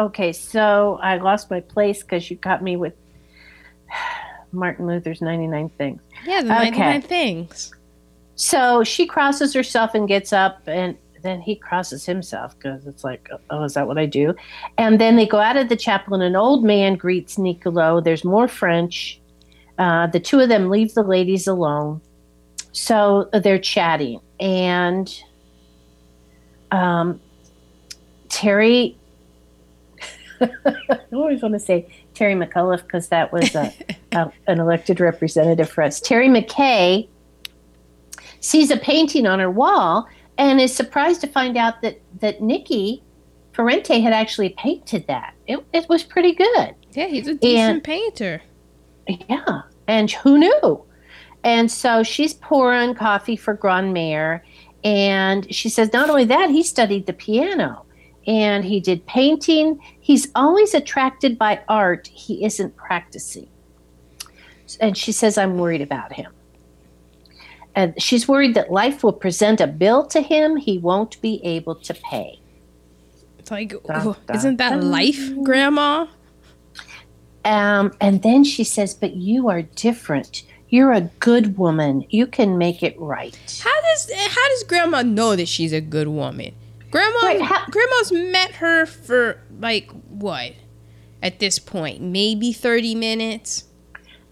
Okay, 0.00 0.32
so 0.32 0.98
I 1.02 1.18
lost 1.18 1.50
my 1.50 1.60
place 1.60 2.02
cuz 2.02 2.30
you 2.30 2.36
got 2.36 2.62
me 2.62 2.76
with 2.76 2.94
Martin 4.52 4.86
Luther's 4.86 5.20
99 5.20 5.68
things. 5.76 6.00
Yeah, 6.24 6.40
the 6.40 6.52
Okay. 6.52 6.70
99 6.70 7.02
things. 7.02 7.72
So 8.34 8.82
she 8.82 9.06
crosses 9.06 9.52
herself 9.52 9.94
and 9.94 10.08
gets 10.08 10.32
up 10.32 10.62
and 10.66 10.96
then 11.22 11.42
he 11.42 11.54
crosses 11.54 12.06
himself 12.06 12.56
because 12.56 12.86
it's 12.86 13.04
like, 13.04 13.28
oh, 13.50 13.64
is 13.64 13.74
that 13.74 13.86
what 13.86 13.98
I 13.98 14.06
do? 14.06 14.34
And 14.78 14.98
then 14.98 15.16
they 15.16 15.26
go 15.26 15.38
out 15.38 15.58
of 15.58 15.68
the 15.68 15.76
chapel 15.76 16.14
and 16.14 16.22
an 16.22 16.34
old 16.34 16.64
man 16.64 16.94
greets 16.94 17.36
Niccolo. 17.36 18.00
There's 18.00 18.24
more 18.24 18.48
French. 18.48 19.20
Uh, 19.78 20.06
the 20.06 20.20
two 20.20 20.40
of 20.40 20.48
them 20.48 20.70
leave 20.70 20.94
the 20.94 21.02
ladies 21.02 21.46
alone. 21.46 22.00
So 22.72 23.28
they're 23.34 23.58
chatting. 23.58 24.20
And 24.38 25.14
um, 26.70 27.20
Terry, 28.30 28.96
I 30.40 30.98
always 31.12 31.42
want 31.42 31.54
to 31.54 31.60
say 31.60 31.86
Terry 32.14 32.34
McAuliffe 32.34 32.82
because 32.82 33.08
that 33.08 33.32
was 33.32 33.54
a, 33.54 33.72
a, 34.12 34.32
an 34.46 34.58
elected 34.60 35.00
representative 35.00 35.68
for 35.70 35.82
us. 35.82 36.00
Terry 36.00 36.28
McKay 36.28 37.08
sees 38.40 38.70
a 38.70 38.76
painting 38.76 39.26
on 39.26 39.38
her 39.38 39.50
wall 39.50 40.08
and 40.38 40.60
is 40.60 40.74
surprised 40.74 41.20
to 41.20 41.26
find 41.26 41.56
out 41.56 41.82
that 41.82 42.00
that 42.20 42.40
Nikki 42.40 43.02
Ferrante 43.52 44.00
had 44.00 44.12
actually 44.12 44.50
painted 44.50 45.06
that. 45.06 45.34
It, 45.46 45.64
it 45.72 45.88
was 45.88 46.02
pretty 46.02 46.32
good. 46.32 46.74
Yeah, 46.92 47.06
he's 47.06 47.28
a 47.28 47.34
decent 47.34 47.58
And- 47.58 47.84
painter. 47.84 48.42
Yeah. 49.28 49.62
And 49.86 50.10
who 50.10 50.38
knew? 50.38 50.84
And 51.42 51.70
so 51.70 52.02
she's 52.02 52.34
pouring 52.34 52.94
coffee 52.94 53.36
for 53.36 53.54
Grand 53.54 53.94
Grandmere. 53.94 54.42
And 54.84 55.52
she 55.54 55.68
says, 55.68 55.92
not 55.92 56.08
only 56.08 56.24
that, 56.26 56.50
he 56.50 56.62
studied 56.62 57.06
the 57.06 57.12
piano 57.12 57.84
and 58.26 58.64
he 58.64 58.80
did 58.80 59.06
painting. 59.06 59.80
He's 60.00 60.28
always 60.34 60.74
attracted 60.74 61.38
by 61.38 61.60
art 61.68 62.08
he 62.08 62.44
isn't 62.44 62.76
practicing. 62.76 63.48
And 64.80 64.96
she 64.96 65.12
says, 65.12 65.36
I'm 65.36 65.58
worried 65.58 65.80
about 65.80 66.12
him. 66.12 66.32
And 67.74 68.00
she's 68.00 68.28
worried 68.28 68.54
that 68.54 68.70
life 68.70 69.02
will 69.02 69.12
present 69.12 69.60
a 69.60 69.66
bill 69.66 70.06
to 70.08 70.20
him 70.20 70.56
he 70.56 70.78
won't 70.78 71.20
be 71.20 71.40
able 71.44 71.76
to 71.76 71.94
pay. 71.94 72.40
It's 73.38 73.50
like, 73.50 73.72
oh, 73.88 74.16
isn't 74.32 74.56
that 74.56 74.82
life, 74.82 75.32
Grandma? 75.42 76.06
Um, 77.44 77.92
and 78.00 78.22
then 78.22 78.44
she 78.44 78.64
says, 78.64 78.94
But 78.94 79.14
you 79.14 79.48
are 79.48 79.62
different. 79.62 80.42
You're 80.68 80.92
a 80.92 81.02
good 81.20 81.58
woman. 81.58 82.04
You 82.10 82.26
can 82.26 82.58
make 82.58 82.82
it 82.82 82.98
right. 82.98 83.34
How 83.64 83.80
does 83.80 84.10
how 84.12 84.48
does 84.48 84.62
Grandma 84.64 85.02
know 85.02 85.34
that 85.36 85.48
she's 85.48 85.72
a 85.72 85.80
good 85.80 86.08
woman? 86.08 86.54
Grandma, 86.90 87.18
Right, 87.22 87.40
how- 87.40 87.66
Grandma's 87.70 88.12
met 88.12 88.52
her 88.52 88.86
for 88.86 89.40
like 89.60 89.90
what? 90.08 90.52
At 91.22 91.38
this 91.38 91.58
point, 91.58 92.00
maybe 92.00 92.52
thirty 92.52 92.94
minutes. 92.94 93.64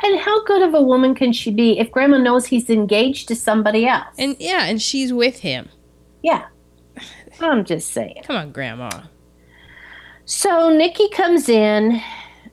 And 0.02 0.18
how 0.20 0.44
good 0.44 0.62
of 0.62 0.74
a 0.74 0.82
woman 0.82 1.14
can 1.14 1.32
she 1.32 1.50
be 1.50 1.78
if 1.78 1.90
grandma 1.90 2.18
knows 2.18 2.46
he's 2.46 2.70
engaged 2.70 3.26
to 3.28 3.34
somebody 3.36 3.84
else? 3.86 4.14
And 4.16 4.36
yeah, 4.38 4.64
and 4.66 4.80
she's 4.80 5.12
with 5.12 5.40
him. 5.40 5.68
yeah. 6.22 6.46
I'm 7.40 7.64
just 7.64 7.92
saying. 7.92 8.22
Come 8.24 8.34
on, 8.36 8.50
Grandma. 8.52 8.90
So 10.24 10.70
Nikki 10.76 11.08
comes 11.10 11.48
in. 11.48 12.00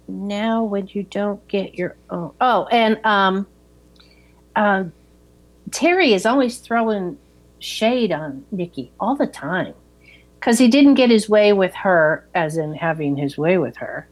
Now 0.08 0.64
when 0.64 0.88
you 0.92 1.02
don't 1.04 1.46
get 1.48 1.74
your 1.76 1.96
own 2.12 2.32
Oh, 2.40 2.66
and 2.72 3.04
um 3.06 3.48
uh, 4.56 4.84
Terry 5.72 6.14
is 6.14 6.26
always 6.28 6.60
throwing 6.60 7.18
shade 7.60 8.12
on 8.12 8.46
Nikki 8.52 8.92
all 9.00 9.16
the 9.16 9.26
time. 9.28 9.74
Because 10.40 10.60
he 10.60 10.68
didn't 10.68 10.96
get 10.96 11.10
his 11.10 11.28
way 11.28 11.54
with 11.54 11.74
her, 11.74 12.28
as 12.36 12.58
in 12.58 12.74
having 12.74 13.16
his 13.16 13.38
way 13.38 13.58
with 13.58 13.78
her. 13.78 14.08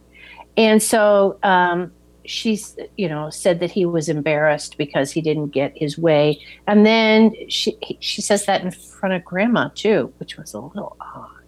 And 0.58 0.82
so 0.82 1.38
um 1.44 1.92
she's 2.26 2.78
you 2.96 3.10
know 3.10 3.30
said 3.30 3.60
that 3.60 3.70
he 3.72 3.86
was 3.86 4.08
embarrassed 4.08 4.78
because 4.78 5.12
he 5.12 5.20
didn't 5.20 5.50
get 5.50 5.78
his 5.78 5.98
way 5.98 6.40
and 6.68 6.86
then 6.86 7.34
she 7.50 7.78
she 8.00 8.22
says 8.22 8.46
that 8.46 8.62
in 8.62 8.72
front 8.72 9.14
of 9.14 9.26
grandma 9.26 9.68
too 9.76 10.14
which 10.20 10.38
was 10.38 10.54
a 10.54 10.60
little 10.60 10.96
odd 11.02 11.44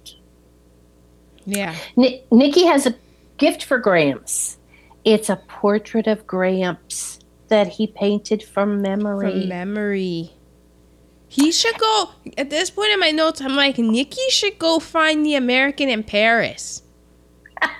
Yeah. 1.46 1.76
Ni- 1.96 2.24
Nikki 2.32 2.66
has 2.66 2.86
a 2.86 2.96
gift 3.38 3.64
for 3.64 3.78
Gramps. 3.78 4.58
It's 5.04 5.30
a 5.30 5.38
portrait 5.48 6.08
of 6.08 6.26
Gramps 6.26 7.20
that 7.48 7.68
he 7.68 7.88
painted 7.88 8.44
from 8.44 8.82
memory. 8.82 9.42
From 9.42 9.50
memory. 9.50 10.32
He 11.28 11.52
should 11.52 11.78
go. 11.78 12.12
At 12.38 12.50
this 12.50 12.70
point 12.70 12.92
in 12.92 13.00
my 13.00 13.12
notes, 13.12 13.42
I'm 13.42 13.56
like, 13.56 13.78
Nikki 13.78 14.30
should 14.30 14.58
go 14.60 14.80
find 14.80 15.26
the 15.26 15.36
American 15.36 15.90
in 15.90 16.04
Paris. 16.04 16.82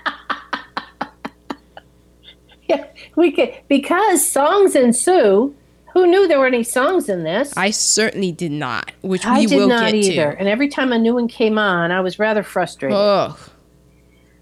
Yeah, 2.68 2.88
we 3.16 3.32
could 3.32 3.54
because 3.68 4.28
songs 4.28 4.76
ensue. 4.76 5.54
Who 5.94 6.08
knew 6.08 6.28
there 6.28 6.40
were 6.40 6.48
any 6.48 6.64
songs 6.64 7.08
in 7.08 7.24
this? 7.24 7.54
I 7.56 7.70
certainly 7.70 8.32
did 8.32 8.52
not, 8.52 8.92
which 9.02 9.24
we 9.24 9.32
I 9.32 9.46
did 9.46 9.56
will 9.56 9.68
not 9.70 9.92
get 9.92 10.04
either. 10.04 10.32
to. 10.34 10.40
And 10.40 10.50
every 10.50 10.68
time 10.68 10.92
a 10.92 10.98
new 10.98 11.14
one 11.14 11.28
came 11.28 11.58
on, 11.58 11.92
I 11.92 12.02
was 12.02 12.20
rather 12.20 12.44
frustrated. 12.44 12.98
Ugh. 12.98 13.38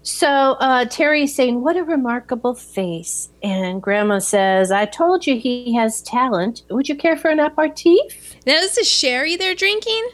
So 0.04 0.28
uh, 0.28 0.84
Terry's 0.84 1.34
saying, 1.34 1.62
What 1.62 1.78
a 1.78 1.82
remarkable 1.82 2.54
face. 2.54 3.30
And 3.42 3.82
Grandma 3.82 4.18
says, 4.18 4.70
I 4.70 4.84
told 4.84 5.26
you 5.26 5.38
he 5.38 5.74
has 5.76 6.02
talent. 6.02 6.62
Would 6.68 6.90
you 6.90 6.94
care 6.94 7.16
for 7.16 7.30
an 7.30 7.40
aperitif? 7.40 8.36
Now, 8.46 8.58
is 8.58 8.74
this 8.74 8.88
sherry 8.88 9.36
they're 9.36 9.54
drinking? 9.54 10.10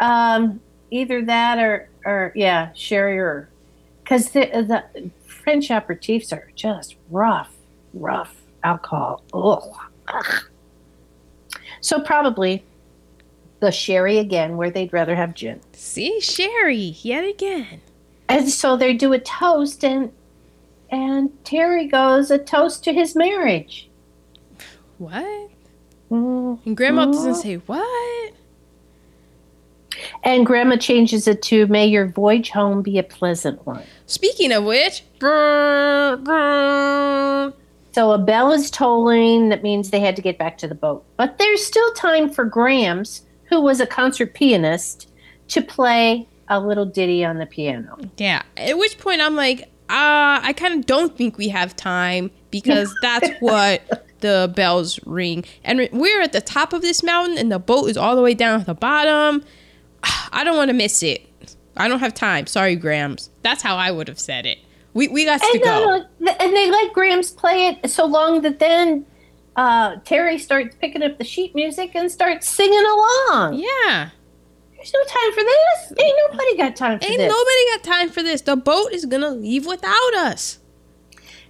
Um, 0.00 0.60
either 0.90 1.24
that 1.24 1.58
or, 1.58 1.88
or 2.04 2.32
yeah, 2.36 2.72
sherry 2.74 3.18
or. 3.18 3.48
Because 4.02 4.30
the, 4.30 4.50
the 4.94 5.10
French 5.24 5.70
aperitifs 5.70 6.30
are 6.30 6.50
just 6.54 6.96
rough, 7.10 7.54
rough 7.94 8.36
alcohol. 8.62 9.22
Ugh. 9.32 9.74
Ugh. 10.08 10.44
So 11.80 12.00
probably 12.00 12.62
the 13.60 13.70
sherry 13.70 14.18
again, 14.18 14.58
where 14.58 14.70
they'd 14.70 14.92
rather 14.92 15.14
have 15.14 15.32
gin. 15.32 15.62
See, 15.72 16.20
sherry 16.20 16.96
yet 17.00 17.24
again. 17.24 17.80
And 18.28 18.48
so 18.48 18.76
they 18.76 18.94
do 18.94 19.12
a 19.12 19.18
toast, 19.18 19.84
and 19.84 20.12
and 20.90 21.30
Terry 21.44 21.86
goes 21.86 22.30
a 22.30 22.38
toast 22.38 22.84
to 22.84 22.92
his 22.92 23.14
marriage. 23.14 23.88
What? 24.98 25.50
Mm. 26.10 26.58
And 26.64 26.76
Grandma 26.76 27.06
doesn't 27.06 27.36
say 27.36 27.56
what. 27.56 28.32
And 30.22 30.46
Grandma 30.46 30.76
changes 30.76 31.26
it 31.26 31.42
to 31.42 31.66
"May 31.66 31.86
your 31.86 32.06
voyage 32.06 32.50
home 32.50 32.82
be 32.82 32.98
a 32.98 33.02
pleasant 33.02 33.64
one." 33.66 33.82
Speaking 34.06 34.52
of 34.52 34.64
which, 34.64 35.04
brr, 35.18 36.16
brr. 36.22 37.52
So 37.92 38.10
a 38.12 38.18
bell 38.18 38.50
is 38.50 38.70
tolling. 38.70 39.50
That 39.50 39.62
means 39.62 39.90
they 39.90 40.00
had 40.00 40.16
to 40.16 40.22
get 40.22 40.36
back 40.36 40.58
to 40.58 40.68
the 40.68 40.74
boat. 40.74 41.04
But 41.16 41.38
there's 41.38 41.64
still 41.64 41.92
time 41.92 42.28
for 42.28 42.44
Grams, 42.44 43.22
who 43.44 43.60
was 43.60 43.80
a 43.80 43.86
concert 43.86 44.34
pianist, 44.34 45.08
to 45.48 45.62
play 45.62 46.26
a 46.48 46.60
little 46.60 46.86
ditty 46.86 47.24
on 47.24 47.38
the 47.38 47.46
piano. 47.46 47.98
yeah. 48.16 48.42
At 48.56 48.78
which 48.78 48.98
point 48.98 49.20
I'm 49.20 49.36
like, 49.36 49.62
uh, 49.88 50.40
I 50.42 50.54
kind 50.56 50.74
of 50.74 50.86
don't 50.86 51.16
think 51.16 51.36
we 51.38 51.48
have 51.48 51.76
time 51.76 52.30
because 52.50 52.94
that's 53.02 53.28
what 53.40 54.08
the 54.20 54.52
bells 54.56 54.98
ring. 55.04 55.44
And 55.62 55.88
we're 55.92 56.22
at 56.22 56.32
the 56.32 56.40
top 56.40 56.72
of 56.72 56.82
this 56.82 57.02
mountain, 57.02 57.36
and 57.38 57.52
the 57.52 57.58
boat 57.58 57.90
is 57.90 57.96
all 57.96 58.16
the 58.16 58.22
way 58.22 58.34
down 58.34 58.60
at 58.60 58.66
the 58.66 58.74
bottom. 58.74 59.44
I 60.32 60.44
don't 60.44 60.56
want 60.56 60.68
to 60.68 60.74
miss 60.74 61.02
it. 61.02 61.28
I 61.76 61.88
don't 61.88 62.00
have 62.00 62.14
time. 62.14 62.46
Sorry, 62.46 62.76
Grams. 62.76 63.30
That's 63.42 63.62
how 63.62 63.76
I 63.76 63.90
would 63.90 64.08
have 64.08 64.18
said 64.20 64.46
it. 64.46 64.58
We 64.94 65.08
we 65.08 65.24
got 65.24 65.40
to 65.40 65.58
go. 65.58 66.04
uh, 66.26 66.34
and 66.40 66.56
they 66.56 66.70
let 66.70 66.92
Grams 66.92 67.32
play 67.32 67.66
it 67.66 67.90
so 67.90 68.06
long 68.06 68.42
that 68.42 68.60
then 68.60 69.04
uh, 69.56 69.96
Terry 70.04 70.38
starts 70.38 70.76
picking 70.80 71.02
up 71.02 71.18
the 71.18 71.24
sheet 71.24 71.54
music 71.54 71.94
and 71.94 72.10
starts 72.10 72.48
singing 72.48 72.84
along. 72.84 73.54
Yeah. 73.54 74.10
There's 74.84 74.92
no 74.92 75.20
time 75.20 75.32
for 75.32 75.42
this. 75.42 75.98
Ain't 75.98 76.18
nobody 76.30 76.56
got 76.58 76.76
time 76.76 76.98
for 76.98 77.04
this. 77.04 77.10
Ain't 77.10 77.18
this. 77.18 77.32
nobody 77.32 77.64
got 77.72 77.82
time 77.82 78.10
for 78.10 78.22
this. 78.22 78.40
The 78.42 78.56
boat 78.56 78.92
is 78.92 79.06
gonna 79.06 79.30
leave 79.30 79.66
without 79.66 80.14
us. 80.14 80.58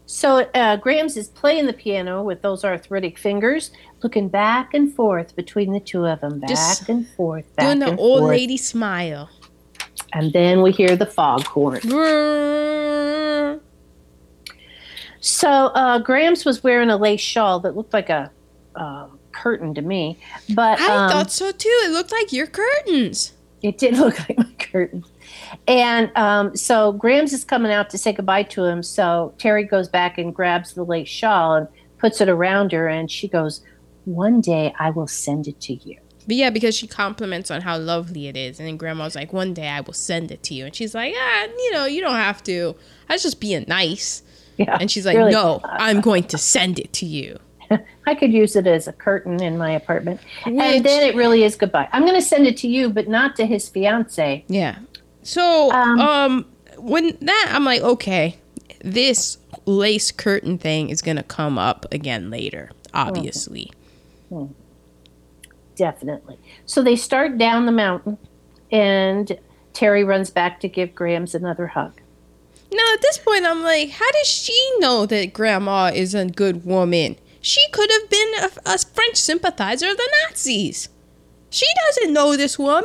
So 0.07 0.47
uh, 0.55 0.76
Grams 0.76 1.16
is 1.16 1.28
playing 1.28 1.66
the 1.66 1.72
piano 1.72 2.22
with 2.22 2.43
those 2.43 2.64
arthritic 2.64 3.18
fingers, 3.18 3.72
looking 4.03 4.28
back 4.28 4.72
and 4.74 4.95
forth 4.95 5.35
between 5.35 5.72
the 5.72 5.80
two 5.80 6.07
of 6.07 6.20
them, 6.20 6.39
back 6.39 6.49
Just 6.51 6.89
and 6.89 7.09
forth, 7.09 7.45
back 7.57 7.66
Doing 7.66 7.78
the 7.80 7.89
and 7.89 7.99
old 7.99 8.20
forth. 8.20 8.30
lady 8.30 8.57
smile. 8.57 9.28
And 10.12 10.32
then 10.32 10.62
we 10.62 10.70
hear 10.70 10.95
the 10.95 11.07
foghorn. 11.07 11.80
Brrr. 11.80 13.61
So 15.20 15.49
uh, 15.49 15.99
Grams 15.99 16.45
was 16.45 16.62
wearing 16.62 16.91
a 16.91 16.97
lace 16.97 17.20
shawl 17.20 17.59
that 17.61 17.76
looked 17.76 17.95
like 17.95 18.11
a 18.11 18.30
uh, 18.76 19.09
curtain 19.45 19.74
to 19.74 19.82
me, 19.82 20.18
but 20.55 20.80
I 20.80 21.05
um, 21.05 21.11
thought 21.11 21.30
so 21.30 21.53
too. 21.53 21.68
It 21.84 21.90
looked 21.92 22.11
like 22.12 22.32
your 22.32 22.47
curtains. 22.47 23.34
it 23.62 23.76
did 23.76 23.99
look 23.99 24.18
like 24.20 24.38
my 24.38 24.51
curtain. 24.59 25.05
And 25.68 26.11
um, 26.16 26.57
so 26.57 26.92
Grams 26.92 27.34
is 27.34 27.45
coming 27.45 27.70
out 27.70 27.90
to 27.90 27.99
say 27.99 28.14
goodbye 28.14 28.45
to 28.45 28.64
him. 28.64 28.82
So 28.82 29.34
Terry 29.36 29.64
goes 29.64 29.86
back 29.86 30.16
and 30.16 30.34
grabs 30.34 30.72
the 30.72 30.82
lace 30.82 31.09
shawl 31.09 31.57
and 31.57 31.68
puts 31.99 32.22
it 32.22 32.30
around 32.30 32.72
her, 32.72 32.88
and 32.88 33.11
she 33.11 33.28
goes, 33.28 33.61
"One 34.07 34.40
day 34.40 34.74
I 34.78 34.88
will 34.88 35.07
send 35.07 35.47
it 35.47 35.61
to 35.61 35.74
you." 35.74 35.99
But 36.26 36.36
yeah, 36.36 36.49
because 36.49 36.74
she 36.74 36.86
compliments 36.86 37.51
on 37.51 37.61
how 37.61 37.76
lovely 37.76 38.28
it 38.28 38.36
is. 38.36 38.59
And 38.59 38.66
then 38.66 38.78
grandma's 38.78 39.14
like, 39.14 39.34
one 39.34 39.53
day 39.53 39.68
I 39.68 39.82
will 39.82 39.92
send 39.92 40.30
it 40.30 40.42
to 40.45 40.55
you. 40.55 40.64
And 40.64 40.74
she's 40.74 40.95
like, 40.95 41.12
ah, 41.14 41.45
you 41.45 41.72
know, 41.72 41.84
you 41.84 42.01
don't 42.01 42.16
have 42.16 42.42
to. 42.45 42.74
I 43.11 43.12
was 43.12 43.22
just 43.22 43.40
being 43.40 43.66
nice. 43.68 44.22
Yeah, 44.57 44.78
And 44.80 44.90
she's 44.90 45.05
like, 45.05 45.18
really. 45.18 45.32
no, 45.32 45.61
I'm 45.64 46.01
going 46.01 46.24
to 46.24 46.38
send 46.38 46.78
it 46.78 46.95
to 46.95 47.05
you. 47.07 47.38
I 48.06 48.14
could 48.14 48.32
use 48.32 48.56
it 48.56 48.66
as 48.66 48.86
a 48.88 48.92
curtain 48.92 49.42
in 49.42 49.56
my 49.58 49.70
apartment. 49.70 50.20
Which- 50.46 50.54
and 50.60 50.84
then 50.84 51.02
it 51.08 51.14
really 51.14 51.44
is 51.44 51.56
goodbye. 51.56 51.88
I'm 51.92 52.02
going 52.02 52.14
to 52.14 52.22
send 52.22 52.46
it 52.46 52.56
to 52.58 52.68
you, 52.68 52.90
but 52.90 53.08
not 53.08 53.36
to 53.36 53.46
his 53.46 53.68
fiance. 53.68 54.44
Yeah. 54.48 54.76
So, 55.22 55.70
Um, 55.72 56.00
um, 56.00 56.46
when 56.78 57.16
that, 57.22 57.50
I'm 57.54 57.64
like, 57.64 57.80
okay, 57.82 58.36
this 58.84 59.38
lace 59.66 60.12
curtain 60.12 60.58
thing 60.58 60.90
is 60.90 61.00
going 61.00 61.16
to 61.16 61.22
come 61.22 61.58
up 61.58 61.86
again 61.92 62.30
later, 62.30 62.70
obviously. 62.92 63.70
Definitely. 65.76 66.38
So 66.66 66.82
they 66.82 66.96
start 66.96 67.38
down 67.38 67.66
the 67.66 67.72
mountain, 67.72 68.18
and 68.70 69.36
Terry 69.72 70.04
runs 70.04 70.30
back 70.30 70.60
to 70.60 70.68
give 70.68 70.94
Grams 70.94 71.34
another 71.34 71.66
hug. 71.68 72.00
Now, 72.72 72.84
at 72.92 73.00
this 73.02 73.18
point, 73.18 73.44
I'm 73.44 73.62
like, 73.62 73.90
how 73.90 74.10
does 74.12 74.26
she 74.26 74.72
know 74.78 75.06
that 75.06 75.32
grandma 75.32 75.90
is 75.94 76.14
a 76.14 76.26
good 76.26 76.64
woman? 76.64 77.16
She 77.45 77.61
could 77.72 77.90
have 77.90 78.09
been 78.09 78.34
a, 78.40 78.51
a 78.74 78.78
French 78.78 79.16
sympathizer 79.16 79.90
of 79.90 79.99
the 79.99 80.11
Nazis. 80.22 80.88
She 81.51 81.66
doesn't 81.86 82.14
know 82.14 82.36
this 82.38 82.59
woman. 82.59 82.84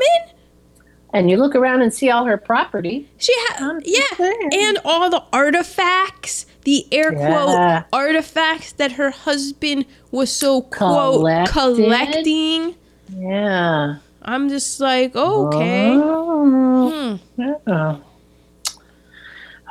And 1.14 1.30
you 1.30 1.38
look 1.38 1.56
around 1.56 1.82
and 1.82 1.94
see 1.94 2.10
all 2.10 2.26
her 2.26 2.36
property. 2.36 3.10
She 3.18 3.34
had, 3.48 3.64
I'm 3.64 3.80
yeah, 3.86 4.04
saying. 4.18 4.50
and 4.54 4.78
all 4.84 5.10
the 5.10 5.24
artifacts, 5.32 6.46
the 6.66 6.86
air 6.92 7.14
Yeah. 7.14 7.28
quote 7.32 7.86
artifacts 7.94 8.74
that 8.74 8.92
her 8.94 9.12
husband 9.12 9.86
was 10.12 10.30
so 10.30 10.62
quote 10.62 11.20
Collected. 11.22 11.54
collecting. 11.54 12.76
Yeah. 13.16 13.96
I'm 14.22 14.50
just 14.50 14.80
like, 14.82 15.16
okay. 15.16 15.94
Oh, 15.96 17.20
Hmm. 17.38 17.42
yeah. 17.66 17.96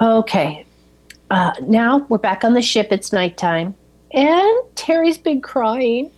Okay. 0.00 0.64
Uh, 1.30 1.52
now 1.62 1.98
we're 2.08 2.16
back 2.18 2.42
on 2.42 2.54
the 2.54 2.62
ship. 2.62 2.88
It's 2.90 3.12
nighttime. 3.12 3.74
And 4.12 4.58
Terry's 4.74 5.18
been 5.18 5.40
crying 5.40 6.10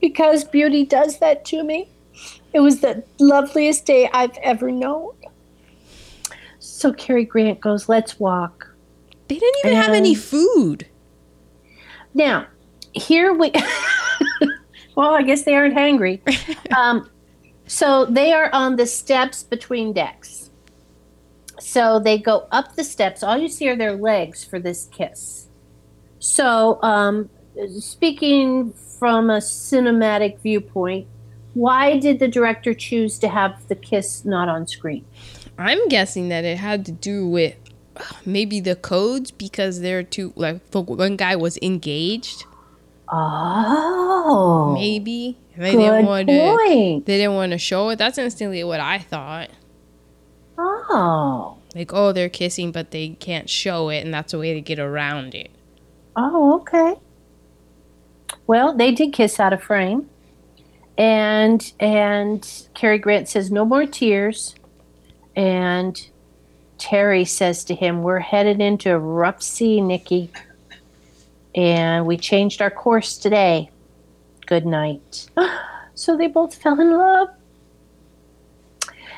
because 0.00 0.44
Beauty 0.44 0.84
does 0.84 1.18
that 1.18 1.44
to 1.46 1.62
me. 1.62 1.88
It 2.52 2.60
was 2.60 2.80
the 2.80 3.04
loveliest 3.18 3.86
day 3.86 4.10
I've 4.12 4.36
ever 4.38 4.70
known. 4.70 5.14
So 6.58 6.92
Cary 6.92 7.24
Grant 7.24 7.60
goes, 7.60 7.88
Let's 7.88 8.18
walk. 8.18 8.74
They 9.28 9.38
didn't 9.38 9.56
even 9.64 9.76
have 9.76 9.92
any 9.92 10.14
food. 10.14 10.86
Now, 12.14 12.46
here 12.92 13.32
we. 13.32 13.52
well, 14.96 15.14
I 15.14 15.22
guess 15.22 15.42
they 15.42 15.54
aren't 15.54 15.74
hangry. 15.76 16.20
Um, 16.76 17.10
so 17.66 18.04
they 18.04 18.32
are 18.32 18.48
on 18.52 18.76
the 18.76 18.86
steps 18.86 19.42
between 19.42 19.92
decks. 19.92 20.50
So 21.58 21.98
they 21.98 22.16
go 22.16 22.46
up 22.52 22.76
the 22.76 22.84
steps. 22.84 23.22
All 23.22 23.36
you 23.36 23.48
see 23.48 23.68
are 23.68 23.76
their 23.76 23.96
legs 23.96 24.44
for 24.44 24.58
this 24.58 24.88
kiss. 24.92 25.48
So, 26.20 26.80
um, 26.82 27.28
speaking 27.78 28.72
from 28.98 29.30
a 29.30 29.38
cinematic 29.38 30.38
viewpoint, 30.40 31.06
why 31.54 31.98
did 31.98 32.18
the 32.20 32.28
director 32.28 32.74
choose 32.74 33.18
to 33.20 33.28
have 33.28 33.66
the 33.68 33.74
kiss 33.74 34.24
not 34.24 34.48
on 34.48 34.66
screen? 34.68 35.04
I'm 35.58 35.88
guessing 35.88 36.28
that 36.28 36.44
it 36.44 36.58
had 36.58 36.86
to 36.86 36.92
do 36.92 37.26
with 37.26 37.56
uh, 37.96 38.02
maybe 38.24 38.60
the 38.60 38.76
codes 38.76 39.30
because 39.30 39.80
they're 39.80 40.02
two 40.02 40.32
like 40.36 40.70
the 40.70 40.80
one 40.80 41.16
guy 41.16 41.36
was 41.36 41.58
engaged. 41.60 42.44
Oh, 43.12 44.72
Maybe 44.74 45.36
they 45.56 45.72
good 45.72 45.78
didn't 45.78 46.06
want 46.06 46.28
to. 46.28 46.38
point. 46.38 47.06
They 47.06 47.16
didn't 47.18 47.34
want 47.34 47.52
to 47.52 47.58
show 47.58 47.88
it. 47.88 47.96
That's 47.96 48.18
instantly 48.18 48.62
what 48.62 48.78
I 48.80 48.98
thought. 48.98 49.50
Oh, 50.56 51.56
Like, 51.74 51.92
oh, 51.92 52.12
they're 52.12 52.28
kissing, 52.28 52.70
but 52.70 52.90
they 52.90 53.08
can't 53.10 53.48
show 53.50 53.88
it, 53.88 54.04
and 54.04 54.12
that's 54.14 54.32
a 54.32 54.38
way 54.38 54.54
to 54.54 54.60
get 54.60 54.78
around 54.78 55.34
it. 55.34 55.50
Oh, 56.16 56.60
okay. 56.60 56.96
Well, 58.46 58.76
they 58.76 58.92
did 58.92 59.12
kiss 59.12 59.38
out 59.38 59.52
of 59.52 59.62
frame. 59.62 60.08
And 60.98 61.72
and 61.80 62.46
Cary 62.74 62.98
Grant 62.98 63.28
says 63.28 63.50
no 63.50 63.64
more 63.64 63.86
tears. 63.86 64.54
And 65.36 65.98
Terry 66.78 67.24
says 67.24 67.64
to 67.64 67.74
him, 67.74 68.02
"We're 68.02 68.18
headed 68.18 68.60
into 68.60 68.92
a 68.92 68.98
rough 68.98 69.40
sea, 69.40 69.80
Nikki. 69.80 70.30
And 71.54 72.06
we 72.06 72.16
changed 72.16 72.60
our 72.60 72.70
course 72.70 73.16
today. 73.16 73.70
Good 74.46 74.66
night." 74.66 75.28
So 75.94 76.16
they 76.16 76.28
both 76.28 76.54
fell 76.54 76.80
in 76.80 76.96
love. 76.96 77.28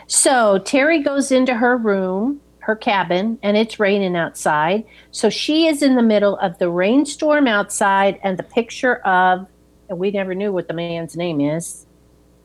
So 0.08 0.58
Terry 0.58 1.00
goes 1.00 1.30
into 1.30 1.54
her 1.54 1.76
room, 1.76 2.41
her 2.62 2.76
cabin, 2.76 3.38
and 3.42 3.56
it's 3.56 3.80
raining 3.80 4.16
outside. 4.16 4.84
So 5.10 5.28
she 5.28 5.66
is 5.66 5.82
in 5.82 5.96
the 5.96 6.02
middle 6.02 6.36
of 6.38 6.58
the 6.58 6.70
rainstorm 6.70 7.46
outside 7.46 8.20
and 8.22 8.38
the 8.38 8.44
picture 8.44 8.96
of, 8.96 9.46
and 9.88 9.98
we 9.98 10.10
never 10.12 10.34
knew 10.34 10.52
what 10.52 10.68
the 10.68 10.74
man's 10.74 11.16
name 11.16 11.40
is, 11.40 11.86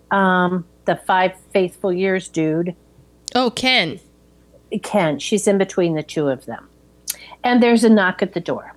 um, 0.09 0.65
the 0.85 0.95
five 0.95 1.33
faithful 1.53 1.93
years 1.93 2.27
dude. 2.27 2.75
Oh, 3.35 3.51
Ken. 3.51 3.99
Ken. 4.81 5.19
She's 5.19 5.47
in 5.47 5.57
between 5.57 5.93
the 5.93 6.03
two 6.03 6.29
of 6.29 6.45
them. 6.45 6.67
And 7.43 7.61
there's 7.61 7.83
a 7.83 7.89
knock 7.89 8.21
at 8.21 8.33
the 8.33 8.39
door. 8.39 8.73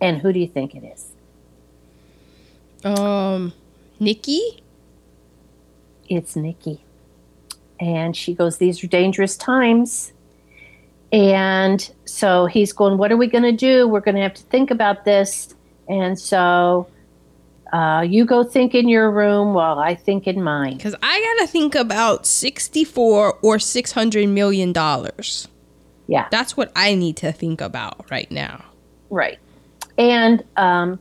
And 0.00 0.18
who 0.18 0.32
do 0.32 0.40
you 0.40 0.48
think 0.48 0.74
it 0.74 0.84
is? 0.84 1.08
Um, 2.84 3.52
Nikki? 3.98 4.62
It's 6.08 6.36
Nikki. 6.36 6.81
And 7.80 8.16
she 8.16 8.34
goes, 8.34 8.58
These 8.58 8.82
are 8.84 8.86
dangerous 8.86 9.36
times. 9.36 10.12
And 11.12 11.90
so 12.04 12.46
he's 12.46 12.72
going, 12.72 12.98
What 12.98 13.12
are 13.12 13.16
we 13.16 13.26
going 13.26 13.44
to 13.44 13.52
do? 13.52 13.86
We're 13.88 14.00
going 14.00 14.16
to 14.16 14.22
have 14.22 14.34
to 14.34 14.42
think 14.44 14.70
about 14.70 15.04
this. 15.04 15.54
And 15.88 16.18
so 16.18 16.88
uh, 17.72 18.04
you 18.06 18.24
go 18.24 18.44
think 18.44 18.74
in 18.74 18.88
your 18.88 19.10
room 19.10 19.54
while 19.54 19.78
I 19.78 19.94
think 19.94 20.26
in 20.26 20.42
mine. 20.42 20.76
Because 20.76 20.94
I 21.02 21.36
got 21.38 21.46
to 21.46 21.50
think 21.50 21.74
about 21.74 22.26
64 22.26 23.38
or 23.40 23.56
$600 23.56 24.28
million. 24.28 24.72
Yeah. 26.06 26.28
That's 26.30 26.56
what 26.56 26.70
I 26.76 26.94
need 26.94 27.16
to 27.18 27.32
think 27.32 27.60
about 27.60 28.10
right 28.10 28.30
now. 28.30 28.64
Right. 29.08 29.38
And 29.96 30.44
um, 30.56 30.98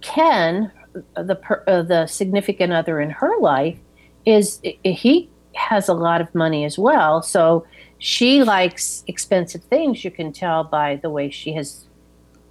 Ken, 0.00 0.70
the 1.16 1.34
per, 1.34 1.64
uh, 1.66 1.82
the 1.82 2.06
significant 2.06 2.72
other 2.72 3.00
in 3.00 3.10
her 3.10 3.38
life, 3.40 3.78
is 4.24 4.60
he 4.62 5.28
has 5.58 5.88
a 5.88 5.94
lot 5.94 6.20
of 6.20 6.34
money 6.34 6.64
as 6.64 6.78
well. 6.78 7.22
So 7.22 7.66
she 7.98 8.42
likes 8.44 9.04
expensive 9.06 9.62
things. 9.64 10.04
You 10.04 10.10
can 10.10 10.32
tell 10.32 10.64
by 10.64 10.96
the 10.96 11.10
way 11.10 11.30
she 11.30 11.52
has 11.54 11.84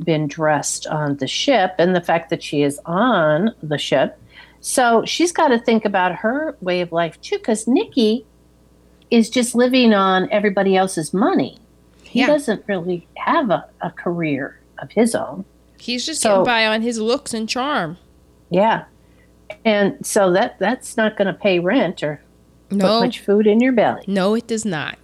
been 0.04 0.28
dressed 0.28 0.86
on 0.88 1.18
the 1.18 1.28
ship 1.28 1.74
and 1.80 1.96
the 1.96 2.02
fact 2.02 2.30
that 2.30 2.44
she 2.44 2.62
is 2.62 2.80
on 2.86 3.52
the 3.64 3.78
ship. 3.78 4.20
So 4.60 5.04
she's 5.06 5.32
got 5.32 5.48
to 5.50 5.60
think 5.60 5.86
about 5.86 6.16
her 6.16 6.56
way 6.62 6.82
of 6.82 6.92
life 6.92 7.20
too, 7.22 7.38
because 7.38 7.68
Nikki 7.68 8.26
is 9.10 9.30
just 9.30 9.56
living 9.56 9.94
on 9.94 10.30
everybody 10.32 10.76
else's 10.76 11.14
money. 11.14 11.58
He 12.04 12.20
yeah. 12.20 12.28
doesn't 12.28 12.64
really 12.68 13.08
have 13.18 13.50
a, 13.50 13.68
a 13.82 13.92
career 13.92 14.60
of 14.80 14.92
his 14.92 15.16
own. 15.16 15.46
He's 15.80 16.06
just 16.06 16.22
so, 16.22 16.30
getting 16.30 16.46
by 16.46 16.68
on 16.68 16.82
his 16.82 17.00
looks 17.00 17.34
and 17.34 17.48
charm. 17.48 17.98
Yeah. 18.50 18.86
And 19.64 20.06
so 20.06 20.32
that 20.34 20.60
that's 20.60 20.98
not 20.98 21.18
going 21.18 21.28
to 21.28 21.34
pay 21.34 21.60
rent 21.60 22.04
or 22.04 22.22
no. 22.72 22.86
put 23.00 23.06
much 23.06 23.20
food 23.20 23.48
in 23.48 23.60
your 23.60 23.74
belly. 23.74 24.04
No, 24.08 24.34
it 24.36 24.48
does 24.48 24.66
not. 24.66 24.98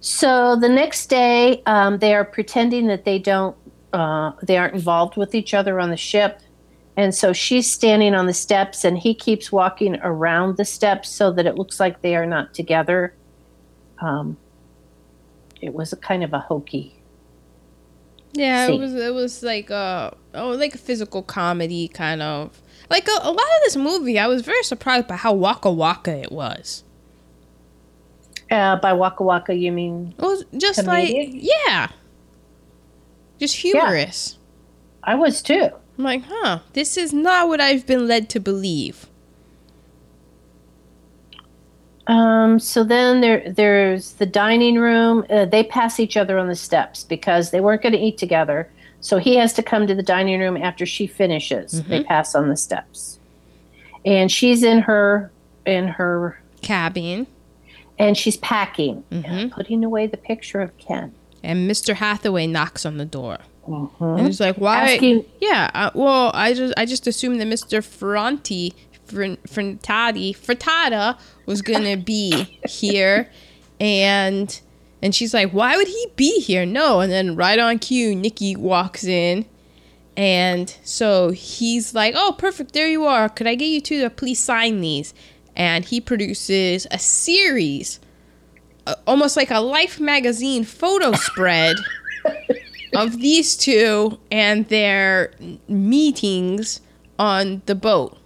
So 0.00 0.56
the 0.56 0.68
next 0.68 1.06
day, 1.06 1.62
um, 1.64 1.98
they 1.98 2.14
are 2.14 2.24
pretending 2.24 2.88
that 2.88 3.04
they 3.04 3.18
don't, 3.18 3.56
uh, 3.92 4.32
they 4.42 4.58
aren't 4.58 4.74
involved 4.74 5.16
with 5.16 5.34
each 5.34 5.54
other 5.54 5.80
on 5.80 5.90
the 5.90 5.96
ship, 5.96 6.40
and 6.96 7.14
so 7.14 7.32
she's 7.32 7.70
standing 7.70 8.14
on 8.14 8.26
the 8.26 8.34
steps, 8.34 8.84
and 8.84 8.98
he 8.98 9.14
keeps 9.14 9.50
walking 9.50 9.98
around 10.02 10.58
the 10.58 10.64
steps 10.64 11.08
so 11.08 11.32
that 11.32 11.46
it 11.46 11.56
looks 11.56 11.80
like 11.80 12.02
they 12.02 12.14
are 12.14 12.26
not 12.26 12.52
together. 12.52 13.14
Um, 14.00 14.36
it 15.60 15.72
was 15.72 15.92
a 15.92 15.96
kind 15.96 16.22
of 16.22 16.34
a 16.34 16.38
hokey. 16.38 16.94
Yeah, 18.34 18.66
scene. 18.66 18.74
it 18.74 18.84
was. 18.84 18.94
It 18.94 19.14
was 19.14 19.42
like 19.42 19.70
a 19.70 20.14
oh, 20.34 20.50
like 20.50 20.74
a 20.74 20.78
physical 20.78 21.22
comedy 21.22 21.88
kind 21.88 22.20
of. 22.20 22.60
Like 22.90 23.08
a, 23.08 23.18
a 23.22 23.30
lot 23.30 23.38
of 23.38 23.62
this 23.64 23.76
movie, 23.76 24.18
I 24.18 24.26
was 24.26 24.42
very 24.42 24.62
surprised 24.62 25.08
by 25.08 25.16
how 25.16 25.32
waka 25.32 25.70
waka 25.70 26.14
it 26.14 26.32
was. 26.32 26.84
Uh, 28.50 28.76
by 28.76 28.92
Waka 28.92 29.22
Waka, 29.22 29.54
you 29.54 29.72
mean? 29.72 30.14
Well, 30.18 30.40
just 30.56 30.80
comedic? 30.80 30.86
like 30.86 31.28
yeah, 31.32 31.88
just 33.38 33.56
humorous. 33.56 34.38
Yeah. 34.38 35.12
I 35.12 35.14
was 35.16 35.42
too. 35.42 35.70
I'm 35.98 36.04
like, 36.04 36.22
huh, 36.26 36.60
this 36.72 36.96
is 36.96 37.12
not 37.12 37.48
what 37.48 37.60
I've 37.60 37.86
been 37.86 38.06
led 38.06 38.28
to 38.30 38.40
believe. 38.40 39.06
Um, 42.06 42.58
so 42.58 42.84
then 42.84 43.22
there, 43.22 43.50
there's 43.50 44.12
the 44.14 44.26
dining 44.26 44.78
room. 44.78 45.24
Uh, 45.30 45.46
they 45.46 45.64
pass 45.64 45.98
each 45.98 46.16
other 46.16 46.38
on 46.38 46.48
the 46.48 46.54
steps 46.54 47.02
because 47.02 47.50
they 47.50 47.60
weren't 47.60 47.82
going 47.82 47.94
to 47.94 47.98
eat 47.98 48.18
together. 48.18 48.70
So 49.04 49.18
he 49.18 49.36
has 49.36 49.52
to 49.52 49.62
come 49.62 49.86
to 49.86 49.94
the 49.94 50.02
dining 50.02 50.40
room 50.40 50.56
after 50.56 50.86
she 50.86 51.06
finishes. 51.06 51.74
Mm-hmm. 51.74 51.90
They 51.90 52.04
pass 52.04 52.34
on 52.34 52.48
the 52.48 52.56
steps, 52.56 53.18
and 54.02 54.32
she's 54.32 54.62
in 54.62 54.80
her 54.80 55.30
in 55.66 55.88
her 55.88 56.40
cabin 56.62 57.26
and 57.98 58.16
she's 58.16 58.38
packing, 58.38 59.04
mm-hmm. 59.10 59.48
putting 59.48 59.84
away 59.84 60.06
the 60.06 60.16
picture 60.16 60.62
of 60.62 60.74
Ken. 60.78 61.12
And 61.42 61.70
Mr. 61.70 61.94
Hathaway 61.94 62.46
knocks 62.46 62.86
on 62.86 62.96
the 62.96 63.04
door. 63.04 63.38
Mm-hmm. 63.68 64.04
And 64.04 64.26
he's 64.26 64.40
like, 64.40 64.56
"Why?" 64.56 64.94
Asking, 64.94 65.26
yeah. 65.38 65.70
Uh, 65.74 65.90
well, 65.94 66.30
I 66.32 66.54
just 66.54 66.72
I 66.78 66.86
just 66.86 67.06
assumed 67.06 67.42
that 67.42 67.46
Mr. 67.46 67.82
Ferranti, 67.82 68.72
Frantati, 69.06 70.34
Frittata 70.34 71.18
was 71.44 71.60
gonna 71.60 71.98
be 71.98 72.58
here, 72.66 73.30
and 73.78 74.58
and 75.04 75.14
she's 75.14 75.32
like, 75.32 75.52
"Why 75.52 75.76
would 75.76 75.86
he 75.86 76.06
be 76.16 76.40
here?" 76.40 76.66
No. 76.66 76.98
And 76.98 77.12
then 77.12 77.36
right 77.36 77.58
on 77.58 77.78
cue, 77.78 78.16
Nikki 78.16 78.56
walks 78.56 79.04
in. 79.04 79.44
And 80.16 80.74
so 80.82 81.30
he's 81.30 81.94
like, 81.94 82.14
"Oh, 82.16 82.34
perfect! 82.36 82.72
There 82.72 82.88
you 82.88 83.04
are. 83.04 83.28
Could 83.28 83.46
I 83.46 83.54
get 83.54 83.66
you 83.66 83.80
two 83.80 84.00
to 84.00 84.10
please 84.10 84.40
sign 84.40 84.80
these?" 84.80 85.14
and 85.56 85.84
he 85.84 86.00
produces 86.00 86.86
a 86.90 86.98
series, 86.98 88.00
uh, 88.86 88.94
almost 89.06 89.36
like 89.36 89.50
a 89.50 89.60
Life 89.60 90.00
magazine 90.00 90.64
photo 90.64 91.12
spread 91.14 91.76
of 92.94 93.18
these 93.18 93.56
two 93.56 94.18
and 94.30 94.68
their 94.68 95.32
meetings 95.68 96.80
on 97.18 97.62
the 97.66 97.74
boat. 97.74 98.18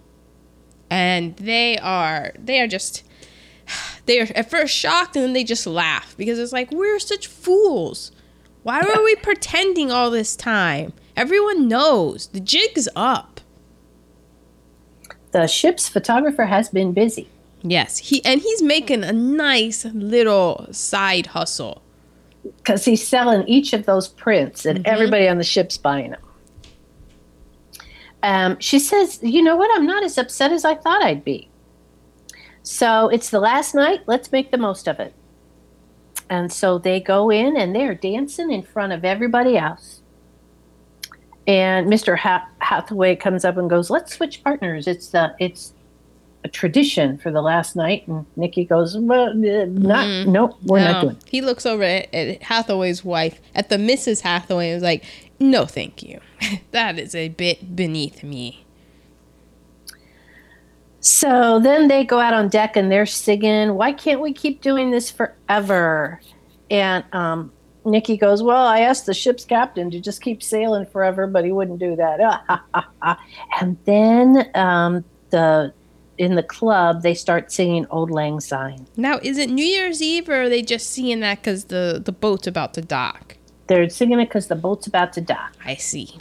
And 0.89 1.35
they 1.37 1.77
are 1.77 2.33
they 2.39 2.59
are 2.59 2.67
just 2.67 3.03
they 4.05 4.19
are 4.19 4.27
at 4.35 4.49
first 4.49 4.73
shocked 4.73 5.15
and 5.15 5.23
then 5.23 5.33
they 5.33 5.43
just 5.43 5.67
laugh 5.67 6.15
because 6.17 6.39
it's 6.39 6.53
like 6.53 6.71
we're 6.71 6.99
such 6.99 7.27
fools. 7.27 8.11
Why 8.63 8.81
were 8.81 9.03
we 9.03 9.15
pretending 9.21 9.91
all 9.91 10.11
this 10.11 10.35
time? 10.35 10.93
Everyone 11.15 11.67
knows 11.67 12.27
the 12.27 12.39
jig's 12.39 12.87
up 12.95 13.39
the 15.31 15.47
ship's 15.47 15.87
photographer 15.87 16.45
has 16.45 16.69
been 16.69 16.93
busy. 16.93 17.27
Yes, 17.61 17.97
he 17.97 18.23
and 18.23 18.41
he's 18.41 18.61
making 18.61 19.03
a 19.03 19.11
nice 19.11 19.85
little 19.85 20.67
side 20.71 21.27
hustle 21.27 21.81
because 22.57 22.85
he's 22.85 23.05
selling 23.05 23.47
each 23.47 23.73
of 23.73 23.85
those 23.85 24.07
prints, 24.07 24.65
and 24.65 24.79
mm-hmm. 24.79 24.93
everybody 24.93 25.27
on 25.27 25.37
the 25.37 25.43
ship's 25.43 25.77
buying 25.77 26.11
them. 26.11 26.21
Um, 28.23 28.57
she 28.59 28.79
says, 28.79 29.19
"You 29.21 29.41
know 29.41 29.57
what? 29.57 29.69
I'm 29.75 29.85
not 29.85 30.03
as 30.03 30.17
upset 30.17 30.51
as 30.51 30.63
I 30.63 30.75
thought 30.75 31.03
I'd 31.03 31.25
be. 31.25 31.48
So 32.69 33.09
it's 33.09 33.31
the 33.31 33.39
last 33.39 33.73
night. 33.73 34.01
Let's 34.05 34.31
make 34.31 34.51
the 34.51 34.57
most 34.59 34.87
of 34.87 34.99
it." 34.99 35.15
And 36.29 36.53
so 36.53 36.77
they 36.77 36.99
go 36.99 37.31
in 37.31 37.57
and 37.57 37.75
they're 37.75 37.95
dancing 37.95 38.51
in 38.51 38.61
front 38.61 38.93
of 38.93 39.03
everybody 39.03 39.57
else. 39.57 40.03
And 41.47 41.87
Mr. 41.87 42.15
Hathaway 42.59 43.15
comes 43.15 43.43
up 43.43 43.57
and 43.57 43.71
goes, 43.71 43.89
"Let's 43.89 44.13
switch 44.13 44.43
partners. 44.43 44.85
It's 44.85 45.07
the 45.07 45.33
it's 45.39 45.73
a 46.43 46.47
tradition 46.47 47.17
for 47.17 47.31
the 47.31 47.41
last 47.41 47.75
night." 47.75 48.07
And 48.07 48.27
Nikki 48.35 48.65
goes, 48.65 48.95
"Well, 48.95 49.29
uh, 49.29 49.65
not 49.65 50.05
mm, 50.05 50.27
nope, 50.27 50.55
we're 50.61 50.77
no. 50.77 50.91
not 50.91 51.01
doing." 51.01 51.15
It. 51.15 51.23
He 51.27 51.41
looks 51.41 51.65
over 51.65 51.81
at, 51.81 52.13
at 52.13 52.43
Hathaway's 52.43 53.03
wife, 53.03 53.41
at 53.55 53.69
the 53.69 53.77
Mrs. 53.77 54.21
Hathaway, 54.21 54.69
and 54.69 54.77
is 54.77 54.83
like, 54.83 55.03
"No, 55.39 55.65
thank 55.65 56.03
you. 56.03 56.19
that 56.71 56.99
is 56.99 57.15
a 57.15 57.29
bit 57.29 57.75
beneath 57.75 58.21
me." 58.23 58.63
So 61.01 61.59
then 61.59 61.87
they 61.87 62.03
go 62.03 62.19
out 62.19 62.33
on 62.33 62.49
deck 62.49 62.75
and 62.75 62.91
they're 62.91 63.05
singing, 63.05 63.75
Why 63.75 63.93
can't 63.93 64.21
we 64.21 64.33
keep 64.33 64.61
doing 64.61 64.91
this 64.91 65.09
forever? 65.09 66.19
And 66.69 67.03
um, 67.13 67.51
Nikki 67.85 68.17
goes, 68.17 68.43
Well, 68.43 68.65
I 68.65 68.81
asked 68.81 69.05
the 69.05 69.13
ship's 69.13 69.45
captain 69.45 69.89
to 69.91 69.99
just 69.99 70.21
keep 70.21 70.43
sailing 70.43 70.85
forever, 70.85 71.27
but 71.27 71.45
he 71.45 71.51
wouldn't 71.51 71.79
do 71.79 71.95
that. 71.95 72.43
and 73.61 73.77
then 73.85 74.49
um, 74.55 75.05
the 75.29 75.73
in 76.17 76.35
the 76.35 76.43
club 76.43 77.01
they 77.01 77.13
start 77.13 77.51
singing 77.51 77.85
Auld 77.87 78.11
Lang 78.11 78.39
Syne. 78.41 78.85
Now, 78.97 79.19
is 79.23 79.37
it 79.37 79.49
New 79.49 79.65
Year's 79.65 80.01
Eve 80.01 80.27
or 80.29 80.43
are 80.43 80.49
they 80.49 80.61
just 80.61 80.91
singing 80.91 81.21
that 81.21 81.39
because 81.39 81.65
the, 81.65 82.01
the 82.03 82.11
boat's 82.11 82.45
about 82.45 82.73
to 82.73 82.81
dock? 82.81 83.37
They're 83.67 83.89
singing 83.89 84.19
it 84.19 84.25
because 84.25 84.47
the 84.47 84.55
boat's 84.55 84.85
about 84.85 85.13
to 85.13 85.21
dock. 85.21 85.55
I 85.63 85.75
see. 85.75 86.17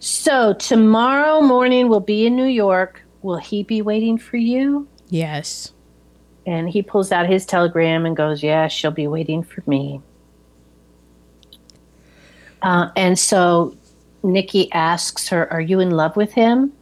So 0.00 0.54
tomorrow 0.54 1.42
morning 1.42 1.88
we'll 1.90 2.00
be 2.00 2.26
in 2.26 2.34
New 2.34 2.46
York. 2.46 3.02
Will 3.20 3.36
he 3.36 3.62
be 3.62 3.82
waiting 3.82 4.16
for 4.16 4.38
you? 4.38 4.88
Yes. 5.08 5.72
And 6.46 6.70
he 6.70 6.82
pulls 6.82 7.12
out 7.12 7.28
his 7.28 7.44
telegram 7.44 8.06
and 8.06 8.16
goes, 8.16 8.42
Yeah, 8.42 8.66
she'll 8.68 8.90
be 8.90 9.06
waiting 9.06 9.42
for 9.42 9.62
me. 9.66 10.00
Uh, 12.62 12.88
and 12.96 13.18
so 13.18 13.76
Nikki 14.22 14.72
asks 14.72 15.28
her, 15.28 15.52
Are 15.52 15.60
you 15.60 15.80
in 15.80 15.90
love 15.90 16.16
with 16.16 16.32
him? 16.32 16.72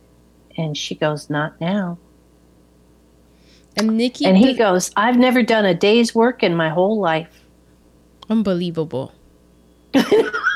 And 0.56 0.76
she 0.76 0.94
goes, 0.94 1.28
Not 1.28 1.60
now. 1.60 1.98
And 3.76 3.96
Nikki 3.96 4.26
And 4.26 4.38
he 4.38 4.54
goes, 4.54 4.92
I've 4.96 5.18
never 5.18 5.42
done 5.42 5.64
a 5.64 5.74
day's 5.74 6.14
work 6.14 6.42
in 6.44 6.54
my 6.54 6.68
whole 6.68 7.00
life. 7.00 7.44
unbelievable. 8.30 9.12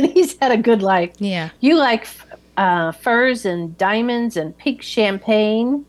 And 0.00 0.10
he's 0.12 0.38
had 0.38 0.50
a 0.50 0.56
good 0.56 0.82
life. 0.82 1.12
Yeah. 1.18 1.50
You 1.60 1.76
like 1.76 2.08
uh, 2.56 2.92
furs 2.92 3.44
and 3.44 3.76
diamonds 3.76 4.38
and 4.38 4.56
pink 4.56 4.80
champagne. 4.80 5.84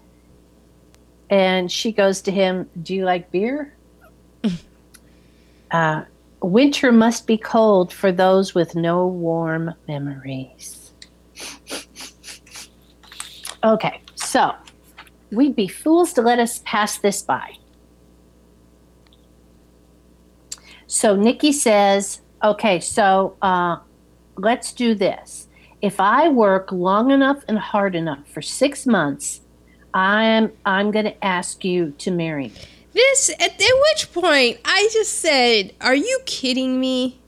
And 1.29 1.71
she 1.71 1.93
goes 1.93 2.21
to 2.23 2.31
him, 2.31 2.69
Do 2.81 2.93
you 2.93 3.05
like 3.05 3.31
beer? 3.31 3.73
uh, 5.71 6.03
winter 6.41 6.91
must 6.91 7.25
be 7.25 7.37
cold 7.37 7.93
for 7.93 8.11
those 8.11 8.53
with 8.53 8.75
no 8.75 9.07
warm 9.07 9.73
memories. 9.87 10.91
Okay, 13.63 14.01
so 14.15 14.55
we'd 15.31 15.55
be 15.55 15.67
fools 15.67 16.13
to 16.13 16.23
let 16.23 16.39
us 16.39 16.63
pass 16.65 16.97
this 16.97 17.21
by. 17.21 17.57
So 20.87 21.15
Nikki 21.15 21.51
says, 21.51 22.21
Okay, 22.43 22.79
so 22.79 23.37
uh, 23.43 23.77
let's 24.41 24.73
do 24.73 24.95
this. 24.95 25.47
If 25.81 25.99
I 25.99 26.29
work 26.29 26.71
long 26.71 27.11
enough 27.11 27.43
and 27.47 27.57
hard 27.57 27.95
enough 27.95 28.27
for 28.27 28.41
six 28.41 28.85
months, 28.85 29.41
I'm 29.93 30.51
I'm 30.65 30.91
going 30.91 31.05
to 31.05 31.25
ask 31.25 31.65
you 31.65 31.91
to 31.99 32.11
marry 32.11 32.49
me. 32.49 32.53
This 32.93 33.29
at, 33.29 33.41
at 33.41 33.59
which 33.59 34.11
point 34.13 34.59
I 34.65 34.89
just 34.91 35.19
said, 35.19 35.73
"Are 35.81 35.95
you 35.95 36.19
kidding 36.25 36.79
me? 36.79 37.19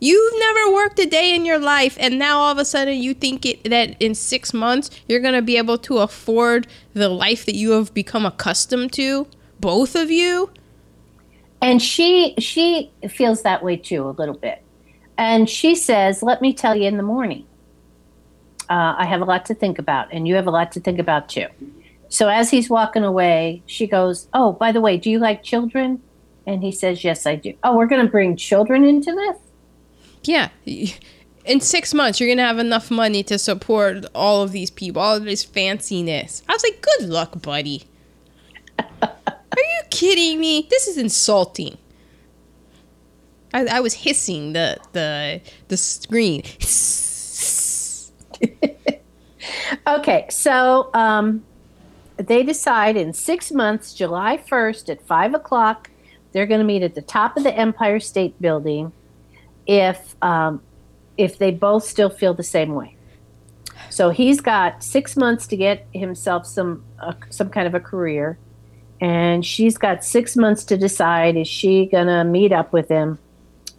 You've 0.00 0.34
never 0.38 0.72
worked 0.72 1.00
a 1.00 1.06
day 1.06 1.34
in 1.34 1.44
your 1.44 1.58
life, 1.58 1.96
and 1.98 2.18
now 2.18 2.38
all 2.38 2.52
of 2.52 2.58
a 2.58 2.64
sudden 2.64 2.98
you 2.98 3.14
think 3.14 3.44
it, 3.44 3.64
that 3.64 4.00
in 4.00 4.14
six 4.14 4.54
months 4.54 4.90
you're 5.08 5.20
gonna 5.20 5.42
be 5.42 5.56
able 5.56 5.78
to 5.78 5.98
afford 5.98 6.68
the 6.94 7.08
life 7.08 7.44
that 7.46 7.56
you 7.56 7.72
have 7.72 7.92
become 7.92 8.24
accustomed 8.24 8.92
to, 8.92 9.26
both 9.60 9.96
of 9.96 10.10
you." 10.10 10.50
And 11.60 11.82
she 11.82 12.34
she 12.38 12.90
feels 13.08 13.42
that 13.42 13.64
way 13.64 13.76
too 13.76 14.08
a 14.08 14.10
little 14.10 14.36
bit. 14.36 14.62
And 15.18 15.50
she 15.50 15.74
says, 15.74 16.22
"Let 16.22 16.40
me 16.40 16.54
tell 16.54 16.74
you 16.76 16.84
in 16.84 16.96
the 16.96 17.02
morning. 17.02 17.44
Uh, 18.70 18.94
I 18.98 19.04
have 19.04 19.20
a 19.20 19.24
lot 19.24 19.44
to 19.46 19.54
think 19.54 19.78
about, 19.78 20.08
and 20.12 20.26
you 20.26 20.36
have 20.36 20.46
a 20.46 20.50
lot 20.50 20.72
to 20.72 20.80
think 20.80 20.98
about 20.98 21.28
too." 21.28 21.48
So 22.08 22.28
as 22.28 22.50
he's 22.50 22.70
walking 22.70 23.04
away, 23.04 23.62
she 23.66 23.86
goes, 23.86 24.28
"Oh, 24.32 24.52
by 24.52 24.72
the 24.72 24.80
way, 24.80 24.96
do 24.96 25.10
you 25.10 25.18
like 25.18 25.42
children?" 25.42 26.00
And 26.46 26.62
he 26.62 26.72
says, 26.72 27.04
"Yes, 27.04 27.26
I 27.26 27.34
do." 27.36 27.52
Oh, 27.64 27.76
we're 27.76 27.86
going 27.86 28.04
to 28.04 28.10
bring 28.10 28.36
children 28.36 28.84
into 28.84 29.12
this. 29.12 29.36
Yeah. 30.24 30.48
In 31.44 31.60
six 31.60 31.94
months, 31.94 32.20
you're 32.20 32.28
gonna 32.28 32.46
have 32.46 32.58
enough 32.58 32.90
money 32.90 33.22
to 33.22 33.38
support 33.38 34.04
all 34.14 34.42
of 34.42 34.52
these 34.52 34.70
people, 34.70 35.00
all 35.00 35.16
of 35.16 35.24
this 35.24 35.44
fanciness. 35.44 36.42
I 36.46 36.52
was 36.52 36.62
like, 36.62 36.82
"Good 36.82 37.08
luck, 37.08 37.40
buddy." 37.40 37.84
Are 39.02 39.08
you 39.56 39.82
kidding 39.90 40.38
me? 40.38 40.66
This 40.68 40.86
is 40.86 40.98
insulting. 40.98 41.78
I, 43.52 43.64
I 43.66 43.80
was 43.80 43.94
hissing 43.94 44.52
the 44.52 44.78
the 44.92 45.40
the 45.68 45.76
screen. 45.76 46.42
Okay, 49.86 50.26
so 50.28 50.90
um, 50.92 51.44
they 52.16 52.42
decide 52.42 52.96
in 52.96 53.12
six 53.12 53.50
months, 53.50 53.94
July 53.94 54.36
1st 54.36 54.90
at 54.90 55.02
5 55.02 55.34
o'clock, 55.34 55.90
they're 56.32 56.46
going 56.46 56.60
to 56.60 56.64
meet 56.64 56.82
at 56.82 56.94
the 56.94 57.02
top 57.02 57.36
of 57.36 57.42
the 57.42 57.56
Empire 57.56 58.00
State 58.00 58.40
Building 58.40 58.92
if, 59.66 60.14
um, 60.22 60.62
if 61.16 61.38
they 61.38 61.50
both 61.50 61.84
still 61.84 62.10
feel 62.10 62.34
the 62.34 62.42
same 62.42 62.74
way. 62.74 62.96
So 63.90 64.10
he's 64.10 64.40
got 64.40 64.82
six 64.82 65.16
months 65.16 65.46
to 65.46 65.56
get 65.56 65.86
himself 65.94 66.46
some 66.46 66.84
uh, 67.00 67.14
some 67.30 67.48
kind 67.48 67.66
of 67.66 67.74
a 67.74 67.80
career, 67.80 68.36
and 69.00 69.44
she's 69.44 69.78
got 69.78 70.04
six 70.04 70.36
months 70.36 70.64
to 70.64 70.76
decide 70.76 71.36
is 71.36 71.48
she 71.48 71.86
gonna 71.86 72.22
meet 72.24 72.52
up 72.52 72.72
with 72.72 72.88
him, 72.88 73.18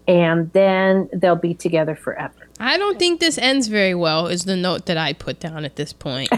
and 0.10 0.51
then 0.53 1.07
they'll 1.14 1.36
be 1.36 1.53
together 1.53 1.95
forever. 1.95 2.34
I 2.60 2.80
don't 2.80 2.97
think 2.97 3.20
this 3.20 3.38
ends 3.38 3.68
very 3.68 3.93
well. 3.93 4.26
Is 4.26 4.43
the 4.43 4.57
note 4.57 4.88
that 4.88 4.97
I 4.97 5.14
put 5.14 5.39
down 5.39 5.66
at 5.66 5.76
this 5.76 5.93
point. 5.93 6.30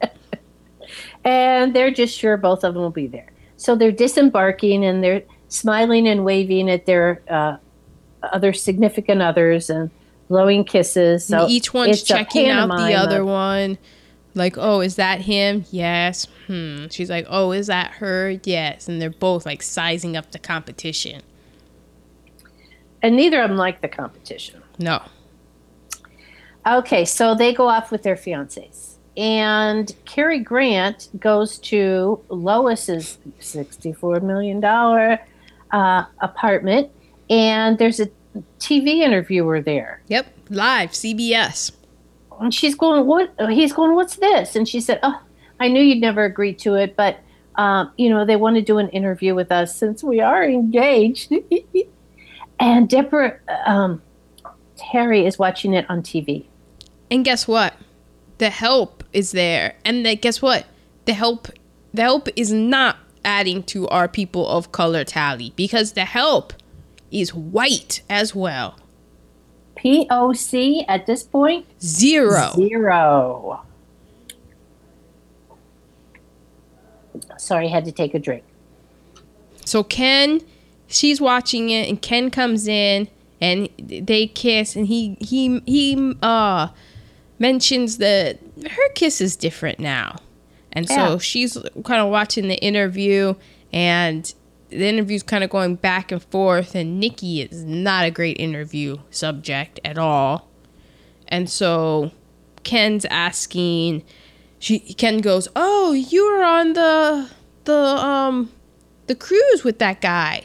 and 1.24 1.74
they're 1.74 1.90
just 1.90 2.16
sure 2.16 2.36
both 2.36 2.62
of 2.62 2.74
them 2.74 2.82
will 2.84 2.90
be 2.90 3.08
there. 3.08 3.32
So 3.56 3.74
they're 3.74 3.90
disembarking 3.90 4.84
and 4.84 5.02
they're 5.02 5.24
smiling 5.48 6.06
and 6.06 6.24
waving 6.24 6.70
at 6.70 6.86
their 6.86 7.20
uh, 7.28 7.56
other 8.22 8.52
significant 8.52 9.22
others 9.22 9.68
and 9.68 9.90
blowing 10.28 10.64
kisses. 10.64 11.26
So 11.26 11.48
Each 11.48 11.74
one's 11.74 12.04
checking 12.04 12.48
out 12.48 12.68
the 12.68 12.94
other 12.94 13.22
of- 13.22 13.26
one. 13.26 13.76
Like, 14.36 14.56
oh, 14.56 14.82
is 14.82 14.96
that 14.96 15.22
him? 15.22 15.64
Yes. 15.72 16.28
Hmm. 16.46 16.86
She's 16.90 17.10
like, 17.10 17.26
oh, 17.28 17.50
is 17.52 17.66
that 17.68 17.92
her? 17.92 18.38
Yes. 18.44 18.86
And 18.86 19.02
they're 19.02 19.10
both 19.10 19.46
like 19.46 19.62
sizing 19.62 20.16
up 20.16 20.30
the 20.30 20.38
competition. 20.38 21.22
And 23.02 23.16
neither 23.16 23.42
of 23.42 23.50
them 23.50 23.58
like 23.58 23.80
the 23.80 23.88
competition. 23.88 24.62
No. 24.78 25.02
Okay, 26.66 27.04
so 27.04 27.34
they 27.34 27.54
go 27.54 27.68
off 27.68 27.92
with 27.92 28.02
their 28.02 28.16
fiancés. 28.16 28.94
And 29.16 29.94
Cary 30.04 30.40
Grant 30.40 31.08
goes 31.18 31.58
to 31.60 32.20
Lois's 32.28 33.18
$64 33.40 34.22
million 34.22 34.62
uh, 34.64 36.04
apartment, 36.20 36.90
and 37.30 37.78
there's 37.78 38.00
a 38.00 38.10
TV 38.58 38.98
interviewer 38.98 39.62
there. 39.62 40.02
Yep. 40.08 40.26
Live 40.50 40.90
CBS. 40.90 41.72
And 42.40 42.52
she's 42.52 42.74
going, 42.74 43.06
what? 43.06 43.32
He's 43.48 43.72
going, 43.72 43.94
what's 43.94 44.16
this? 44.16 44.54
And 44.54 44.68
she 44.68 44.80
said, 44.80 45.00
oh, 45.02 45.18
I 45.58 45.68
knew 45.68 45.82
you'd 45.82 46.00
never 46.00 46.24
agree 46.24 46.52
to 46.54 46.74
it, 46.74 46.96
but, 46.96 47.18
um, 47.54 47.92
you 47.96 48.10
know, 48.10 48.26
they 48.26 48.36
want 48.36 48.56
to 48.56 48.62
do 48.62 48.76
an 48.76 48.90
interview 48.90 49.34
with 49.34 49.50
us 49.50 49.74
since 49.74 50.04
we 50.04 50.20
are 50.20 50.44
engaged. 50.44 51.32
and 52.58 52.88
Deborah, 52.88 53.38
um, 53.66 54.02
Terry 54.76 55.26
is 55.26 55.38
watching 55.38 55.72
it 55.74 55.88
on 55.88 56.02
TV. 56.02 56.46
And 57.10 57.24
guess 57.24 57.46
what? 57.46 57.74
The 58.38 58.50
help 58.50 59.04
is 59.12 59.32
there. 59.32 59.74
And 59.84 60.04
the, 60.04 60.16
guess 60.16 60.42
what? 60.42 60.66
The 61.04 61.14
help 61.14 61.48
the 61.96 62.02
help 62.02 62.28
is 62.36 62.52
not 62.52 62.98
adding 63.24 63.62
to 63.62 63.88
our 63.88 64.06
people 64.06 64.46
of 64.46 64.70
color 64.70 65.02
tally 65.02 65.52
because 65.56 65.92
the 65.92 66.04
help 66.04 66.52
is 67.10 67.32
white 67.32 68.02
as 68.10 68.34
well. 68.34 68.78
POC 69.76 70.84
at 70.88 71.06
this 71.06 71.22
point? 71.22 71.66
Zero. 71.80 72.50
Zero. 72.54 73.62
Sorry, 77.38 77.66
I 77.66 77.70
had 77.70 77.84
to 77.86 77.92
take 77.92 78.14
a 78.14 78.18
drink. 78.18 78.44
So 79.64 79.82
Ken, 79.82 80.40
she's 80.88 81.20
watching 81.20 81.70
it, 81.70 81.88
and 81.88 82.00
Ken 82.00 82.30
comes 82.30 82.66
in, 82.68 83.08
and 83.40 83.68
they 83.78 84.26
kiss, 84.26 84.76
and 84.76 84.86
he 84.86 85.16
he 85.20 85.60
he 85.66 86.14
uh 86.22 86.68
mentions 87.38 87.98
that 87.98 88.38
her 88.70 88.88
kiss 88.94 89.20
is 89.20 89.36
different 89.36 89.78
now, 89.78 90.16
and 90.72 90.88
so 90.88 90.94
Yeah. 91.12 91.18
she's 91.18 91.58
kind 91.84 92.00
of 92.00 92.10
watching 92.10 92.48
the 92.48 92.56
interview, 92.56 93.34
and 93.72 94.32
the 94.70 94.86
interview's 94.88 95.22
kind 95.22 95.44
of 95.44 95.50
going 95.50 95.76
back 95.76 96.10
and 96.10 96.22
forth, 96.22 96.74
and 96.74 96.98
Nikki 96.98 97.42
is 97.42 97.62
not 97.64 98.04
a 98.04 98.10
great 98.10 98.38
interview 98.40 98.98
subject 99.10 99.78
at 99.84 99.98
all, 99.98 100.48
and 101.28 101.48
so 101.50 102.10
Ken's 102.64 103.04
asking. 103.06 104.02
She 104.58 104.78
Ken 104.80 105.18
goes, 105.18 105.46
"Oh, 105.54 105.92
you 105.92 106.26
were 106.26 106.42
on 106.42 106.72
the 106.72 107.28
the 107.64 107.74
um 107.76 108.50
the 109.06 109.14
cruise 109.14 109.62
with 109.62 109.78
that 109.80 110.00
guy. 110.00 110.44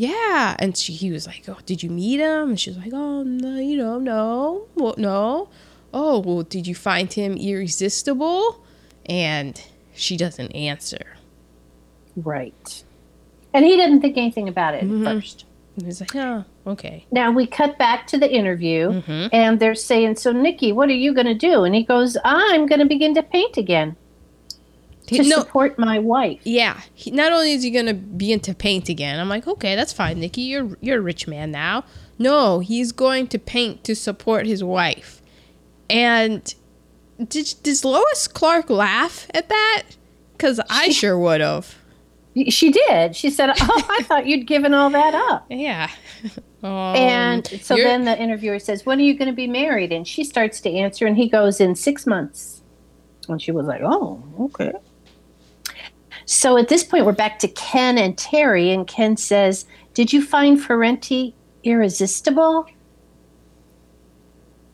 Yeah. 0.00 0.56
And 0.58 0.76
she, 0.76 0.92
he 0.94 1.10
was 1.10 1.26
like, 1.26 1.44
Oh, 1.48 1.58
did 1.66 1.82
you 1.82 1.90
meet 1.90 2.20
him? 2.20 2.50
And 2.50 2.60
she 2.60 2.70
was 2.70 2.78
like, 2.78 2.92
Oh, 2.94 3.22
no, 3.22 3.58
you 3.58 3.76
know, 3.76 3.98
no. 3.98 4.66
Well, 4.74 4.94
no. 4.96 5.48
Oh, 5.92 6.20
well, 6.20 6.42
did 6.42 6.66
you 6.66 6.74
find 6.74 7.12
him 7.12 7.36
irresistible? 7.36 8.64
And 9.06 9.60
she 9.94 10.16
doesn't 10.16 10.52
answer. 10.52 11.04
Right. 12.16 12.84
And 13.52 13.64
he 13.64 13.76
didn't 13.76 14.00
think 14.00 14.16
anything 14.16 14.48
about 14.48 14.74
it 14.74 14.84
Mhm. 14.84 15.06
at 15.06 15.14
first. 15.14 15.44
He's 15.84 16.00
like, 16.00 16.14
Oh, 16.16 16.44
okay. 16.66 17.06
Now 17.10 17.30
we 17.30 17.46
cut 17.46 17.78
back 17.78 18.06
to 18.08 18.18
the 18.18 18.30
interview, 18.30 19.00
hmm 19.02 19.26
and 19.32 19.58
they're 19.60 19.74
saying, 19.74 20.16
So, 20.16 20.32
Nikki, 20.32 20.72
what 20.72 20.88
are 20.88 20.94
you 20.94 21.12
going 21.14 21.26
to 21.26 21.34
do? 21.34 21.64
And 21.64 21.74
he 21.74 21.82
goes, 21.84 22.16
I'm 22.24 22.66
going 22.66 22.80
to 22.80 22.86
begin 22.86 23.14
to 23.14 23.22
paint 23.22 23.56
again 23.56 23.96
to 25.16 25.28
no, 25.28 25.38
support 25.40 25.78
my 25.78 25.98
wife. 25.98 26.40
yeah. 26.44 26.80
He, 26.94 27.10
not 27.10 27.32
only 27.32 27.52
is 27.52 27.62
he 27.62 27.70
gonna 27.70 27.94
be 27.94 28.32
into 28.32 28.54
paint 28.54 28.88
again, 28.88 29.18
I'm 29.20 29.28
like, 29.28 29.46
okay, 29.46 29.74
that's 29.76 29.92
fine, 29.92 30.20
Nikki. 30.20 30.42
You're 30.42 30.76
you're 30.80 30.98
a 30.98 31.02
rich 31.02 31.26
man 31.28 31.50
now. 31.50 31.84
No, 32.18 32.58
he's 32.60 32.92
going 32.92 33.28
to 33.28 33.38
paint 33.38 33.82
to 33.84 33.94
support 33.96 34.46
his 34.46 34.62
wife. 34.62 35.22
And 35.88 36.54
did, 37.28 37.54
does 37.62 37.84
Lois 37.84 38.28
Clarke 38.28 38.68
laugh 38.70 39.26
at 39.34 39.48
that? 39.48 39.84
Because 40.32 40.60
I 40.68 40.90
sure 40.90 41.18
would 41.18 41.40
have. 41.40 41.76
She 42.48 42.70
did. 42.70 43.16
She 43.16 43.28
said, 43.30 43.50
Oh, 43.60 43.84
I 43.90 44.02
thought 44.04 44.26
you'd 44.26 44.46
given 44.46 44.72
all 44.74 44.90
that 44.90 45.14
up. 45.14 45.46
Yeah. 45.50 45.90
Oh, 46.62 46.92
And 46.92 47.46
so 47.62 47.74
you're- 47.74 47.88
then 47.88 48.04
the 48.04 48.18
interviewer 48.20 48.58
says, 48.58 48.84
When 48.84 48.98
are 48.98 49.02
you 49.02 49.14
going 49.16 49.30
to 49.30 49.34
be 49.34 49.46
married? 49.46 49.92
And 49.92 50.06
she 50.06 50.22
starts 50.24 50.60
to 50.60 50.70
answer, 50.70 51.06
and 51.06 51.16
he 51.16 51.26
goes, 51.26 51.58
In 51.58 51.74
six 51.74 52.06
months. 52.06 52.60
And 53.30 53.40
she 53.40 53.50
was 53.50 53.66
like, 53.66 53.80
Oh, 53.82 54.22
okay. 54.38 54.72
So 56.30 56.56
at 56.56 56.68
this 56.68 56.84
point, 56.84 57.06
we're 57.06 57.10
back 57.10 57.40
to 57.40 57.48
Ken 57.48 57.98
and 57.98 58.16
Terry, 58.16 58.70
and 58.70 58.86
Ken 58.86 59.16
says, 59.16 59.66
Did 59.94 60.12
you 60.12 60.24
find 60.24 60.62
Ferrante 60.62 61.34
irresistible? 61.64 62.66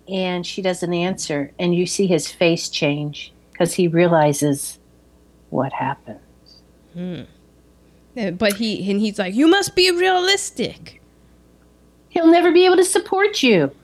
And 0.07 0.47
she 0.47 0.61
doesn't 0.61 0.93
answer, 0.93 1.55
and 1.59 1.75
you 1.75 1.87
see 1.87 2.07
his 2.07 2.31
face 2.31 2.69
change 2.69 3.33
because 3.51 3.73
he 3.73 3.89
realizes 3.89 4.79
what 5.49 5.73
happens. 5.73 6.21
Uh, 8.19 8.33
but 8.33 8.53
he 8.53 8.91
and 8.91 9.01
he's 9.01 9.19
like, 9.19 9.35
you 9.35 9.47
must 9.47 9.75
be 9.75 9.91
realistic. 9.91 11.01
He'll 12.11 12.31
never 12.31 12.53
be 12.53 12.67
able 12.67 12.77
to 12.77 12.85
support 12.85 13.43
you. 13.43 13.75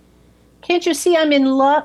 Can't 0.60 0.84
you 0.84 0.92
see 0.92 1.16
I'm 1.16 1.32
in 1.32 1.46
love? 1.46 1.84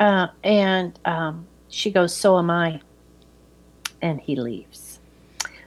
Uh, 0.00 0.26
and 0.42 0.98
um, 1.04 1.46
she 1.68 1.92
goes, 1.92 2.12
So 2.12 2.36
am 2.36 2.50
I. 2.50 2.80
And 4.02 4.20
he 4.20 4.36
leaves. 4.36 4.98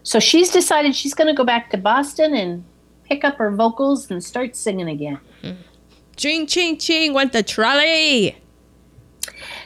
So 0.04 0.20
she's 0.20 0.50
decided 0.50 0.96
she's 0.96 1.14
going 1.14 1.28
to 1.28 1.34
go 1.34 1.44
back 1.44 1.70
to 1.72 1.78
Boston 1.78 2.34
and 2.34 2.64
pick 3.04 3.24
up 3.24 3.38
her 3.38 3.52
vocals 3.52 4.10
and 4.12 4.24
start 4.24 4.56
singing 4.56 4.88
again. 4.90 5.20
Ching 6.16 6.48
ching 6.48 6.78
ching 6.78 7.14
went 7.14 7.32
the 7.34 7.44
trolley. 7.44 8.38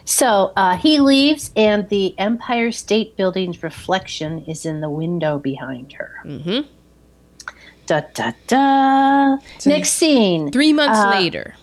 So 0.05 0.51
uh, 0.55 0.76
he 0.78 0.99
leaves, 0.99 1.51
and 1.55 1.88
the 1.89 2.14
Empire 2.20 2.72
State 2.72 3.16
Building's 3.18 3.64
reflection 3.64 4.43
is 4.45 4.66
in 4.66 4.82
the 4.82 4.89
window 4.89 5.39
behind 5.39 5.93
her. 5.93 6.20
Mm-hmm. 6.26 6.68
Da 7.88 8.01
da 8.14 8.32
da. 8.47 9.38
So- 9.59 9.70
Next 9.70 9.91
scene. 9.93 10.51
Three 10.51 10.74
months 10.74 10.99
Uh, 10.99 11.09
later. 11.11 11.55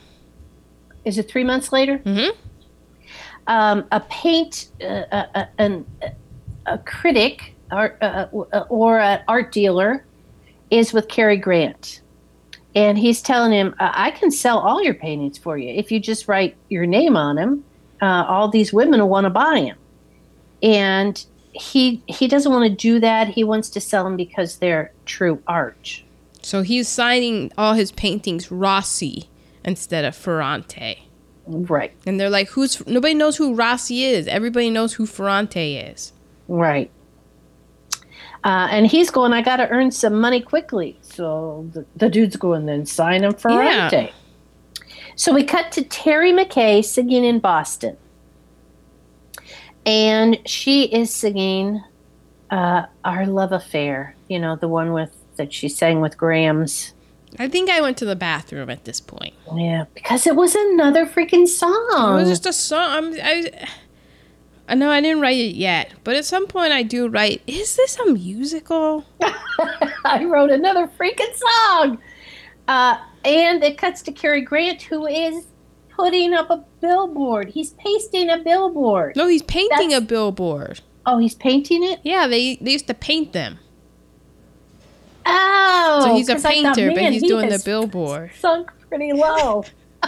Is 1.05 1.19
it 1.19 1.29
three 1.31 1.45
months 1.45 1.73
later? 1.73 1.99
Mm-hmm. 1.99 2.31
um, 3.47 3.85
a 3.93 4.01
paint 4.01 4.69
uh, 4.81 4.85
uh, 5.13 5.27
uh, 5.35 5.45
an, 5.59 5.87
a 6.67 6.79
critic 6.79 7.55
or, 7.71 7.97
uh, 8.03 8.27
uh, 8.53 8.65
or 8.69 9.01
an 9.01 9.21
art 9.29 9.53
dealer 9.53 10.05
is 10.71 10.93
with 10.93 11.09
Cary 11.09 11.37
Grant. 11.37 12.01
And 12.75 12.97
he's 12.97 13.21
telling 13.21 13.53
him, 13.53 13.75
"I 13.81 14.07
I 14.07 14.11
can 14.13 14.31
sell 14.31 14.59
all 14.59 14.83
your 14.83 14.95
paintings 14.95 15.39
for 15.39 15.59
you. 15.59 15.69
If 15.69 15.91
you 15.91 15.99
just 15.99 16.29
write 16.29 16.57
your 16.69 16.87
name 16.87 17.17
on 17.17 17.37
them, 17.37 17.65
uh, 18.01 18.25
all 18.29 18.49
these 18.49 18.73
women 18.73 19.01
will 19.01 19.09
want 19.09 19.25
to 19.25 19.31
buy 19.31 19.63
them. 19.63 19.77
And 20.63 21.25
he 21.53 22.03
he 22.07 22.29
doesn't 22.29 22.53
want 22.53 22.71
to 22.71 22.75
do 22.75 23.01
that. 23.01 23.29
He 23.29 23.43
wants 23.45 23.71
to 23.71 23.81
sell 23.81 24.05
them 24.05 24.17
because 24.17 24.59
they're 24.59 24.93
true 25.05 25.43
art. 25.47 26.03
So 26.43 26.63
he's 26.63 26.89
signing 26.89 27.53
all 27.59 27.75
his 27.75 27.93
paintings 27.93 28.51
Rossi 28.51 29.29
instead 29.65 30.05
of 30.05 30.15
Ferrante. 30.15 31.07
Right, 31.47 31.93
And 32.07 32.21
they're 32.21 32.31
like, 32.31 32.51
who's 32.51 32.87
nobody 32.87 33.15
knows 33.15 33.37
who 33.37 33.55
Rossi 33.55 34.05
is. 34.05 34.29
Everybody 34.29 34.71
knows 34.71 34.95
who 34.95 35.07
Ferrante 35.07 35.77
is. 35.77 36.13
Right. 36.51 36.91
Uh, 38.43 38.69
and 38.71 38.87
he's 38.87 39.11
going, 39.11 39.33
I 39.33 39.41
got 39.43 39.59
to 39.59 39.69
earn 39.69 39.91
some 39.91 40.21
money 40.21 40.41
quickly. 40.41 40.99
So 41.03 41.69
the, 41.73 41.87
the 41.95 42.09
dude's 42.09 42.37
going, 42.37 42.67
then 42.67 42.87
sign 42.87 43.23
him 43.23 43.35
for 43.35 43.51
Yeah. 43.51 43.89
Rente. 43.89 44.13
So 45.15 45.33
we 45.33 45.45
cut 45.45 45.71
to 45.73 45.85
Terry 45.85 46.33
McKay 46.33 46.85
singing 46.85 47.25
in 47.25 47.39
Boston. 47.39 47.97
And 49.87 50.39
she 50.47 50.85
is 50.85 51.15
singing 51.15 51.83
uh, 52.51 52.87
Our 53.05 53.27
Love 53.27 53.53
Affair, 53.53 54.17
you 54.29 54.39
know, 54.39 54.57
the 54.57 54.69
one 54.69 54.93
with 54.93 55.15
that 55.37 55.53
she 55.53 55.69
sang 55.69 56.01
with 56.01 56.17
Grams. 56.19 56.95
I 57.39 57.49
think 57.49 57.71
I 57.71 57.81
went 57.81 57.97
to 57.99 58.05
the 58.05 58.17
bathroom 58.17 58.71
at 58.71 58.85
this 58.85 59.01
point. 59.01 59.35
Yeah, 59.55 59.85
because 59.95 60.27
it 60.27 60.35
was 60.35 60.55
another 60.55 61.07
freaking 61.07 61.47
song. 61.47 62.19
It 62.19 62.23
was 62.23 62.29
just 62.29 62.47
a 62.47 62.53
song. 62.53 62.91
I'm, 62.91 63.15
I, 63.23 63.69
I 64.71 64.75
know 64.75 64.89
I 64.91 65.01
didn't 65.01 65.21
write 65.21 65.37
it 65.37 65.57
yet, 65.57 65.93
but 66.05 66.15
at 66.17 66.25
some 66.25 66.47
point 66.47 66.73
I 66.73 66.83
do 66.85 67.09
write. 67.09 67.43
Is 67.47 67.75
this 67.77 67.99
a 67.99 68.13
musical? 68.13 69.05
I 70.05 70.25
wrote 70.25 70.51
another 70.51 70.87
freaking 70.87 71.35
song. 71.35 71.99
Uh, 72.69 72.99
and 73.25 73.65
it 73.65 73.77
cuts 73.77 74.01
to 74.03 74.13
Cary 74.13 74.43
Grant, 74.43 74.83
who 74.83 75.07
is 75.07 75.47
putting 75.89 76.33
up 76.35 76.51
a 76.51 76.65
billboard. 76.81 77.49
He's 77.49 77.73
pasting 77.75 78.31
a 78.31 78.39
billboard. 78.39 79.17
No, 79.17 79.27
he's 79.27 79.43
painting 79.43 79.89
That's- 79.89 80.03
a 80.05 80.07
billboard. 80.07 80.81
Oh, 81.05 81.19
he's 81.19 81.35
painting 81.35 81.83
it? 81.83 81.99
Yeah, 82.05 82.29
they 82.29 82.57
they 82.57 82.71
used 82.73 82.87
to 82.87 82.95
paint 82.95 83.33
them. 83.33 83.59
Oh, 85.27 86.03
So 86.05 86.15
he's 86.15 86.29
a 86.29 86.35
I 86.35 86.37
thought, 86.39 86.53
painter, 86.53 86.91
but 86.95 87.13
he's 87.13 87.23
he 87.23 87.29
doing 87.29 87.49
the 87.49 87.61
billboard. 87.65 88.31
Sunk 88.39 88.71
pretty 88.89 89.13
low. 89.13 89.65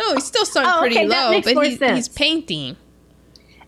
No, 0.00 0.14
he's 0.14 0.24
still 0.26 0.44
sung 0.44 0.64
Oh, 0.66 0.80
pretty 0.80 0.96
okay, 0.96 1.06
that 1.06 1.30
low, 1.30 1.40
but 1.54 1.78
sense. 1.78 1.96
he's 1.96 2.08
painting. 2.08 2.76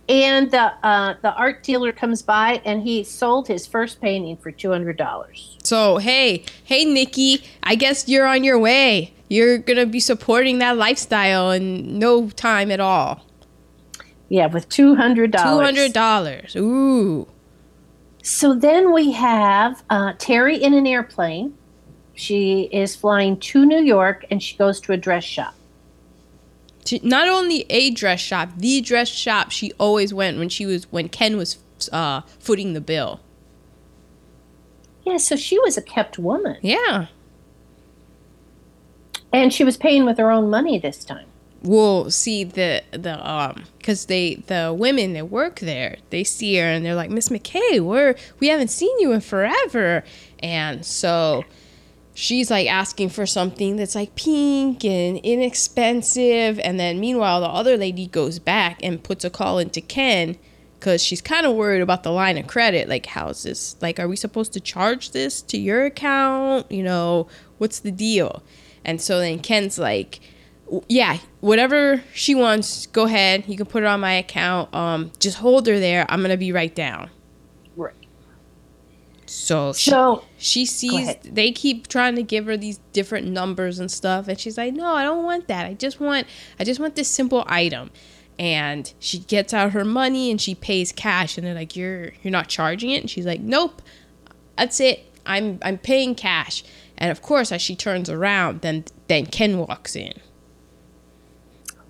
And 0.08 0.50
the 0.50 0.72
uh, 0.86 1.14
the 1.22 1.34
art 1.34 1.62
dealer 1.62 1.92
comes 1.92 2.22
by, 2.22 2.62
and 2.64 2.82
he 2.82 3.04
sold 3.04 3.46
his 3.46 3.66
first 3.66 4.00
painting 4.00 4.36
for 4.36 4.50
two 4.50 4.70
hundred 4.70 4.96
dollars. 4.96 5.56
So 5.62 5.98
hey, 5.98 6.44
hey 6.64 6.84
Nikki, 6.84 7.44
I 7.62 7.74
guess 7.74 8.08
you're 8.08 8.26
on 8.26 8.44
your 8.44 8.58
way. 8.58 9.12
You're 9.28 9.58
gonna 9.58 9.86
be 9.86 10.00
supporting 10.00 10.58
that 10.60 10.76
lifestyle 10.76 11.50
in 11.50 11.98
no 11.98 12.30
time 12.30 12.70
at 12.70 12.80
all. 12.80 13.24
Yeah, 14.28 14.46
with 14.46 14.68
two 14.68 14.94
hundred 14.94 15.30
dollars. 15.30 15.66
hundred 15.66 15.92
dollars. 15.92 16.56
Ooh. 16.56 17.28
So 18.22 18.54
then 18.54 18.92
we 18.92 19.12
have 19.12 19.82
uh, 19.88 20.12
Terry 20.18 20.56
in 20.56 20.74
an 20.74 20.86
airplane. 20.86 21.56
She 22.14 22.62
is 22.72 22.96
flying 22.96 23.38
to 23.40 23.64
New 23.64 23.82
York, 23.82 24.26
and 24.30 24.42
she 24.42 24.56
goes 24.56 24.80
to 24.80 24.92
a 24.92 24.96
dress 24.96 25.24
shop. 25.24 25.54
She, 26.88 27.00
not 27.02 27.28
only 27.28 27.66
a 27.68 27.90
dress 27.90 28.18
shop, 28.20 28.48
the 28.56 28.80
dress 28.80 29.08
shop 29.08 29.50
she 29.50 29.72
always 29.78 30.14
went 30.14 30.38
when 30.38 30.48
she 30.48 30.64
was 30.64 30.90
when 30.90 31.10
Ken 31.10 31.36
was 31.36 31.58
uh, 31.92 32.22
footing 32.38 32.72
the 32.72 32.80
bill. 32.80 33.20
Yeah, 35.04 35.18
so 35.18 35.36
she 35.36 35.58
was 35.58 35.76
a 35.76 35.82
kept 35.82 36.18
woman, 36.18 36.56
Yeah. 36.62 37.06
and 39.32 39.52
she 39.52 39.64
was 39.64 39.76
paying 39.76 40.04
with 40.06 40.16
her 40.18 40.30
own 40.30 40.48
money 40.48 40.78
this 40.78 41.04
time. 41.04 41.26
Well, 41.62 42.10
see 42.10 42.44
the 42.44 42.82
the 42.92 43.18
um 43.28 43.64
because 43.76 44.06
they 44.06 44.36
the 44.46 44.74
women 44.76 45.12
that 45.14 45.28
work 45.28 45.58
there 45.60 45.96
they 46.10 46.22
see 46.24 46.56
her 46.56 46.64
and 46.64 46.86
they're 46.86 46.94
like 46.94 47.10
Miss 47.10 47.28
McKay, 47.28 47.80
we're 47.80 48.14
we 48.38 48.48
haven't 48.48 48.68
seen 48.68 48.98
you 49.00 49.12
in 49.12 49.20
forever, 49.20 50.04
and 50.38 50.86
so 50.86 51.44
she's 52.18 52.50
like 52.50 52.66
asking 52.66 53.08
for 53.08 53.24
something 53.24 53.76
that's 53.76 53.94
like 53.94 54.12
pink 54.16 54.84
and 54.84 55.18
inexpensive, 55.18 56.58
and 56.58 56.78
then 56.78 56.98
meanwhile 56.98 57.40
the 57.40 57.46
other 57.46 57.76
lady 57.76 58.08
goes 58.08 58.40
back 58.40 58.80
and 58.82 59.04
puts 59.04 59.24
a 59.24 59.30
call 59.30 59.60
into 59.60 59.80
Ken 59.80 60.36
because 60.80 61.00
she's 61.00 61.20
kind 61.20 61.46
of 61.46 61.54
worried 61.54 61.80
about 61.80 62.02
the 62.02 62.10
line 62.10 62.36
of 62.36 62.48
credit. 62.48 62.88
Like, 62.88 63.06
how's 63.06 63.44
this? 63.44 63.76
Like, 63.80 64.00
are 64.00 64.08
we 64.08 64.16
supposed 64.16 64.52
to 64.54 64.60
charge 64.60 65.12
this 65.12 65.40
to 65.42 65.58
your 65.58 65.84
account? 65.84 66.70
You 66.72 66.82
know, 66.82 67.28
what's 67.58 67.78
the 67.78 67.92
deal? 67.92 68.42
And 68.84 69.00
so 69.00 69.20
then 69.20 69.38
Ken's 69.38 69.78
like, 69.78 70.18
yeah, 70.88 71.18
whatever 71.40 72.02
she 72.14 72.34
wants, 72.34 72.86
go 72.86 73.04
ahead. 73.04 73.44
You 73.46 73.56
can 73.56 73.66
put 73.66 73.84
it 73.84 73.86
on 73.86 74.00
my 74.00 74.14
account. 74.14 74.74
Um, 74.74 75.12
just 75.20 75.38
hold 75.38 75.68
her 75.68 75.78
there. 75.78 76.04
I'm 76.08 76.20
gonna 76.20 76.36
be 76.36 76.50
right 76.50 76.74
down. 76.74 77.10
Right. 79.28 79.54
So 79.54 79.72
she, 79.72 79.90
So 79.90 80.24
she 80.36 80.66
sees 80.66 81.16
they 81.24 81.52
keep 81.52 81.88
trying 81.88 82.16
to 82.16 82.22
give 82.22 82.46
her 82.46 82.56
these 82.56 82.78
different 82.92 83.28
numbers 83.28 83.78
and 83.78 83.90
stuff, 83.90 84.28
and 84.28 84.38
she's 84.38 84.58
like, 84.58 84.74
"No, 84.74 84.94
I 84.94 85.04
don't 85.04 85.24
want 85.24 85.48
that. 85.48 85.66
I 85.66 85.74
just 85.74 86.00
want, 86.00 86.26
I 86.60 86.64
just 86.64 86.80
want 86.80 86.96
this 86.96 87.08
simple 87.08 87.44
item." 87.46 87.90
And 88.38 88.92
she 89.00 89.18
gets 89.18 89.52
out 89.52 89.72
her 89.72 89.84
money 89.84 90.30
and 90.30 90.40
she 90.40 90.54
pays 90.54 90.92
cash, 90.92 91.38
and 91.38 91.46
they're 91.46 91.54
like, 91.54 91.76
"You're, 91.76 92.12
you're 92.22 92.32
not 92.32 92.48
charging 92.48 92.90
it?" 92.90 93.00
And 93.02 93.10
she's 93.10 93.26
like, 93.26 93.40
"Nope, 93.40 93.82
that's 94.56 94.80
it. 94.80 95.04
I'm, 95.26 95.58
I'm 95.62 95.78
paying 95.78 96.14
cash." 96.14 96.64
And 96.96 97.10
of 97.10 97.22
course, 97.22 97.52
as 97.52 97.62
she 97.62 97.76
turns 97.76 98.10
around, 98.10 98.62
then 98.62 98.84
then 99.08 99.26
Ken 99.26 99.58
walks 99.58 99.96
in. 99.96 100.14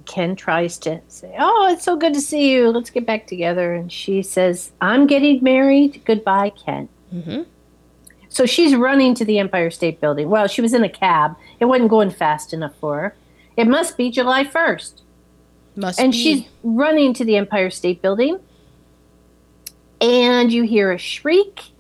Ken 0.06 0.36
tries 0.36 0.78
to 0.78 1.02
say, 1.08 1.34
"Oh, 1.38 1.68
it's 1.72 1.84
so 1.84 1.96
good 1.96 2.14
to 2.14 2.20
see 2.20 2.50
you. 2.50 2.70
Let's 2.70 2.90
get 2.90 3.06
back 3.06 3.26
together." 3.26 3.74
And 3.74 3.92
she 3.92 4.22
says, 4.22 4.72
"I'm 4.80 5.06
getting 5.06 5.42
married. 5.42 6.02
Goodbye, 6.04 6.50
Ken." 6.50 6.88
Mm-hmm. 7.14 7.42
So 8.28 8.44
she's 8.46 8.74
running 8.74 9.14
to 9.14 9.24
the 9.24 9.38
Empire 9.38 9.70
State 9.70 10.00
Building. 10.00 10.28
Well, 10.28 10.46
she 10.48 10.60
was 10.60 10.74
in 10.74 10.84
a 10.84 10.88
cab. 10.88 11.36
It 11.60 11.64
wasn't 11.64 11.88
going 11.90 12.10
fast 12.10 12.52
enough 12.52 12.74
for 12.80 13.00
her. 13.00 13.16
It 13.56 13.66
must 13.66 13.96
be 13.96 14.10
July 14.10 14.44
1st. 14.44 15.00
Must 15.76 15.98
And 15.98 16.12
be. 16.12 16.18
she's 16.18 16.44
running 16.62 17.14
to 17.14 17.24
the 17.24 17.36
Empire 17.36 17.70
State 17.70 18.02
Building. 18.02 18.38
And 20.00 20.52
you 20.52 20.62
hear 20.64 20.92
a 20.92 20.98
shriek 20.98 21.70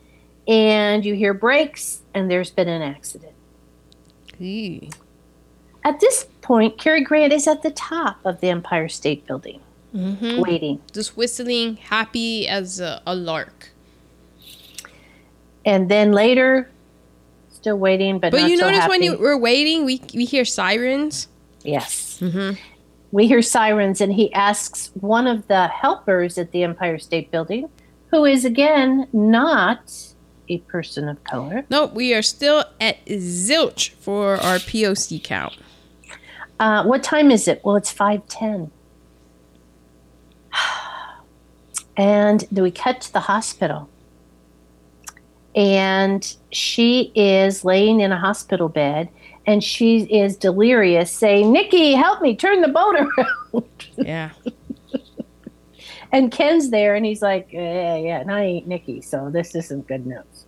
and 0.48 1.04
you 1.04 1.14
hear 1.14 1.34
brakes, 1.34 2.00
and 2.14 2.30
there's 2.30 2.50
been 2.50 2.68
an 2.68 2.80
accident. 2.80 3.34
Ew. 4.38 4.88
At 5.84 6.00
this 6.00 6.26
point, 6.40 6.78
Cary 6.78 7.02
Grant 7.04 7.32
is 7.34 7.46
at 7.46 7.62
the 7.62 7.70
top 7.70 8.16
of 8.24 8.40
the 8.40 8.48
Empire 8.48 8.88
State 8.88 9.26
Building, 9.26 9.60
Mhm. 9.94 10.40
waiting. 10.40 10.80
just 10.92 11.16
whistling, 11.16 11.76
happy 11.76 12.48
as 12.48 12.80
a, 12.80 13.02
a 13.06 13.14
lark. 13.14 13.70
And 15.68 15.88
then 15.90 16.12
later, 16.12 16.70
Still 17.50 17.76
waiting, 17.76 18.18
but 18.20 18.30
But 18.32 18.48
you 18.48 18.56
so 18.56 18.70
notice 18.70 18.88
when 18.88 19.02
you, 19.02 19.18
we're 19.18 19.36
waiting, 19.36 19.84
we 19.84 20.00
we 20.14 20.24
hear 20.24 20.44
sirens. 20.44 21.28
yes, 21.64 22.18
Mm-hmm. 22.20 22.56
we 23.10 23.26
hear 23.26 23.42
sirens, 23.42 24.00
and 24.00 24.12
he 24.12 24.32
asks 24.32 24.90
one 24.94 25.26
of 25.26 25.46
the 25.48 25.66
helpers 25.68 26.38
at 26.38 26.52
the 26.52 26.62
Empire 26.62 26.98
State 26.98 27.30
Building, 27.32 27.68
who 28.12 28.24
is 28.24 28.44
again 28.44 29.08
not 29.12 29.92
a 30.48 30.58
person 30.58 31.08
of 31.08 31.22
color. 31.24 31.64
No, 31.68 31.86
we 31.86 32.14
are 32.14 32.22
still 32.22 32.64
at 32.80 33.04
zilch 33.06 33.90
for 34.00 34.36
our 34.36 34.58
POC 34.58 35.22
count. 35.22 35.54
Uh, 36.60 36.84
what 36.84 37.02
time 37.02 37.30
is 37.32 37.46
it? 37.48 37.60
Well, 37.64 37.76
it's 37.76 37.90
five 37.90 38.26
ten. 38.28 38.70
And 41.96 42.46
we 42.52 42.70
cut 42.70 43.00
to 43.02 43.12
the 43.12 43.20
hospital. 43.20 43.88
And 45.58 46.36
she 46.52 47.10
is 47.16 47.64
laying 47.64 47.98
in 48.00 48.12
a 48.12 48.16
hospital 48.18 48.68
bed 48.68 49.08
and 49.44 49.64
she 49.64 50.02
is 50.04 50.36
delirious, 50.36 51.10
saying, 51.10 51.50
Nikki, 51.50 51.94
help 51.94 52.22
me 52.22 52.36
turn 52.36 52.60
the 52.60 52.68
boat 52.68 52.94
around. 52.94 53.64
Yeah. 53.96 54.30
and 56.12 56.30
Ken's 56.30 56.70
there 56.70 56.94
and 56.94 57.04
he's 57.04 57.20
like, 57.22 57.48
Yeah, 57.50 57.96
yeah, 57.96 58.20
and 58.20 58.30
I 58.30 58.42
ain't 58.44 58.68
Nikki, 58.68 59.00
so 59.00 59.30
this 59.30 59.56
isn't 59.56 59.88
good 59.88 60.06
news. 60.06 60.46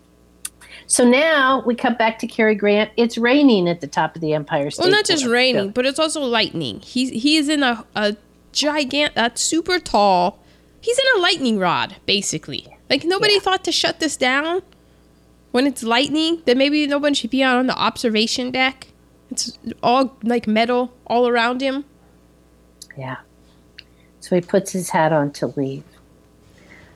So 0.86 1.04
now 1.08 1.62
we 1.66 1.74
come 1.74 1.94
back 1.96 2.20
to 2.20 2.28
Cary 2.28 2.54
Grant. 2.54 2.90
It's 2.96 3.18
raining 3.18 3.68
at 3.68 3.80
the 3.80 3.88
top 3.88 4.14
of 4.14 4.20
the 4.20 4.32
Empire 4.34 4.70
State 4.70 4.84
Well, 4.84 4.92
not 4.92 5.04
just 5.06 5.26
raining, 5.26 5.70
but 5.70 5.86
it's 5.86 5.98
also 5.98 6.20
lightning. 6.22 6.78
He's 6.80 7.11
he's 7.11 7.48
in 7.48 7.64
a 7.64 7.84
a 7.96 8.14
gigant, 8.52 9.11
a 9.16 9.36
super 9.36 9.80
tall. 9.80 10.38
He's 10.80 10.98
in 10.98 11.04
a 11.18 11.20
lightning 11.20 11.58
rod, 11.58 11.96
basically. 12.06 12.68
Like 12.88 13.02
nobody 13.04 13.34
Yeah. 13.34 13.40
thought 13.40 13.64
to 13.64 13.72
shut 13.72 13.98
this 13.98 14.16
down 14.16 14.62
when 15.51 15.66
it's 15.66 15.82
lightning. 15.82 16.42
Then 16.44 16.59
maybe 16.59 16.86
no 16.86 16.98
one 16.98 17.14
should 17.14 17.30
be 17.30 17.42
out 17.42 17.59
on 17.59 17.66
the 17.66 17.76
observation 17.76 18.51
deck. 18.51 18.88
It's 19.30 19.59
all 19.82 20.16
like 20.22 20.46
metal 20.46 20.92
all 21.07 21.28
around 21.28 21.61
him. 21.61 21.84
Yeah. 22.96 23.18
So 24.20 24.34
he 24.34 24.42
puts 24.42 24.72
his 24.72 24.90
hat 24.90 25.12
on 25.12 25.32
to 25.32 25.46
leave. 25.48 25.84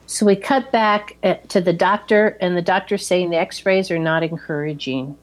So 0.07 0.27
we 0.27 0.37
cut 0.37 0.71
back 0.71 1.17
uh, 1.23 1.35
to 1.49 1.61
the 1.61 1.73
doctor, 1.73 2.37
and 2.41 2.57
the 2.57 2.63
doctor's 2.63 3.07
saying 3.07 3.31
the 3.31 3.39
x 3.39 3.65
rays 3.65 3.91
are 3.91 3.99
not 3.99 4.23
encouraging. 4.23 5.17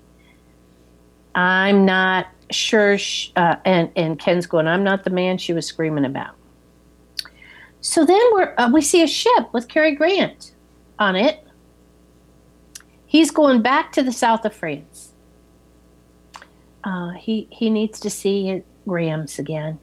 I'm 1.36 1.86
not 1.86 2.28
sure. 2.50 2.98
Uh, 3.36 3.56
and, 3.64 3.92
and 3.96 4.18
Ken's 4.18 4.48
going, 4.48 4.68
I'm 4.68 4.84
not 4.84 5.04
the 5.04 5.12
man 5.12 5.38
she 5.38 5.54
was 5.54 5.66
screaming 5.66 6.06
about. 6.06 6.36
So 7.82 8.06
then 8.06 8.22
we're, 8.32 8.54
uh, 8.58 8.70
we 8.72 8.82
see 8.82 9.04
a 9.04 9.08
ship 9.08 9.54
with 9.54 9.68
Cary 9.68 9.96
Grant 9.96 10.54
on 11.00 11.16
it. 11.16 11.46
He's 13.12 13.30
going 13.30 13.62
back 13.62 13.92
to 13.92 14.04
the 14.04 14.14
south 14.14 14.46
of 14.46 14.54
France. 14.56 15.10
Uh, 16.82 17.10
he, 17.12 17.46
he 17.52 17.70
needs 17.70 18.00
to 18.00 18.10
see 18.10 18.64
Grams 18.88 19.38
again. 19.38 19.80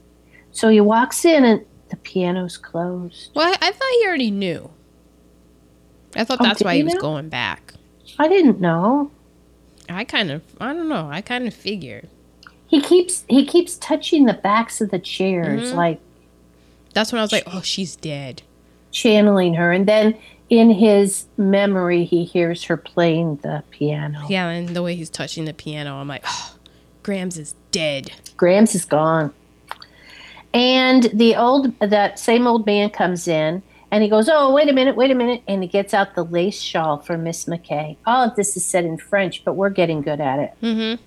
So 0.50 0.70
he 0.70 0.80
walks 0.80 1.26
in 1.26 1.44
and 1.44 1.66
the 1.90 1.96
piano's 1.96 2.56
closed. 2.56 3.30
Well, 3.34 3.46
I, 3.46 3.52
I 3.60 3.70
thought 3.70 3.88
he 4.00 4.06
already 4.06 4.30
knew. 4.30 4.70
I 6.16 6.24
thought 6.24 6.38
Oh, 6.40 6.44
that's 6.44 6.62
why 6.62 6.72
he 6.72 6.78
he 6.80 6.84
was 6.84 6.94
going 6.94 7.28
back. 7.28 7.74
I 8.18 8.28
didn't 8.28 8.60
know. 8.62 9.10
I 9.90 10.04
kind 10.04 10.30
of, 10.30 10.40
I 10.58 10.72
don't 10.72 10.88
know. 10.88 11.10
I 11.10 11.20
kind 11.20 11.46
of 11.46 11.52
figured. 11.52 12.08
He 12.66 12.80
keeps 12.80 13.24
he 13.28 13.44
keeps 13.44 13.76
touching 13.76 14.24
the 14.24 14.32
backs 14.32 14.80
of 14.80 14.90
the 14.90 14.98
chairs, 14.98 15.72
Mhm. 15.72 15.76
like 15.76 16.00
That's 16.94 17.12
when 17.12 17.18
I 17.18 17.22
was 17.22 17.32
like, 17.32 17.44
oh, 17.46 17.60
she's 17.60 17.94
dead. 17.94 18.40
channeling 18.90 19.52
her. 19.54 19.70
And 19.70 19.86
then 19.86 20.16
in 20.50 20.70
his 20.70 21.26
memory, 21.36 22.04
he 22.04 22.24
hears 22.24 22.64
her 22.64 22.76
playing 22.76 23.36
the 23.36 23.62
piano. 23.70 24.24
Yeah, 24.28 24.48
and 24.48 24.70
the 24.70 24.82
way 24.82 24.94
he's 24.94 25.10
touching 25.10 25.44
the 25.44 25.52
piano, 25.52 25.96
I'm 25.96 26.08
like, 26.08 26.24
oh, 26.26 26.56
Grams 27.02 27.38
is 27.38 27.54
dead. 27.70 28.12
Grams 28.36 28.74
is 28.74 28.84
gone. 28.84 29.32
And 30.54 31.04
the 31.12 31.36
old 31.36 31.78
that 31.80 32.18
same 32.18 32.46
old 32.46 32.66
man 32.66 32.90
comes 32.90 33.28
in 33.28 33.62
and 33.90 34.02
he 34.02 34.08
goes, 34.08 34.28
Oh, 34.28 34.52
wait 34.52 34.68
a 34.68 34.72
minute, 34.72 34.96
wait 34.96 35.10
a 35.10 35.14
minute. 35.14 35.42
And 35.46 35.62
he 35.62 35.68
gets 35.68 35.92
out 35.94 36.14
the 36.14 36.24
lace 36.24 36.60
shawl 36.60 36.98
for 36.98 37.18
Miss 37.18 37.44
McKay. 37.44 37.96
All 38.06 38.28
of 38.28 38.36
this 38.36 38.56
is 38.56 38.64
said 38.64 38.84
in 38.84 38.98
French, 38.98 39.44
but 39.44 39.54
we're 39.54 39.70
getting 39.70 40.02
good 40.02 40.20
at 40.20 40.38
it. 40.38 40.54
Mm-hmm. 40.62 41.02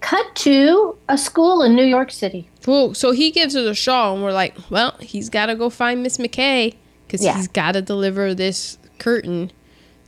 Cut 0.00 0.34
to 0.36 0.96
a 1.08 1.18
school 1.18 1.62
in 1.62 1.74
New 1.74 1.84
York 1.84 2.10
City. 2.12 2.48
Well, 2.66 2.94
so 2.94 3.12
he 3.12 3.30
gives 3.30 3.54
her 3.54 3.62
the 3.62 3.74
shawl, 3.74 4.14
and 4.14 4.22
we're 4.22 4.32
like, 4.32 4.56
well, 4.70 4.96
he's 5.00 5.30
got 5.30 5.46
to 5.46 5.54
go 5.54 5.70
find 5.70 6.02
Miss 6.02 6.18
McKay 6.18 6.74
because 7.06 7.24
Yeah. 7.24 7.36
he's 7.36 7.48
got 7.48 7.72
to 7.72 7.82
deliver 7.82 8.34
this 8.34 8.78
curtain 8.98 9.50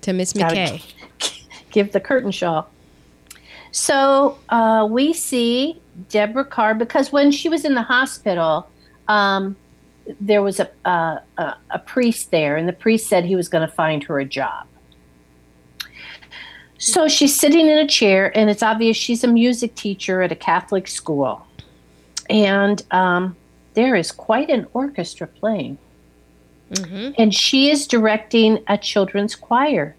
to 0.03 0.13
Miss 0.13 0.33
McKay. 0.33 0.83
give 1.71 1.93
the 1.93 2.01
curtain 2.01 2.31
shawl. 2.31 2.69
So 3.71 4.39
uh, 4.49 4.87
we 4.91 5.13
see 5.13 5.81
Deborah 6.09 6.45
Kerr 6.45 6.75
because 6.75 7.13
when 7.13 7.31
she 7.31 7.49
was 7.49 7.65
in 7.65 7.75
the 7.75 7.83
hospital, 7.83 8.69
um, 9.09 9.57
there 10.21 10.43
was 10.43 10.59
a, 10.59 10.71
a, 10.87 11.21
a, 11.37 11.57
a 11.71 11.79
priest 11.79 12.31
there, 12.31 12.57
and 12.57 12.67
the 12.69 12.73
priest 12.73 13.09
said 13.09 13.25
he 13.25 13.37
was 13.37 13.49
going 13.49 13.67
to 13.67 13.73
find 13.75 14.03
her 14.05 14.19
a 14.19 14.25
job. 14.25 14.67
So 16.79 17.09
she's 17.09 17.39
sitting 17.39 17.67
in 17.69 17.77
a 17.79 17.87
chair, 17.87 18.37
and 18.37 18.49
it's 18.49 18.63
obvious 18.63 18.97
she's 18.97 19.25
a 19.25 19.29
music 19.29 19.75
teacher 19.75 20.23
at 20.23 20.31
a 20.31 20.37
Catholic 20.37 20.87
school. 20.87 21.45
And 22.31 22.83
um, 22.93 23.37
there 23.75 23.97
is 23.97 24.13
quite 24.13 24.49
an 24.49 24.67
orchestra 24.75 25.27
playing, 25.27 25.77
hmm 26.77 27.11
and 27.17 27.35
she 27.35 27.71
is 27.71 27.87
directing 27.87 28.63
a 28.69 28.77
children's 28.77 29.35
choir. 29.35 29.95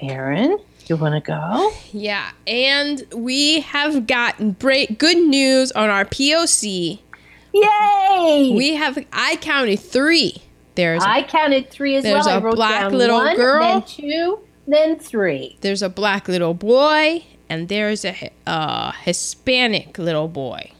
Aaron, 0.00 0.58
you 0.86 0.96
want 0.96 1.14
to 1.14 1.20
go? 1.20 1.72
Yeah, 1.92 2.30
and 2.46 3.02
we 3.14 3.60
have 3.60 4.06
gotten 4.06 4.52
great 4.60 4.98
good 4.98 5.16
news 5.18 5.72
on 5.72 5.90
our 5.90 6.04
POC. 6.04 7.00
Yay! 7.52 8.52
We 8.56 8.74
have 8.74 8.98
I 9.12 9.36
counted 9.36 9.80
three. 9.80 10.42
There's 10.76 11.02
I 11.04 11.24
counted 11.24 11.70
three 11.70 11.96
as 11.96 12.04
There's 12.04 12.26
well. 12.26 12.44
I 12.44 12.48
a 12.48 12.54
black 12.54 12.92
little 12.92 13.16
one, 13.18 13.36
girl. 13.36 13.62
then 13.62 13.82
two, 13.82 14.38
then 14.68 14.98
three. 14.98 15.56
there's 15.62 15.82
a 15.82 15.88
black 15.88 16.28
little 16.28 16.54
boy, 16.54 17.24
and 17.48 17.68
there's 17.68 18.04
a 18.04 18.30
uh, 18.46 18.92
Hispanic 18.92 19.98
little 19.98 20.28
boy. 20.28 20.70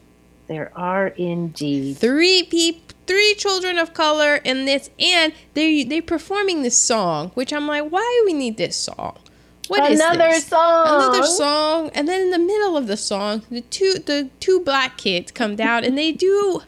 There 0.46 0.70
are 0.76 1.08
indeed. 1.08 1.96
three 1.98 2.44
peop- 2.44 2.87
three 3.08 3.34
children 3.34 3.78
of 3.78 3.92
color 3.94 4.36
in 4.36 4.64
this 4.66 4.90
and 5.00 5.32
they 5.54 5.82
they 5.82 6.00
performing 6.00 6.62
this 6.62 6.78
song 6.78 7.30
which 7.34 7.52
i'm 7.52 7.66
like 7.66 7.84
why 7.90 8.02
do 8.20 8.26
we 8.32 8.38
need 8.38 8.56
this 8.56 8.76
song 8.76 9.16
What 9.68 9.90
is 9.90 9.98
Another 10.00 10.28
this? 10.30 10.46
song. 10.46 10.86
another 10.86 11.24
song 11.26 11.90
and 11.94 12.06
then 12.06 12.20
in 12.20 12.30
the 12.30 12.38
middle 12.38 12.76
of 12.76 12.86
the 12.86 12.96
song 12.96 13.42
the 13.50 13.62
two 13.62 13.94
the 13.94 14.30
two 14.40 14.60
black 14.60 14.96
kids 14.98 15.32
come 15.32 15.56
down 15.56 15.84
and 15.84 15.96
they 15.98 16.12
do 16.12 16.62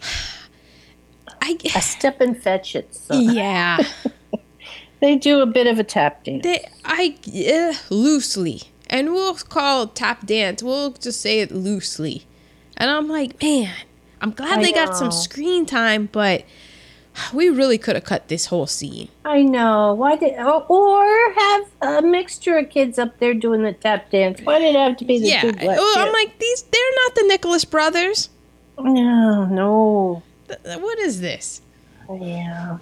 i 1.42 1.56
A 1.74 1.80
step 1.82 2.20
and 2.20 2.40
fetch 2.40 2.74
it. 2.76 2.94
song. 2.94 3.22
yeah 3.34 3.78
They 5.00 5.14
do 5.16 5.40
a 5.40 5.46
bit 5.46 5.66
of 5.66 5.78
a 5.78 5.84
tap 5.84 6.24
dance. 6.24 6.42
they 6.42 6.64
i 6.84 7.14
uh, 7.28 7.74
loosely 7.94 8.62
and 8.88 9.12
we'll 9.12 9.34
call 9.34 9.82
it 9.84 9.94
tap 9.94 10.26
dance 10.26 10.62
we'll 10.62 10.92
just 10.92 11.20
say 11.20 11.40
it 11.40 11.50
loosely 11.52 12.24
and 12.78 12.88
i'm 12.90 13.06
like 13.08 13.40
man 13.42 13.74
i'm 14.20 14.30
glad 14.30 14.58
I 14.58 14.62
they 14.62 14.72
got 14.72 14.96
some 14.96 15.10
screen 15.10 15.66
time 15.66 16.08
but 16.12 16.44
we 17.32 17.48
really 17.48 17.78
could 17.78 17.94
have 17.94 18.04
cut 18.04 18.28
this 18.28 18.46
whole 18.46 18.66
scene 18.66 19.08
I 19.24 19.42
know. 19.42 19.94
Why 19.94 20.16
did 20.16 20.38
or, 20.38 21.32
have 21.32 21.66
a 21.80 22.02
mixture 22.02 22.58
of 22.58 22.68
kids 22.70 22.98
up 22.98 23.18
there 23.18 23.34
doing 23.34 23.62
the 23.62 23.72
tap 23.72 24.10
dance? 24.10 24.40
Why 24.42 24.60
did 24.60 24.74
it 24.74 24.78
have 24.78 24.98
to 24.98 25.04
be 25.04 25.18
the 25.18 25.26
yeah 25.26 25.40
two 25.40 25.52
black 25.52 25.78
well, 25.78 25.98
i'm 25.98 26.12
like 26.12 26.38
these 26.38 26.62
they're 26.62 26.94
not 27.04 27.14
the 27.14 27.24
nicholas 27.26 27.64
brothers 27.64 28.28
no, 28.78 29.46
no. 29.46 30.22
Th- 30.48 30.78
what 30.78 30.98
is 30.98 31.20
this 31.20 31.62
Yeah. 32.10 32.78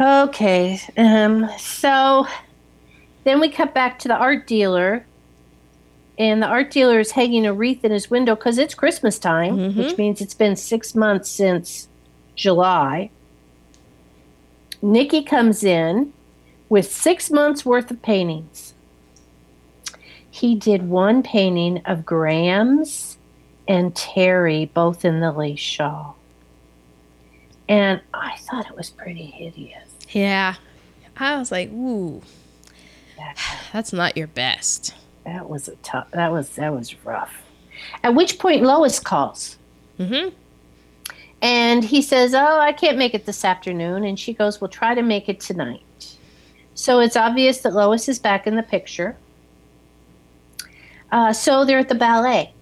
Okay. 0.00 0.80
Um. 0.96 1.48
So 1.58 2.26
then 3.24 3.40
we 3.40 3.50
cut 3.50 3.74
back 3.74 3.98
to 4.00 4.08
the 4.08 4.16
art 4.16 4.46
dealer, 4.46 5.04
and 6.18 6.42
the 6.42 6.46
art 6.46 6.70
dealer 6.70 7.00
is 7.00 7.12
hanging 7.12 7.46
a 7.46 7.52
wreath 7.52 7.84
in 7.84 7.90
his 7.92 8.10
window 8.10 8.34
because 8.34 8.58
it's 8.58 8.74
Christmas 8.74 9.18
time, 9.18 9.56
Mhm. 9.56 9.76
which 9.76 9.96
means 9.98 10.20
it's 10.20 10.34
been 10.34 10.56
six 10.56 10.94
months 10.94 11.30
since 11.30 11.88
July. 12.36 13.10
Nikki 14.80 15.22
comes 15.22 15.62
in 15.64 16.12
with 16.68 16.90
six 16.92 17.30
months 17.30 17.64
worth 17.64 17.90
of 17.90 18.02
paintings. 18.02 18.74
He 20.30 20.54
did 20.54 20.88
one 20.88 21.22
painting 21.22 21.82
of 21.84 22.04
Grams 22.06 23.18
and 23.68 23.94
Terry, 23.94 24.66
both 24.66 25.04
in 25.04 25.20
the 25.20 25.30
lace 25.30 25.58
shawl. 25.60 26.16
And 27.68 28.00
I 28.12 28.36
thought 28.38 28.66
it 28.68 28.76
was 28.76 28.90
pretty 28.90 29.26
hideous. 29.26 29.78
yeah 30.10 30.56
i 31.16 31.38
was 31.38 31.50
like 31.52 31.70
ooh 31.70 32.20
That, 33.16 33.36
that's 33.72 33.92
not 33.92 34.16
your 34.16 34.26
best 34.26 34.94
that 35.24 35.48
was 35.48 35.68
a 35.68 35.76
tough. 35.76 36.10
That 36.12 36.32
was 36.32 36.50
that 36.50 36.72
was 36.72 36.94
rough. 37.04 37.42
At 38.02 38.14
which 38.14 38.38
point 38.38 38.62
Lois 38.62 39.00
calls, 39.00 39.56
mm-hmm 39.98 40.30
and 41.42 41.82
he 41.82 42.00
says, 42.00 42.34
"Oh, 42.34 42.60
I 42.60 42.72
can't 42.72 42.96
make 42.96 43.14
it 43.14 43.26
this 43.26 43.44
afternoon." 43.44 44.04
And 44.04 44.18
she 44.18 44.32
goes, 44.32 44.60
"We'll 44.60 44.68
try 44.68 44.94
to 44.94 45.02
make 45.02 45.28
it 45.28 45.40
tonight." 45.40 46.16
So 46.74 47.00
it's 47.00 47.16
obvious 47.16 47.58
that 47.58 47.74
Lois 47.74 48.08
is 48.08 48.18
back 48.18 48.46
in 48.46 48.54
the 48.54 48.62
picture. 48.62 49.16
Uh, 51.10 51.32
so 51.32 51.64
they're 51.64 51.80
at 51.80 51.88
the 51.88 51.94
ballet. 51.94 52.54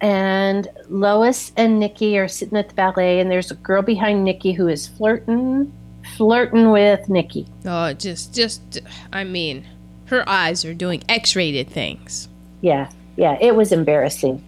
And 0.00 0.68
Lois 0.88 1.52
and 1.56 1.80
Nikki 1.80 2.18
are 2.18 2.28
sitting 2.28 2.56
at 2.58 2.68
the 2.68 2.74
ballet, 2.74 3.18
and 3.18 3.30
there's 3.30 3.50
a 3.50 3.56
girl 3.56 3.82
behind 3.82 4.24
Nikki 4.24 4.52
who 4.52 4.68
is 4.68 4.86
flirting, 4.86 5.72
flirting 6.16 6.70
with 6.70 7.08
Nikki. 7.08 7.46
Oh, 7.64 7.94
just, 7.94 8.34
just, 8.34 8.80
I 9.12 9.24
mean, 9.24 9.66
her 10.06 10.28
eyes 10.28 10.64
are 10.64 10.74
doing 10.74 11.02
X-rated 11.08 11.68
things. 11.68 12.28
Yeah, 12.60 12.90
yeah, 13.16 13.36
it 13.40 13.54
was 13.54 13.72
embarrassing. 13.72 14.42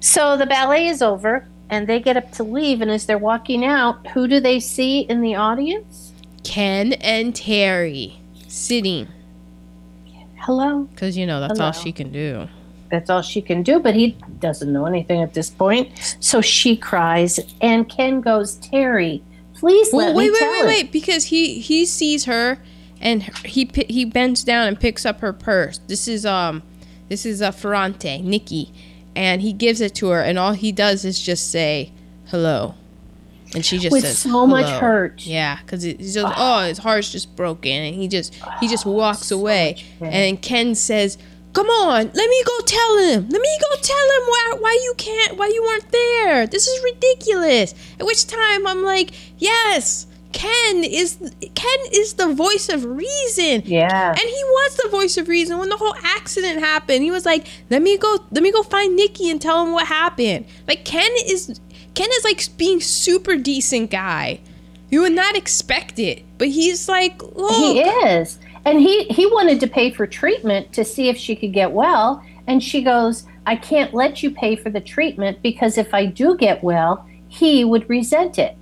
So 0.00 0.36
the 0.36 0.46
ballet 0.46 0.86
is 0.88 1.00
over, 1.02 1.46
and 1.70 1.86
they 1.86 1.98
get 2.00 2.16
up 2.16 2.30
to 2.32 2.42
leave, 2.44 2.80
and 2.80 2.90
as 2.90 3.06
they're 3.06 3.18
walking 3.18 3.64
out, 3.64 4.06
who 4.08 4.28
do 4.28 4.38
they 4.40 4.60
see 4.60 5.00
in 5.00 5.20
the 5.22 5.34
audience? 5.34 6.12
Ken 6.42 6.92
and 6.94 7.34
Terry 7.34 8.20
sitting 8.48 9.08
Hello. 10.36 10.82
because 10.94 11.16
you 11.16 11.26
know 11.26 11.40
that's 11.40 11.58
all 11.58 11.72
she 11.72 11.90
can 11.90 12.12
do. 12.12 12.46
That's 12.90 13.08
all 13.10 13.22
she 13.22 13.40
can 13.40 13.62
do, 13.62 13.80
but 13.80 13.94
he 13.94 14.16
doesn't 14.40 14.70
know 14.72 14.84
anything 14.84 15.22
at 15.22 15.32
this 15.34 15.48
point. 15.50 16.16
So 16.20 16.40
she 16.42 16.76
cries, 16.76 17.40
and 17.62 17.88
Ken 17.88 18.20
goes, 18.20 18.56
Terry, 18.56 19.22
please 19.54 19.88
Well, 19.92 20.08
let 20.08 20.16
wait, 20.16 20.24
me 20.26 20.30
wait, 20.32 20.38
tell 20.38 20.52
wait, 20.52 20.60
it." 20.60 20.66
wait, 20.66 20.92
because 20.92 21.24
he 21.26 21.60
he 21.60 21.86
sees 21.86 22.26
her, 22.26 22.58
and 23.00 23.22
he 23.44 23.70
he 23.88 24.04
bends 24.04 24.44
down 24.44 24.66
and 24.68 24.78
picks 24.78 25.04
up 25.04 25.20
her 25.20 25.32
purse. 25.32 25.78
This 25.86 26.08
is 26.08 26.24
um, 26.24 26.62
this 27.08 27.26
is 27.26 27.40
a 27.40 27.52
Ferrante, 27.52 28.22
Nikki, 28.22 28.72
and 29.14 29.42
he 29.42 29.52
gives 29.52 29.80
it 29.80 29.94
to 29.96 30.08
her, 30.08 30.20
and 30.20 30.38
all 30.38 30.52
he 30.52 30.72
does 30.72 31.04
is 31.04 31.20
just 31.20 31.50
say 31.50 31.92
hello, 32.26 32.74
and 33.54 33.64
she 33.64 33.78
just 33.78 33.92
With 33.92 34.02
says 34.02 34.18
so 34.18 34.46
much 34.46 34.70
hurt. 34.80 35.26
Yeah, 35.26 35.58
because 35.60 35.82
he's 35.82 36.14
just 36.14 36.34
oh, 36.36 36.62
his 36.62 36.78
heart's 36.78 37.12
just 37.12 37.36
broken, 37.36 37.70
and 37.70 37.94
he 37.94 38.08
just 38.08 38.34
he 38.60 38.68
just 38.68 38.86
walks 38.86 39.26
so 39.26 39.38
away, 39.38 39.82
and 40.00 40.40
Ken 40.40 40.74
says. 40.74 41.18
Come 41.52 41.68
on, 41.68 42.10
let 42.12 42.28
me 42.28 42.42
go 42.44 42.58
tell 42.66 42.98
him. 42.98 43.28
Let 43.28 43.40
me 43.40 43.58
go 43.60 43.76
tell 43.80 43.96
him 43.96 44.22
why 44.26 44.56
why 44.58 44.80
you 44.82 44.92
can't 44.98 45.36
why 45.36 45.46
you 45.46 45.62
weren't 45.62 45.88
there. 45.92 46.48
This 46.48 46.66
is 46.66 46.82
ridiculous. 46.82 47.76
At 48.00 48.06
which 48.06 48.26
time 48.26 48.66
I'm 48.66 48.82
like, 48.82 49.12
yes, 49.38 50.08
Ken 50.34 50.84
is 50.84 51.16
Ken 51.54 51.78
is 51.92 52.14
the 52.14 52.34
voice 52.34 52.68
of 52.68 52.84
reason. 52.84 53.62
Yeah. 53.64 54.10
And 54.10 54.18
he 54.18 54.44
was 54.44 54.76
the 54.82 54.88
voice 54.90 55.16
of 55.16 55.28
reason 55.28 55.58
when 55.58 55.68
the 55.68 55.76
whole 55.76 55.94
accident 56.02 56.58
happened. 56.60 57.02
He 57.02 57.10
was 57.10 57.24
like, 57.24 57.46
"Let 57.70 57.80
me 57.80 57.96
go, 57.96 58.18
let 58.32 58.42
me 58.42 58.52
go 58.52 58.62
find 58.62 58.96
Nikki 58.96 59.30
and 59.30 59.40
tell 59.40 59.64
him 59.64 59.72
what 59.72 59.86
happened." 59.86 60.46
Like 60.66 60.84
Ken 60.84 61.10
is 61.26 61.60
Ken 61.94 62.08
is 62.12 62.24
like 62.24 62.44
being 62.58 62.80
super 62.80 63.36
decent 63.36 63.90
guy. 63.90 64.40
You 64.90 65.02
would 65.02 65.12
not 65.12 65.36
expect 65.36 65.98
it, 65.98 66.24
but 66.36 66.48
he's 66.48 66.88
like, 66.88 67.22
"Look, 67.22 67.52
He 67.54 67.80
is. 67.80 68.38
And 68.64 68.80
he, 68.80 69.04
he 69.04 69.26
wanted 69.26 69.60
to 69.60 69.66
pay 69.66 69.90
for 69.90 70.06
treatment 70.06 70.72
to 70.72 70.84
see 70.84 71.08
if 71.08 71.16
she 71.16 71.36
could 71.36 71.52
get 71.52 71.72
well. 71.72 72.24
And 72.46 72.62
she 72.62 72.82
goes, 72.82 73.24
I 73.46 73.56
can't 73.56 73.92
let 73.92 74.22
you 74.22 74.30
pay 74.30 74.56
for 74.56 74.70
the 74.70 74.80
treatment 74.80 75.42
because 75.42 75.76
if 75.76 75.92
I 75.92 76.06
do 76.06 76.36
get 76.36 76.62
well, 76.62 77.06
he 77.28 77.64
would 77.64 77.88
resent 77.90 78.38
it. 78.38 78.56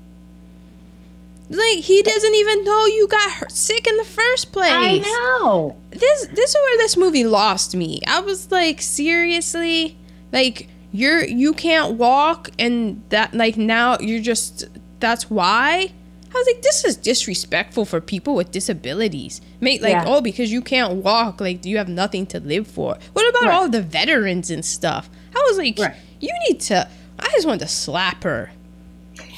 Like 1.53 1.85
he 1.85 2.03
doesn't 2.03 2.35
even 2.35 2.65
know 2.65 2.87
you 2.87 3.07
got 3.09 3.53
sick 3.53 3.87
in 3.87 3.97
the 3.97 4.05
first 4.05 4.53
place." 4.53 4.73
I 4.73 4.99
know. 4.99 5.77
this 5.91 6.27
this 6.27 6.51
is 6.51 6.55
where 6.57 6.79
this 6.79 6.97
movie 6.97 7.25
lost 7.25 7.75
me. 7.77 8.01
I 8.07 8.21
was 8.21 8.51
like, 8.51 8.81
seriously, 8.83 9.97
like 10.33 10.69
you're 10.93 11.25
you 11.25 11.53
can't 11.53 11.95
walk, 11.99 12.51
and 12.59 13.03
that 13.11 13.35
like 13.35 13.57
now 13.57 13.99
you're 14.01 14.21
just 14.23 14.65
that's 15.01 15.31
why. 15.31 15.93
I 16.35 16.39
was 16.39 16.47
like, 16.47 16.63
this 16.63 16.83
is 16.87 16.97
disrespectful 16.97 17.85
for 17.85 18.01
people 18.01 18.35
with 18.35 18.51
disabilities. 18.51 19.43
Mate, 19.61 19.83
like, 19.83 19.91
Yeah. 19.93 20.05
oh, 20.07 20.23
because 20.23 20.51
you 20.51 20.63
can't 20.63 20.95
walk, 21.05 21.43
like, 21.43 21.67
you 21.67 21.77
have 21.77 21.91
nothing 21.91 22.25
to 22.29 22.41
live 22.41 22.67
for. 22.67 22.97
What 23.13 23.29
about 23.29 23.43
Right. 23.51 23.53
all 23.55 23.69
the 23.69 23.83
veterans 23.83 24.51
and 24.51 24.65
stuff? 24.65 25.11
I 25.37 25.45
was 25.47 25.59
like, 25.59 25.79
Right. 25.79 25.95
you 26.21 26.31
need 26.49 26.59
to. 26.61 26.89
I 27.19 27.29
just 27.33 27.47
wanted 27.47 27.61
to 27.61 27.69
slap 27.69 28.25
her. 28.25 28.51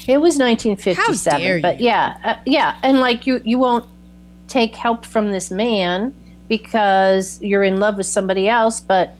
It 0.06 0.18
was 0.18 0.36
1957. 0.38 1.32
How 1.32 1.38
dare 1.38 1.60
But 1.60 1.80
you. 1.80 1.86
yeah, 1.86 2.16
uh, 2.24 2.36
yeah. 2.44 2.76
And 2.82 3.00
like 3.00 3.26
you, 3.26 3.40
you 3.44 3.58
won't 3.58 3.86
take 4.48 4.74
help 4.74 5.06
from 5.06 5.32
this 5.32 5.50
man 5.50 6.14
because 6.48 7.40
you're 7.42 7.62
in 7.62 7.80
love 7.80 7.96
with 7.96 8.06
somebody 8.06 8.48
else. 8.48 8.80
But 8.80 9.16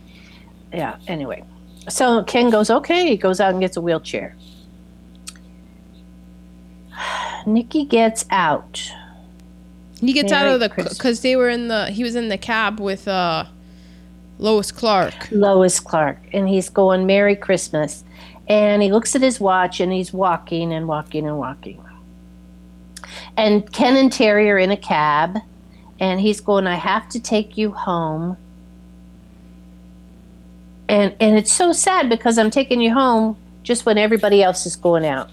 yeah, 0.72 0.96
anyway. 1.08 1.42
So 1.88 2.22
Ken 2.24 2.50
goes, 2.50 2.70
okay. 2.70 3.08
He 3.08 3.16
goes 3.16 3.40
out 3.40 3.52
and 3.52 3.60
gets 3.60 3.76
a 3.76 3.80
wheelchair. 3.80 4.36
Nikki 7.46 7.84
gets 7.84 8.24
out. 8.30 8.92
He 10.00 10.12
gets 10.12 10.32
out 10.32 10.46
of 10.46 10.60
the 10.60 10.68
because 10.68 11.20
they 11.20 11.34
were 11.36 11.48
in 11.48 11.68
the 11.68 11.86
he 11.86 12.02
was 12.02 12.14
in 12.14 12.28
the 12.28 12.36
cab 12.36 12.78
with 12.78 13.08
uh 13.08 13.46
Lois 14.38 14.70
Clarke. 14.70 15.30
Lois 15.30 15.80
Clarke, 15.80 16.20
and 16.32 16.48
he's 16.48 16.68
going 16.68 17.06
Merry 17.06 17.36
Christmas. 17.36 18.04
And 18.48 18.82
he 18.82 18.92
looks 18.92 19.14
at 19.16 19.22
his 19.22 19.40
watch 19.40 19.80
and 19.80 19.92
he's 19.92 20.12
walking 20.12 20.72
and 20.72 20.86
walking 20.86 21.26
and 21.26 21.38
walking. 21.38 21.82
And 23.36 23.70
Ken 23.72 23.96
and 23.96 24.12
Terry 24.12 24.50
are 24.50 24.58
in 24.58 24.70
a 24.70 24.76
cab, 24.76 25.38
and 25.98 26.20
he's 26.20 26.40
going, 26.40 26.66
I 26.66 26.76
have 26.76 27.08
to 27.10 27.20
take 27.20 27.56
you 27.56 27.72
home. 27.72 28.36
And 30.88 31.14
and 31.18 31.36
it's 31.36 31.52
so 31.52 31.72
sad 31.72 32.08
because 32.08 32.38
I'm 32.38 32.50
taking 32.50 32.80
you 32.80 32.92
home 32.92 33.36
just 33.62 33.86
when 33.86 33.98
everybody 33.98 34.42
else 34.42 34.66
is 34.66 34.76
going 34.76 35.06
out. 35.06 35.30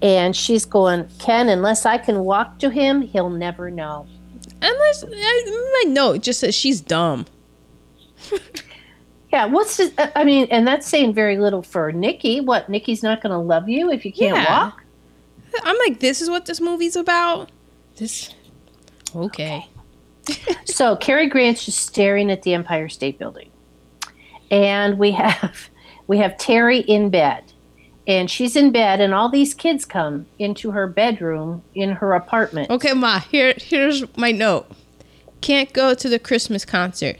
And 0.00 0.34
she's 0.34 0.64
going, 0.64 1.08
Ken, 1.18 1.48
unless 1.48 1.86
I 1.86 1.98
can 1.98 2.20
walk 2.20 2.58
to 2.58 2.70
him, 2.70 3.02
he'll 3.02 3.30
never 3.30 3.70
know. 3.70 4.06
Unless 4.60 5.04
I, 5.04 5.82
my 5.84 5.90
note 5.92 6.22
just 6.22 6.40
says 6.40 6.54
she's 6.54 6.80
dumb. 6.80 7.26
Yeah, 9.32 9.46
what's 9.46 9.80
uh, 9.80 9.88
I 10.14 10.24
mean, 10.24 10.46
and 10.50 10.66
that's 10.66 10.86
saying 10.86 11.14
very 11.14 11.38
little 11.38 11.62
for 11.62 11.90
Nikki. 11.90 12.40
What, 12.40 12.68
Nikki's 12.68 13.02
not 13.02 13.22
going 13.22 13.30
to 13.32 13.38
love 13.38 13.68
you 13.68 13.90
if 13.90 14.04
you 14.04 14.12
can't 14.12 14.36
Yeah. 14.36 14.64
walk? 14.64 14.82
I'm 15.64 15.76
like, 15.86 16.00
this 16.00 16.20
is 16.20 16.28
what 16.30 16.46
this 16.46 16.60
movie's 16.60 16.96
about. 16.96 17.50
This, 17.96 18.34
okay. 19.14 19.66
So 20.66 20.96
Cary 20.96 21.28
Grant's 21.28 21.64
just 21.66 21.80
staring 21.80 22.30
at 22.30 22.42
the 22.42 22.54
Empire 22.54 22.88
State 22.88 23.18
Building, 23.18 23.50
and 24.50 24.98
we 24.98 25.10
have 25.12 25.68
we 26.06 26.18
have 26.18 26.38
Terry 26.38 26.78
in 26.80 27.10
bed, 27.10 27.52
and 28.06 28.30
she's 28.30 28.56
in 28.56 28.70
bed, 28.72 29.00
and 29.00 29.12
all 29.12 29.28
these 29.28 29.52
kids 29.52 29.84
come 29.84 30.26
into 30.38 30.70
her 30.70 30.86
bedroom 30.86 31.62
in 31.74 31.90
her 31.90 32.14
apartment. 32.14 32.70
Okay, 32.70 32.92
ma. 32.94 33.18
Here, 33.20 33.54
here's 33.56 34.04
my 34.16 34.30
note. 34.32 34.70
Can't 35.40 35.72
go 35.72 35.92
to 35.94 36.08
the 36.08 36.18
Christmas 36.18 36.64
concert. 36.64 37.16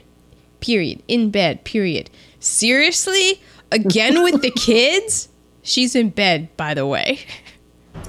Period. 0.62 1.02
In 1.08 1.30
bed. 1.30 1.64
Period. 1.64 2.08
Seriously? 2.40 3.42
Again 3.70 4.22
with 4.22 4.40
the 4.40 4.50
kids? 4.56 5.28
She's 5.62 5.94
in 5.94 6.08
bed, 6.10 6.48
by 6.56 6.72
the 6.74 6.86
way. 6.86 7.18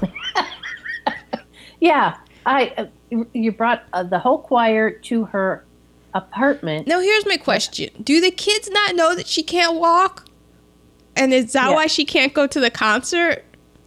Yeah, 1.80 2.16
I 2.46 2.72
uh, 2.78 2.86
you- 3.34 3.52
brought 3.52 3.84
uh, 3.92 4.02
the 4.04 4.18
whole 4.18 4.38
choir 4.38 4.90
to 4.90 5.24
her 5.26 5.64
apartment. 6.14 6.86
Now, 6.86 7.00
here's 7.00 7.26
my 7.26 7.36
question: 7.36 7.90
Do 8.02 8.22
the 8.22 8.30
kids 8.30 8.70
not 8.70 8.94
know 8.94 9.14
that 9.14 9.26
she 9.26 9.42
can't 9.42 9.74
walk? 9.78 10.26
And 11.14 11.34
is 11.34 11.52
that 11.52 11.68
Yeah. 11.70 11.74
why 11.74 11.86
she 11.86 12.06
can't 12.06 12.32
go 12.32 12.46
to 12.46 12.58
the 12.58 12.70
concert? 12.70 13.44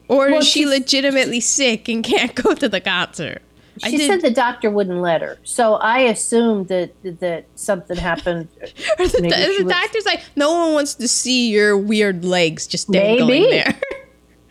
Or 0.10 0.30
Well, 0.30 0.40
is 0.40 0.48
she 0.48 0.66
legitimately 0.68 1.40
sick 1.40 1.90
and 1.90 2.04
can't 2.04 2.36
go 2.36 2.54
to 2.54 2.70
the 2.70 2.80
concert? 2.80 3.42
She 3.84 3.98
said 4.08 4.22
the 4.22 4.32
doctor 4.32 4.70
wouldn't 4.70 5.02
let 5.02 5.22
her, 5.22 5.38
so 5.44 5.76
I 5.76 6.00
assumed 6.00 6.68
that 6.70 6.92
that 7.20 7.46
something 7.56 7.98
happened. 7.98 8.48
The, 8.98 9.20
the 9.22 9.64
was- 9.64 9.72
doctor's 9.74 10.06
like, 10.06 10.24
no 10.36 10.52
one 10.52 10.74
wants 10.74 10.96
to 10.96 11.08
see 11.08 11.50
your 11.52 11.78
weird 11.78 12.26
legs 12.26 12.66
just 12.68 12.90
dangling 12.92 13.28
Maybe. 13.44 13.50
there. 13.52 13.76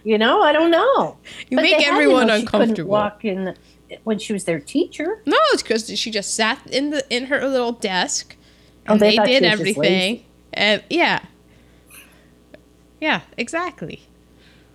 You 0.05 0.18
know, 0.18 0.41
I 0.41 0.53
don't 0.53 0.70
know. 0.70 1.16
You 1.49 1.57
But 1.57 1.62
make 1.62 1.77
they 1.79 1.83
had 1.83 1.91
to 1.91 1.97
everyone 1.97 2.31
uncomfortable. 2.31 2.93
Walk 2.93 3.24
in 3.24 3.57
when 4.05 4.20
she 4.20 4.33
was 4.33 4.45
their 4.45 4.61
teacher. 4.61 5.20
No, 5.27 5.37
it's 5.53 5.64
because 5.64 5.99
she 5.99 6.12
just 6.12 6.33
sat 6.35 6.64
in 6.68 6.91
the 6.91 7.05
in 7.11 7.24
her 7.27 7.45
little 7.49 7.72
desk, 7.72 8.37
Oh, 8.89 8.93
and 8.93 9.01
they 9.01 9.16
they, 9.16 9.16
did 9.16 9.27
she 9.27 9.33
was 9.33 9.43
just 9.43 9.53
everything. 9.61 10.24
And 10.53 10.85
yeah, 10.91 11.24
yeah, 13.01 13.22
exactly. 13.37 14.03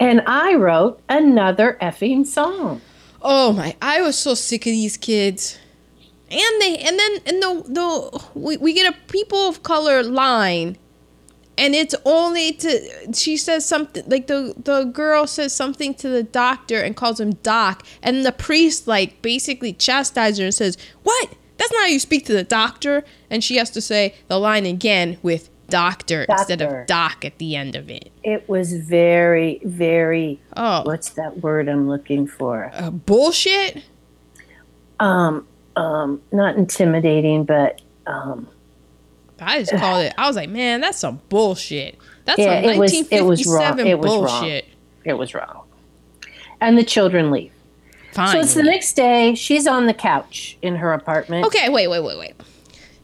And 0.01 0.21
I 0.27 0.53
wrote 0.55 0.99
another 1.07 1.77
effing 1.81 2.25
song. 2.25 2.81
Oh 3.21 3.53
my! 3.53 3.75
I 3.81 4.01
was 4.01 4.17
so 4.17 4.33
sick 4.33 4.61
of 4.61 4.71
these 4.71 4.97
kids. 4.97 5.57
And 6.29 6.61
they 6.61 6.77
and 6.77 6.97
then 6.97 7.17
and 7.25 7.41
the 7.41 7.63
the 7.67 8.25
we, 8.33 8.57
we 8.57 8.73
get 8.73 8.93
a 8.93 8.97
people 9.11 9.37
of 9.49 9.63
color 9.63 10.01
line, 10.01 10.77
and 11.57 11.75
it's 11.75 11.93
only 12.05 12.53
to 12.53 13.13
she 13.13 13.35
says 13.35 13.65
something 13.65 14.03
like 14.07 14.27
the 14.27 14.53
the 14.57 14.85
girl 14.85 15.27
says 15.27 15.53
something 15.53 15.93
to 15.95 16.07
the 16.07 16.23
doctor 16.23 16.81
and 16.81 16.95
calls 16.95 17.19
him 17.19 17.33
doc, 17.43 17.85
and 18.01 18.25
the 18.25 18.31
priest 18.31 18.87
like 18.87 19.21
basically 19.21 19.73
chastises 19.73 20.39
her 20.39 20.45
and 20.45 20.53
says, 20.53 20.77
"What? 21.03 21.33
That's 21.57 21.71
not 21.73 21.81
how 21.81 21.87
you 21.87 21.99
speak 21.99 22.25
to 22.27 22.33
the 22.33 22.43
doctor." 22.43 23.03
And 23.29 23.43
she 23.43 23.57
has 23.57 23.69
to 23.71 23.81
say 23.81 24.15
the 24.29 24.39
line 24.39 24.65
again 24.65 25.17
with 25.21 25.49
doctor, 25.71 26.23
instead 26.29 26.61
of 26.61 26.85
doc 26.85 27.25
at 27.25 27.37
the 27.39 27.55
end 27.55 27.75
of 27.75 27.89
it. 27.89 28.11
It 28.23 28.47
was 28.47 28.73
very, 28.73 29.59
very. 29.63 30.39
Oh, 30.55 30.83
What's 30.83 31.09
that 31.11 31.39
word 31.41 31.67
I'm 31.67 31.89
looking 31.89 32.27
for? 32.27 32.69
uh, 32.73 32.91
bullshit. 32.91 33.83
um, 34.99 35.47
um, 35.75 36.21
not 36.31 36.55
intimidating, 36.57 37.43
but 37.45 37.81
um, 38.05 38.47
I 39.39 39.59
just 39.59 39.71
called 39.75 40.03
it. 40.05 40.13
I 40.17 40.27
was 40.27 40.35
like, 40.35 40.49
man, 40.49 40.81
that's 40.81 40.99
some 40.99 41.21
bullshit. 41.29 41.97
That's 42.25 42.37
Yeah, 42.39 42.53
it 42.59 42.77
was- 42.77 42.93
it 42.93 43.23
was 43.23 43.45
wrong. 43.47 43.77
1957 43.77 43.87
It 43.87 43.97
was 43.99 44.05
wrong. 44.11 44.25
bullshit. 44.41 44.65
it 45.05 45.13
was 45.13 45.33
wrong. 45.33 45.63
And 46.59 46.77
the 46.77 46.83
children 46.83 47.31
leave. 47.31 47.51
Fine. 48.13 48.33
So 48.33 48.39
it's 48.41 48.53
the 48.53 48.61
next 48.63 48.93
day. 48.93 49.33
She's 49.35 49.65
on 49.65 49.85
the 49.87 49.93
couch 49.93 50.57
in 50.61 50.75
her 50.75 50.93
apartment. 50.93 51.45
Okay, 51.47 51.69
wait, 51.69 51.87
wait, 51.87 52.01
wait, 52.03 52.19
wait. 52.19 52.33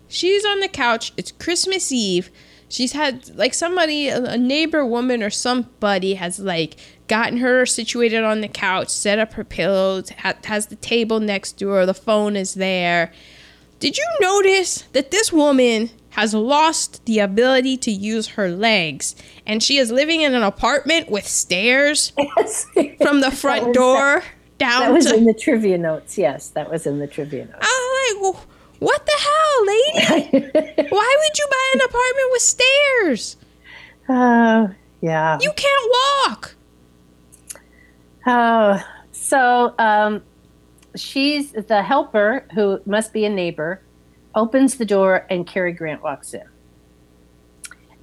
She's 0.09 0.45
on 0.45 0.59
the 0.59 0.67
couch. 0.67 1.13
It's 1.17 1.31
Christmas 1.31 1.91
Eve. 1.91 2.29
She's 2.69 2.91
had 2.91 3.35
like 3.37 3.53
somebody, 3.53 4.09
a 4.09 4.37
neighbor 4.37 4.85
woman 4.85 5.23
or 5.23 5.29
somebody 5.29 6.15
has 6.15 6.39
like 6.39 6.75
gotten 7.07 7.37
her 7.37 7.65
situated 7.65 8.23
on 8.23 8.41
the 8.41 8.47
couch, 8.49 8.89
set 8.89 9.19
up 9.19 9.33
her 9.33 9.43
pillows, 9.45 10.09
ha- 10.09 10.33
has 10.43 10.65
the 10.67 10.75
table 10.75 11.19
next 11.21 11.53
to 11.59 11.69
her, 11.69 11.85
the 11.85 11.93
phone 11.93 12.35
is 12.35 12.55
there. 12.55 13.11
Did 13.79 13.97
you 13.97 14.03
notice 14.19 14.81
that 14.93 15.11
this 15.11 15.31
woman 15.31 15.91
has 16.09 16.33
lost 16.33 17.05
the 17.05 17.19
ability 17.19 17.77
to 17.77 17.91
use 17.91 18.27
her 18.29 18.49
legs 18.49 19.15
and 19.45 19.61
she 19.61 19.77
is 19.77 19.91
living 19.91 20.21
in 20.21 20.33
an 20.33 20.41
apartment 20.43 21.09
with 21.11 21.27
stairs 21.27 22.11
from 23.01 23.21
the 23.21 23.31
front 23.31 23.67
was- 23.67 23.75
door 23.77 24.23
down 24.57 24.81
That 24.81 24.91
was 24.93 25.05
to 25.05 25.15
in 25.15 25.25
the 25.25 25.33
trivia 25.35 25.77
notes. 25.77 26.17
Yes, 26.17 26.49
that 26.49 26.69
was 26.71 26.87
in 26.87 26.97
the 26.99 27.05
trivia 27.07 27.45
notes. 27.45 27.59
I 27.61 28.15
was 28.19 28.33
like, 28.33 28.35
"Wh- 28.35 28.56
what 28.79 29.05
the 29.05 29.13
hell, 29.17 29.65
lady? 29.65 30.47
Why 30.89 31.15
would 31.19 31.37
you 31.37 31.47
buy 31.49 31.71
an 31.73 31.81
apartment 31.81 32.31
with 32.31 32.41
stairs? 32.41 33.37
Oh, 34.09 34.69
yeah. 35.01 35.37
You 35.41 35.51
can't 35.55 35.91
walk. 35.91 36.55
Oh, 38.25 38.83
so 39.11 39.73
um, 39.79 40.21
she's 40.95 41.51
the 41.53 41.81
helper, 41.81 42.45
who 42.53 42.81
must 42.85 43.13
be 43.13 43.25
a 43.25 43.29
neighbor, 43.29 43.81
opens 44.35 44.75
the 44.75 44.85
door, 44.85 45.25
and 45.29 45.47
Cary 45.47 45.71
Grant 45.71 46.03
walks 46.03 46.33
in. 46.33 46.43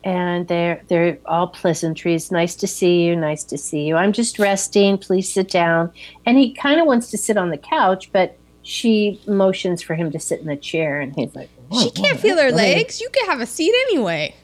And 0.02 0.48
they're 0.48 0.82
they're 0.88 1.18
all 1.24 1.46
pleasantries. 1.46 2.30
Nice 2.30 2.54
to 2.56 2.66
see 2.66 3.04
you. 3.04 3.16
Nice 3.16 3.42
to 3.44 3.56
see 3.56 3.86
you. 3.86 3.96
I'm 3.96 4.12
just 4.12 4.38
resting. 4.38 4.98
Please 4.98 5.32
sit 5.32 5.50
down. 5.50 5.90
And 6.26 6.36
he 6.36 6.52
kind 6.52 6.78
of 6.78 6.86
wants 6.86 7.10
to 7.12 7.16
sit 7.16 7.38
on 7.38 7.48
the 7.48 7.56
couch, 7.56 8.12
but 8.12 8.36
she 8.64 9.20
motions 9.26 9.82
for 9.82 9.94
him 9.94 10.10
to 10.10 10.18
sit 10.18 10.40
in 10.40 10.46
the 10.46 10.56
chair, 10.56 11.00
and 11.00 11.14
he's 11.14 11.34
like, 11.34 11.48
She 11.80 11.90
can't 11.90 12.18
feel 12.18 12.36
her 12.36 12.50
legs. 12.50 13.00
You 13.00 13.08
can 13.10 13.26
have 13.26 13.40
a 13.40 13.46
seat 13.46 13.72
anyway. 13.88 14.34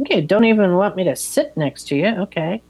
Okay, 0.00 0.20
don't 0.22 0.44
even 0.44 0.76
want 0.76 0.96
me 0.96 1.04
to 1.04 1.14
sit 1.14 1.54
next 1.56 1.88
to 1.88 1.96
you. 1.96 2.06
Okay. 2.06 2.62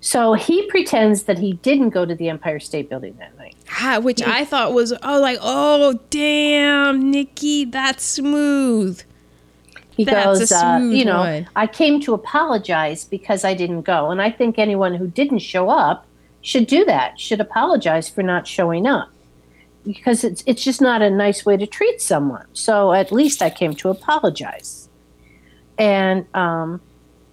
So 0.00 0.34
he 0.34 0.66
pretends 0.66 1.22
that 1.22 1.38
he 1.38 1.54
didn't 1.54 1.90
go 1.90 2.04
to 2.04 2.14
the 2.14 2.28
Empire 2.28 2.60
State 2.60 2.90
Building 2.90 3.16
that 3.18 3.38
night. 3.38 3.56
Ah, 3.80 4.00
which 4.02 4.20
I 4.20 4.44
thought 4.44 4.74
was, 4.74 4.92
oh, 5.02 5.20
like, 5.20 5.38
oh, 5.40 5.98
damn, 6.10 7.10
Nikki, 7.10 7.64
that's 7.64 8.04
smooth. 8.04 9.00
He 9.96 10.04
That's 10.04 10.40
goes, 10.40 10.52
a 10.52 10.66
uh, 10.66 10.78
you 10.80 11.04
know, 11.04 11.20
one. 11.20 11.48
I 11.54 11.68
came 11.68 12.00
to 12.00 12.14
apologize 12.14 13.04
because 13.04 13.44
I 13.44 13.54
didn't 13.54 13.82
go. 13.82 14.10
And 14.10 14.20
I 14.20 14.28
think 14.28 14.58
anyone 14.58 14.94
who 14.94 15.06
didn't 15.06 15.38
show 15.38 15.70
up 15.70 16.04
should 16.40 16.66
do 16.66 16.84
that, 16.84 17.18
should 17.18 17.40
apologize 17.40 18.08
for 18.08 18.22
not 18.22 18.46
showing 18.46 18.86
up. 18.88 19.13
Because 19.84 20.24
it's, 20.24 20.42
it's 20.46 20.64
just 20.64 20.80
not 20.80 21.02
a 21.02 21.10
nice 21.10 21.44
way 21.44 21.56
to 21.56 21.66
treat 21.66 22.00
someone. 22.00 22.46
So 22.52 22.92
at 22.92 23.12
least 23.12 23.42
I 23.42 23.50
came 23.50 23.74
to 23.76 23.90
apologize. 23.90 24.88
And 25.78 26.26
um, 26.34 26.80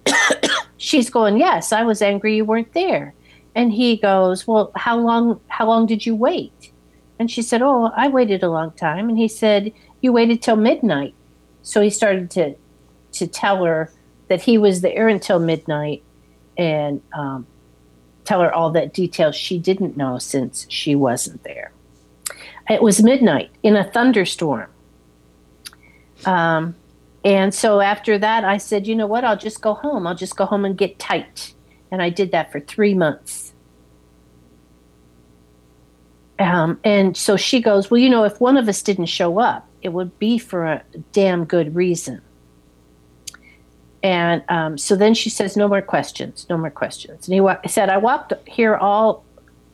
she's 0.78 1.10
going, 1.10 1.38
Yes, 1.38 1.72
I 1.72 1.84
was 1.84 2.02
angry 2.02 2.36
you 2.36 2.46
weren't 2.46 2.74
there. 2.74 3.14
And 3.56 3.72
he 3.72 3.98
goes, 3.98 4.48
Well, 4.48 4.72
how 4.76 4.98
long 4.98 5.40
how 5.48 5.68
long 5.68 5.86
did 5.86 6.06
you 6.06 6.16
wait? 6.16 6.72
And 7.20 7.30
she 7.30 7.42
said, 7.42 7.62
Oh, 7.62 7.92
I 7.96 8.08
waited 8.08 8.44
a 8.44 8.50
long 8.50 8.72
time. 8.72 9.08
And 9.08 9.18
he 9.18 9.28
said, 9.28 9.72
You 10.02 10.12
waited 10.12 10.42
till 10.42 10.56
midnight. 10.56 11.14
So 11.64 11.82
he 11.82 11.90
started 11.90 12.32
to 12.32 12.56
to 13.14 13.28
tell 13.28 13.64
her 13.64 13.92
that 14.28 14.42
he 14.42 14.58
was 14.58 14.82
there 14.82 15.08
until 15.08 15.40
midnight 15.40 16.02
and 16.58 17.02
um, 17.14 17.46
tell 18.24 18.42
her 18.42 18.54
all 18.54 18.72
that 18.72 18.94
details 18.94 19.36
she 19.36 19.60
didn't 19.60 19.98
know 19.98 20.18
since 20.18 20.66
she 20.70 20.96
wasn't 20.96 21.44
there. 21.44 21.72
It 22.70 22.82
was 22.82 23.02
midnight 23.04 23.52
in 23.64 23.76
a 23.76 23.84
thunderstorm. 23.84 24.70
Um, 26.26 26.76
and 27.24 27.54
so 27.54 27.82
after 27.82 28.18
that, 28.18 28.44
I 28.44 28.58
said, 28.58 28.88
you 28.88 28.96
know 28.96 29.08
what? 29.08 29.24
I'll 29.24 29.38
just 29.38 29.62
go 29.62 29.74
home. 29.74 30.08
I'll 30.08 30.16
just 30.16 30.36
go 30.36 30.46
home 30.46 30.66
and 30.66 30.78
get 30.78 31.00
tight. 31.00 31.54
And 31.92 32.02
I 32.02 32.10
did 32.10 32.32
that 32.32 32.52
for 32.52 32.60
three 32.60 32.94
months. 32.94 33.54
Um, 36.42 36.80
and 36.84 37.16
so 37.16 37.38
she 37.38 37.62
goes, 37.62 37.92
Well, 37.92 38.00
you 38.00 38.10
know, 38.10 38.24
if 38.24 38.42
one 38.42 38.58
of 38.58 38.68
us 38.68 38.82
didn't 38.82 39.06
show 39.06 39.40
up, 39.40 39.68
it 39.84 39.90
would 39.90 40.18
be 40.18 40.40
for 40.40 40.66
a 40.66 40.84
damn 41.12 41.46
good 41.46 41.76
reason. 41.76 42.22
And 44.02 44.44
um, 44.50 44.78
so 44.78 44.96
then 44.96 45.14
she 45.14 45.30
says, 45.30 45.56
No 45.56 45.68
more 45.68 45.84
questions, 45.84 46.48
no 46.50 46.58
more 46.58 46.72
questions. 46.72 47.28
And 47.28 47.36
he 47.36 47.42
wa- 47.42 47.60
said, 47.68 47.90
I 47.90 47.98
walked 47.98 48.34
here 48.48 48.76
all, 48.76 49.24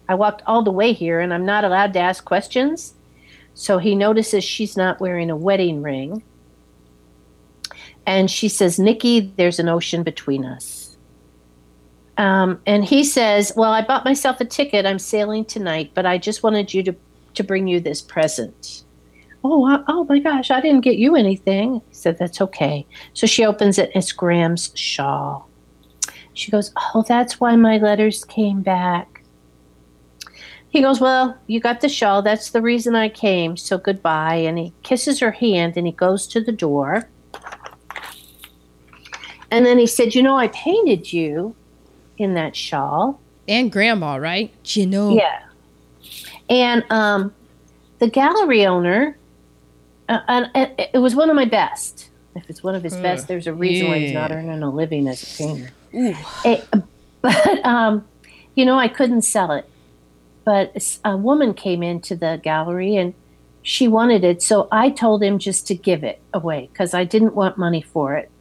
I 0.09 0.15
walked 0.15 0.41
all 0.47 0.63
the 0.63 0.71
way 0.71 0.93
here, 0.93 1.19
and 1.19 1.33
I'm 1.33 1.45
not 1.45 1.63
allowed 1.65 1.93
to 1.93 1.99
ask 1.99 2.23
questions. 2.23 2.93
So 3.53 3.77
he 3.77 3.95
notices 3.95 4.43
she's 4.43 4.77
not 4.77 4.99
wearing 4.99 5.29
a 5.29 5.35
wedding 5.35 5.81
ring. 5.81 6.23
And 8.05 8.31
she 8.31 8.47
says, 8.49 8.79
Nikki, 8.79 9.33
there's 9.35 9.59
an 9.59 9.67
ocean 9.67 10.03
between 10.03 10.45
us. 10.45 10.95
Um, 12.17 12.61
and 12.65 12.85
he 12.85 13.03
says, 13.03 13.51
Well, 13.55 13.71
I 13.71 13.81
bought 13.81 14.05
myself 14.05 14.39
a 14.39 14.45
ticket. 14.45 14.85
I'm 14.85 14.99
sailing 14.99 15.45
tonight, 15.45 15.91
but 15.93 16.05
I 16.05 16.17
just 16.17 16.41
wanted 16.41 16.73
you 16.73 16.83
to, 16.83 16.95
to 17.35 17.43
bring 17.43 17.67
you 17.67 17.79
this 17.79 18.01
present. 18.01 18.83
Oh, 19.43 19.65
I- 19.65 19.83
oh 19.87 20.03
my 20.05 20.19
gosh, 20.19 20.49
I 20.49 20.61
didn't 20.61 20.81
get 20.81 20.97
you 20.97 21.15
anything. 21.15 21.81
He 21.89 21.93
said, 21.95 22.17
That's 22.17 22.41
okay. 22.41 22.85
So 23.13 23.27
she 23.27 23.45
opens 23.45 23.77
it, 23.77 23.91
it's 23.93 24.11
Grams' 24.11 24.71
shawl. 24.73 25.49
She 26.33 26.49
goes, 26.51 26.71
Oh, 26.93 27.03
that's 27.07 27.39
why 27.39 27.55
my 27.55 27.77
letters 27.77 28.23
came 28.23 28.61
back. 28.61 29.16
He 30.69 30.81
goes, 30.81 30.99
Well, 30.99 31.37
you 31.47 31.59
got 31.59 31.81
the 31.81 31.89
shawl. 31.89 32.21
That's 32.21 32.51
the 32.51 32.61
reason 32.61 32.95
I 32.95 33.09
came. 33.09 33.57
So 33.57 33.77
goodbye. 33.77 34.35
And 34.35 34.57
he 34.57 34.73
kisses 34.83 35.19
her 35.19 35.31
hand 35.31 35.77
and 35.77 35.87
he 35.87 35.93
goes 35.93 36.27
to 36.27 36.41
the 36.41 36.51
door. 36.51 37.09
And 39.49 39.65
then 39.65 39.77
he 39.77 39.87
said, 39.87 40.13
You 40.13 40.21
know, 40.21 40.37
I 40.37 40.49
painted 40.49 41.13
you 41.13 41.55
in 42.17 42.33
that 42.33 42.55
shawl. 42.55 43.19
And 43.47 43.71
grandma, 43.71 44.15
right? 44.15 44.53
You 44.65 44.85
know. 44.85 45.15
Yeah. 45.15 45.43
And 46.49 46.83
um, 46.89 47.33
the 47.99 48.09
gallery 48.09 48.65
owner, 48.65 49.17
uh, 50.09 50.19
and, 50.27 50.49
and 50.53 50.73
it 50.77 50.99
was 50.99 51.15
one 51.15 51.29
of 51.29 51.35
my 51.35 51.45
best. 51.45 52.09
If 52.35 52.49
it's 52.49 52.61
one 52.61 52.75
of 52.75 52.83
his 52.83 52.95
best, 52.95 53.27
there's 53.27 53.47
a 53.47 53.53
reason 53.53 53.87
why 53.87 53.99
he's 53.99 54.13
not 54.13 54.31
earning 54.31 54.61
a 54.61 54.69
living 54.69 55.07
as 55.07 55.23
a 55.23 55.37
painter. 55.37 55.71
Ooh. 55.95 56.15
Eh, 56.45 56.61
but 57.21 57.65
um, 57.65 58.07
you 58.53 58.63
know, 58.63 58.77
I 58.77 58.87
couldn't 58.87 59.23
sell 59.23 59.51
it. 59.53 59.67
But 60.47 60.97
a 61.03 61.17
woman 61.17 61.53
came 61.53 61.83
into 61.83 62.15
the 62.15 62.39
gallery 62.41 62.95
and 62.95 63.13
she 63.63 63.89
wanted 63.89 64.23
it, 64.23 64.41
so 64.41 64.69
I 64.71 64.89
told 64.89 65.21
him 65.21 65.39
just 65.39 65.67
to 65.67 65.75
give 65.75 66.05
it 66.05 66.21
away 66.33 66.69
because 66.71 66.93
I 66.93 67.03
didn't 67.03 67.35
want 67.35 67.57
money 67.57 67.81
for 67.81 68.15
it. 68.15 68.31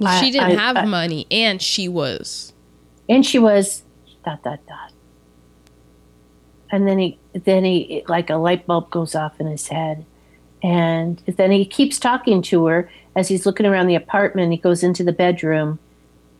Well, 0.00 0.18
she 0.18 0.28
I- 0.28 0.30
didn't 0.30 0.58
I- 0.58 0.62
have 0.62 0.76
I- 0.78 0.84
money, 0.86 1.26
and 1.30 1.60
she 1.60 1.86
was. 1.86 2.54
and 3.10 3.26
she 3.26 3.38
was 3.38 3.82
dot 4.24 4.42
dot 4.42 4.60
dot 4.66 4.92
and 6.70 6.86
then 6.88 6.98
he 6.98 7.18
then 7.32 7.64
he 7.64 8.04
like 8.08 8.30
a 8.30 8.36
light 8.36 8.66
bulb 8.66 8.90
goes 8.90 9.14
off 9.14 9.40
in 9.40 9.46
his 9.46 9.68
head 9.68 10.04
and 10.62 11.18
then 11.26 11.50
he 11.50 11.64
keeps 11.64 11.98
talking 11.98 12.40
to 12.42 12.66
her 12.66 12.90
as 13.16 13.28
he's 13.28 13.44
looking 13.46 13.66
around 13.66 13.86
the 13.86 13.94
apartment 13.94 14.52
he 14.52 14.58
goes 14.58 14.82
into 14.82 15.02
the 15.02 15.12
bedroom 15.12 15.78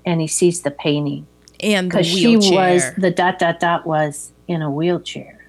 and 0.06 0.20
he 0.20 0.26
sees 0.26 0.62
the 0.62 0.70
painting 0.70 1.26
And 1.60 1.88
because 1.90 2.06
she 2.06 2.36
was 2.36 2.82
the 2.96 3.10
dot 3.10 3.38
dot 3.38 3.60
dot 3.60 3.86
was 3.86 4.30
in 4.50 4.62
a 4.62 4.70
wheelchair. 4.70 5.48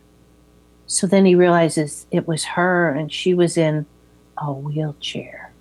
So 0.86 1.08
then 1.08 1.26
he 1.26 1.34
realizes 1.34 2.06
it 2.12 2.28
was 2.28 2.44
her 2.44 2.92
and 2.92 3.12
she 3.12 3.34
was 3.34 3.58
in 3.58 3.88
a 4.38 4.54
wheelchair. 4.54 5.52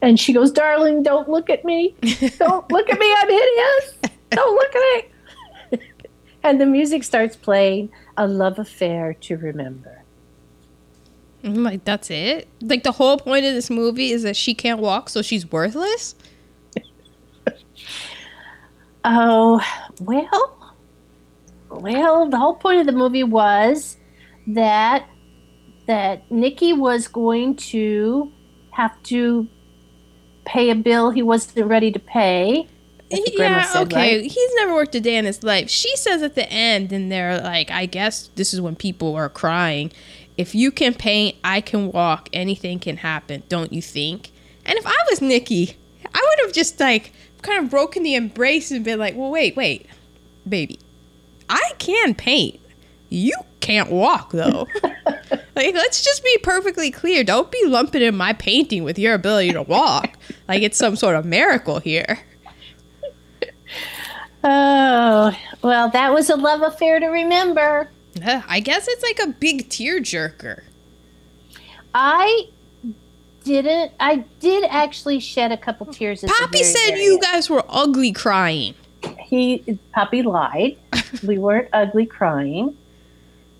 And 0.00 0.20
she 0.20 0.32
goes 0.32 0.52
darling 0.52 1.02
don't 1.02 1.28
look 1.28 1.50
at 1.50 1.64
me. 1.64 1.96
Don't 2.38 2.70
look 2.70 2.88
at 2.90 2.98
me. 2.98 3.14
I'm 3.18 3.28
hideous. 3.28 3.94
Don't 4.30 4.54
look 4.54 4.74
at 4.74 4.80
me. 4.82 5.10
And 6.44 6.60
the 6.60 6.66
music 6.66 7.04
starts 7.04 7.36
playing 7.36 7.90
a 8.18 8.26
love 8.26 8.58
affair 8.58 9.14
to 9.14 9.38
remember. 9.38 10.02
I'm 11.42 11.62
like, 11.62 11.84
that's 11.86 12.10
it? 12.10 12.48
Like, 12.60 12.82
the 12.82 12.92
whole 12.92 13.16
point 13.16 13.46
of 13.46 13.54
this 13.54 13.70
movie 13.70 14.10
is 14.10 14.24
that 14.24 14.36
she 14.36 14.52
can't 14.52 14.78
walk, 14.78 15.08
so 15.08 15.22
she's 15.22 15.50
worthless? 15.50 16.14
Oh, 19.06 19.60
well, 20.00 20.63
well, 21.80 22.28
the 22.28 22.38
whole 22.38 22.54
point 22.54 22.80
of 22.80 22.86
the 22.86 22.92
movie 22.92 23.24
was 23.24 23.96
that 24.46 25.08
that 25.86 26.30
Nikki 26.30 26.72
was 26.72 27.08
going 27.08 27.56
to 27.56 28.32
have 28.70 29.00
to 29.04 29.46
pay 30.44 30.70
a 30.70 30.74
bill 30.74 31.10
he 31.10 31.22
wasn't 31.22 31.66
ready 31.66 31.90
to 31.92 31.98
pay. 31.98 32.68
yeah, 33.10 33.62
said, 33.64 33.92
okay. 33.92 34.20
right? 34.20 34.30
He's 34.30 34.54
never 34.56 34.74
worked 34.74 34.94
a 34.94 35.00
day 35.00 35.16
in 35.16 35.24
his 35.24 35.42
life. 35.42 35.68
She 35.70 35.94
says 35.96 36.22
at 36.22 36.34
the 36.34 36.50
end, 36.50 36.92
and 36.92 37.12
they're 37.12 37.40
like, 37.40 37.70
I 37.70 37.86
guess 37.86 38.28
this 38.34 38.54
is 38.54 38.60
when 38.60 38.76
people 38.76 39.14
are 39.14 39.28
crying. 39.28 39.92
If 40.36 40.54
you 40.54 40.72
can 40.72 40.94
paint, 40.94 41.36
I 41.44 41.60
can 41.60 41.92
walk. 41.92 42.28
Anything 42.32 42.78
can 42.78 42.96
happen, 42.96 43.42
don't 43.48 43.72
you 43.72 43.80
think? 43.80 44.32
And 44.64 44.78
if 44.78 44.86
I 44.86 44.96
was 45.10 45.20
Nikki, 45.20 45.76
I 46.12 46.26
would 46.28 46.46
have 46.46 46.54
just 46.54 46.80
like 46.80 47.12
kind 47.42 47.62
of 47.62 47.70
broken 47.70 48.02
the 48.02 48.14
embrace 48.14 48.70
and 48.70 48.84
been 48.84 48.98
like, 48.98 49.14
well, 49.14 49.30
wait, 49.30 49.54
wait, 49.54 49.86
baby, 50.48 50.78
I 51.48 51.72
can 51.78 52.14
paint. 52.14 52.60
You 53.08 53.34
can't 53.60 53.90
walk 53.90 54.32
though. 54.32 54.66
like, 54.82 55.74
let's 55.74 56.02
just 56.02 56.24
be 56.24 56.38
perfectly 56.38 56.90
clear. 56.90 57.24
Don't 57.24 57.50
be 57.50 57.64
lumping 57.66 58.02
in 58.02 58.16
my 58.16 58.32
painting 58.32 58.84
with 58.84 58.98
your 58.98 59.14
ability 59.14 59.52
to 59.52 59.62
walk. 59.62 60.16
like 60.48 60.62
it's 60.62 60.78
some 60.78 60.96
sort 60.96 61.16
of 61.16 61.24
miracle 61.24 61.78
here. 61.78 62.20
Oh, 64.46 65.34
well, 65.62 65.88
that 65.90 66.12
was 66.12 66.28
a 66.28 66.36
love 66.36 66.60
affair 66.60 67.00
to 67.00 67.06
remember. 67.06 67.88
Uh, 68.22 68.42
I 68.46 68.60
guess 68.60 68.86
it's 68.86 69.02
like 69.02 69.18
a 69.26 69.32
big 69.32 69.70
tearjerker. 69.70 70.62
I 71.94 72.48
didn't. 73.44 73.92
I 73.98 74.16
did 74.40 74.64
actually 74.68 75.20
shed 75.20 75.50
a 75.50 75.56
couple 75.56 75.86
tears. 75.86 76.22
Poppy 76.22 76.62
said 76.62 76.96
you 76.96 77.18
guys 77.20 77.48
were 77.48 77.64
ugly 77.68 78.12
crying. 78.12 78.74
He 79.18 79.78
Poppy 79.92 80.22
lied. 80.22 80.76
we 81.26 81.38
weren't 81.38 81.68
ugly 81.72 82.06
crying, 82.06 82.76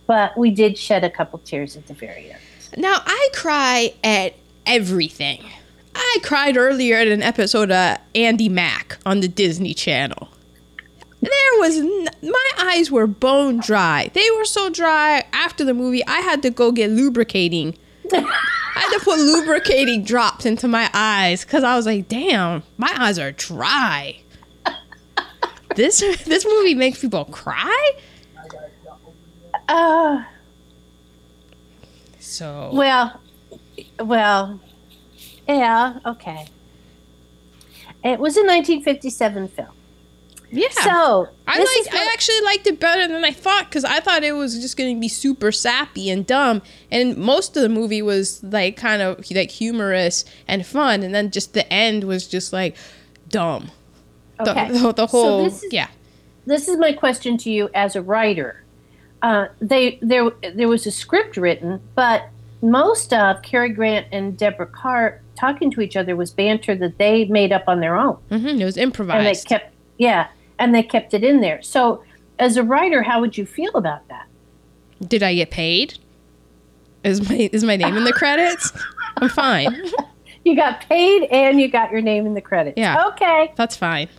but 0.07 0.37
we 0.37 0.51
did 0.51 0.79
shed 0.79 1.05
a 1.05 1.11
couple 1.11 1.39
tears 1.41 1.77
at 1.77 1.87
the 1.87 1.95
very 1.95 2.31
end. 2.31 2.41
Now 2.77 2.97
I 3.05 3.29
cry 3.33 3.95
at 4.03 4.35
everything. 4.67 5.45
I 5.95 6.19
cried 6.23 6.57
earlier 6.57 6.97
at 6.97 7.09
an 7.09 7.23
episode 7.23 7.71
of 7.71 7.99
Andi 8.15 8.51
Mack 8.51 8.99
on 9.07 9.21
the 9.21 9.29
Disney 9.29 9.75
Channel. 9.75 10.29
There 11.21 11.59
was 11.61 11.79
n- 11.79 12.09
my 12.23 12.51
eyes 12.59 12.91
were 12.91 13.07
bone 13.07 13.59
dry. 13.61 14.11
They 14.13 14.29
were 14.37 14.45
so 14.45 14.69
dry 14.69 15.25
after 15.33 15.65
the 15.65 15.73
movie. 15.73 16.05
I 16.07 16.21
had 16.21 16.43
to 16.43 16.51
go 16.51 16.71
get 16.73 16.91
lubricating. 16.91 17.79
I 18.13 18.21
had 18.75 18.99
to 18.99 19.05
put 19.05 19.19
lubricating 19.19 20.05
drops 20.05 20.45
into 20.45 20.69
my 20.69 20.91
eyes 20.93 21.45
because 21.45 21.65
I 21.65 21.77
was 21.77 21.87
like, 21.87 22.09
"Damn, 22.09 22.63
my 22.77 22.93
eyes 22.99 23.19
are 23.19 23.33
dry." 23.33 24.19
This 25.77 26.01
this 26.25 26.45
movie 26.47 26.75
makes 26.75 27.01
people 27.01 27.25
cry. 27.27 27.93
Uh, 29.69 30.25
So 32.19 32.71
well, 32.73 33.21
well, 34.01 34.61
yeah, 35.49 35.99
okay. 36.07 36.47
It 38.03 38.19
was 38.19 38.37
a 38.37 38.41
1957 38.41 39.49
film. 39.49 39.69
yeah, 40.51 40.69
So 40.71 41.29
I 41.47 41.59
like. 41.59 41.95
I 41.95 42.11
actually 42.13 42.41
liked 42.43 42.67
it 42.67 42.79
better 42.79 43.09
than 43.09 43.25
I 43.25 43.31
thought 43.31 43.65
because 43.71 43.85
I 43.85 44.01
thought 44.01 44.23
it 44.25 44.33
was 44.33 44.59
just 44.61 44.77
going 44.77 44.95
to 44.95 45.01
be 45.01 45.09
super 45.09 45.51
sappy 45.51 46.11
and 46.11 46.27
dumb, 46.27 46.61
and 46.91 47.17
most 47.17 47.57
of 47.57 47.63
the 47.63 47.69
movie 47.71 48.03
was 48.03 48.43
like 48.45 48.77
kind 48.77 49.01
of 49.01 49.25
like 49.31 49.51
humorous 49.51 50.25
and 50.47 50.67
fun, 50.67 51.03
and 51.03 51.15
then 51.15 51.31
just 51.31 51.55
the 51.55 51.71
end 51.73 52.05
was 52.05 52.29
just 52.29 52.53
like 52.53 52.77
dumb. 53.29 53.71
The- 54.39 54.51
Okay. 54.51 54.69
The, 54.69 54.93
the, 54.93 55.07
So 55.07 55.19
whole 55.19 55.45
this 55.45 55.63
is- 55.63 55.73
yeah. 55.73 55.89
this 56.47 56.69
is 56.69 56.77
my 56.79 56.93
question 56.93 57.37
to 57.39 57.51
you 57.51 57.71
as 57.75 57.95
a 57.97 58.03
writer. 58.03 58.63
Uh, 59.23 59.47
they 59.61 59.99
there 60.03 60.31
there 60.55 60.69
was 60.69 60.87
a 60.87 60.91
script 60.91 61.37
written, 61.37 61.81
but 61.95 62.29
most 62.63 63.13
of 63.13 63.43
Cary 63.43 63.71
Grant 63.71 64.07
and 64.13 64.37
Deborah 64.37 64.67
Kerr 64.67 65.21
talking 65.39 65.71
to 65.73 65.81
each 65.81 65.97
other 65.97 66.15
was 66.17 66.31
banter 66.31 66.75
that 66.75 66.99
they 66.99 67.25
made 67.27 67.53
up 67.53 67.65
on 67.67 67.81
their 67.81 67.97
own, 67.97 68.17
hmm 68.29 68.47
it 68.47 68.65
was 68.65 68.77
improvised. 68.77 69.17
and 69.19 69.27
they 69.27 69.41
kept 69.41 69.75
yeah, 69.99 70.29
and 70.59 70.75
they 70.75 70.83
kept 70.83 71.15
it 71.15 71.25
in 71.25 71.41
there. 71.41 71.63
So, 71.63 72.03
as 72.39 72.57
a 72.57 72.63
writer, 72.63 73.03
how 73.03 73.21
would 73.21 73.39
you 73.39 73.47
feel 73.47 73.71
about 73.77 74.07
that? 74.09 74.27
Did 75.07 75.23
I 75.23 75.35
get 75.35 75.51
paid? 75.51 75.99
Is 77.03 77.29
my 77.29 77.49
is 77.53 77.65
my 77.65 77.77
name 77.77 77.97
in 77.97 78.05
the 78.05 78.13
credits? 78.13 78.73
I'm 79.19 79.29
fine. 79.29 79.75
You 80.47 80.55
got 80.55 80.83
paid 80.83 81.23
and 81.31 81.59
you 81.59 81.69
got 81.69 81.91
your 81.91 82.03
name 82.03 82.27
in 82.27 82.35
the 82.35 82.41
credits. 82.43 82.77
Yeah. 82.77 83.07
Okay. 83.15 83.55
That's 83.57 83.79
fine. 83.79 84.11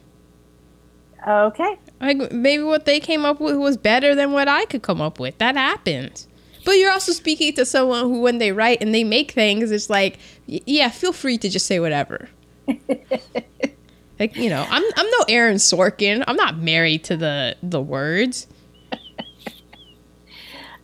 Okay. 1.27 1.77
Like 2.01 2.31
maybe 2.31 2.63
what 2.63 2.85
they 2.85 2.99
came 2.99 3.25
up 3.25 3.39
with 3.39 3.55
was 3.57 3.77
better 3.77 4.13
than 4.15 4.31
what 4.31 4.47
I 4.47 4.65
could 4.65 4.81
come 4.83 5.01
up 5.01 5.19
with. 5.19 5.37
That 5.39 5.55
happens. 5.55 6.27
But 6.65 6.73
you're 6.73 6.91
also 6.91 7.11
speaking 7.13 7.53
to 7.55 7.65
someone 7.65 8.01
who, 8.05 8.21
when 8.21 8.37
they 8.39 8.51
write 8.51 8.81
and 8.81 8.93
they 8.93 9.03
make 9.03 9.31
things, 9.31 9.71
it's 9.71 9.89
like, 9.89 10.17
yeah, 10.47 10.89
feel 10.89 11.13
free 11.13 11.37
to 11.39 11.49
just 11.49 11.65
say 11.67 11.79
whatever. 11.79 12.27
like 14.19 14.35
you 14.35 14.49
know, 14.49 14.65
I'm 14.69 14.83
I'm 14.97 15.05
no 15.05 15.25
Aaron 15.29 15.57
Sorkin. 15.57 16.23
I'm 16.27 16.35
not 16.35 16.57
married 16.57 17.03
to 17.05 17.17
the 17.17 17.55
the 17.61 17.81
words. 17.81 18.47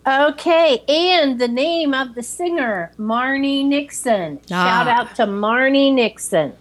Okay, 0.08 0.80
and 0.90 1.40
the 1.40 1.48
name 1.48 1.94
of 1.94 2.16
the 2.16 2.24
singer, 2.24 2.92
Marni 2.98 3.64
Nixon. 3.64 4.40
Shout 4.50 4.88
Ah. 4.88 5.02
out 5.02 5.16
to 5.16 5.28
Marni 5.28 5.94
Nixon. 5.94 6.54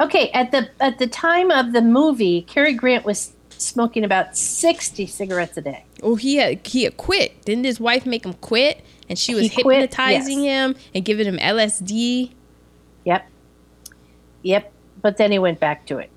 Okay, 0.00 0.30
at 0.30 0.52
the 0.52 0.70
at 0.80 0.98
the 0.98 1.06
time 1.06 1.50
of 1.50 1.72
the 1.72 1.82
movie, 1.82 2.42
Cary 2.42 2.72
Grant 2.72 3.04
was 3.04 3.32
smoking 3.50 4.04
about 4.04 4.36
sixty 4.36 5.06
cigarettes 5.06 5.56
a 5.56 5.62
day. 5.62 5.84
Oh, 6.02 6.14
he 6.14 6.36
had 6.36 6.64
he 6.66 6.84
had 6.84 6.96
quit. 6.96 7.44
Didn't 7.44 7.64
his 7.64 7.80
wife 7.80 8.06
make 8.06 8.24
him 8.24 8.34
quit? 8.34 8.84
And 9.08 9.18
she 9.18 9.34
was 9.34 9.50
He 9.50 9.62
quit, 9.62 9.80
hypnotizing 9.80 10.44
him 10.44 10.76
and 10.94 11.04
giving 11.04 11.26
him 11.26 11.38
LSD. 11.38 12.32
Yep, 13.04 13.28
yep. 14.42 14.72
But 15.00 15.16
then 15.16 15.32
he 15.32 15.38
went 15.38 15.58
back 15.58 15.86
to 15.86 15.98
it, 15.98 16.10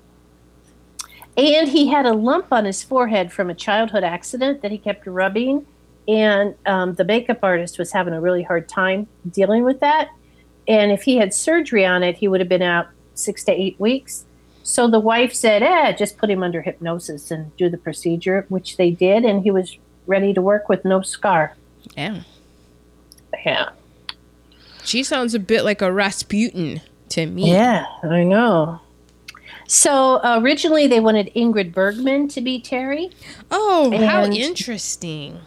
and 1.36 1.68
he 1.68 1.88
had 1.88 2.06
a 2.06 2.12
lump 2.12 2.52
on 2.52 2.64
his 2.64 2.82
forehead 2.82 3.32
from 3.32 3.50
a 3.50 3.54
childhood 3.54 4.04
accident 4.04 4.62
that 4.62 4.70
he 4.70 4.78
kept 4.78 5.06
rubbing, 5.06 5.66
and 6.06 6.54
um, 6.66 6.94
the 6.94 7.04
makeup 7.04 7.38
artist 7.42 7.78
was 7.78 7.90
having 7.90 8.14
a 8.14 8.20
really 8.20 8.42
hard 8.42 8.68
time 8.68 9.08
dealing 9.30 9.64
with 9.64 9.80
that. 9.80 10.08
And 10.68 10.92
if 10.92 11.02
he 11.02 11.16
had 11.16 11.34
surgery 11.34 11.84
on 11.84 12.04
it, 12.04 12.16
he 12.16 12.28
would 12.28 12.38
have 12.38 12.48
been 12.48 12.62
out 12.62 12.88
six 13.14 13.44
to 13.44 13.52
eight 13.52 13.78
weeks. 13.78 14.24
So 14.64 14.88
the 14.88 15.00
wife 15.00 15.34
said, 15.34 15.62
"Eh, 15.62 15.92
just 15.92 16.16
put 16.18 16.30
him 16.30 16.42
under 16.42 16.62
hypnosis 16.62 17.30
and 17.30 17.54
do 17.56 17.68
the 17.68 17.78
procedure," 17.78 18.46
which 18.48 18.76
they 18.76 18.90
did, 18.90 19.24
and 19.24 19.42
he 19.42 19.50
was 19.50 19.76
ready 20.06 20.32
to 20.34 20.40
work 20.42 20.68
with 20.68 20.84
no 20.84 21.02
scar. 21.02 21.56
Yeah. 21.96 22.20
Yeah, 23.44 23.70
She 24.84 25.02
sounds 25.02 25.34
a 25.34 25.38
bit 25.40 25.64
like 25.64 25.82
a 25.82 25.90
Rasputin 25.90 26.80
to 27.08 27.26
me. 27.26 27.50
yeah, 27.50 27.86
I 28.04 28.22
know. 28.24 28.78
So 29.66 30.16
uh, 30.16 30.38
originally 30.42 30.86
they 30.86 31.00
wanted 31.00 31.30
Ingrid 31.34 31.72
Bergman 31.72 32.28
to 32.28 32.40
be 32.40 32.60
Terry. 32.60 33.10
Oh, 33.50 33.90
how 34.06 34.24
interesting. 34.26 35.40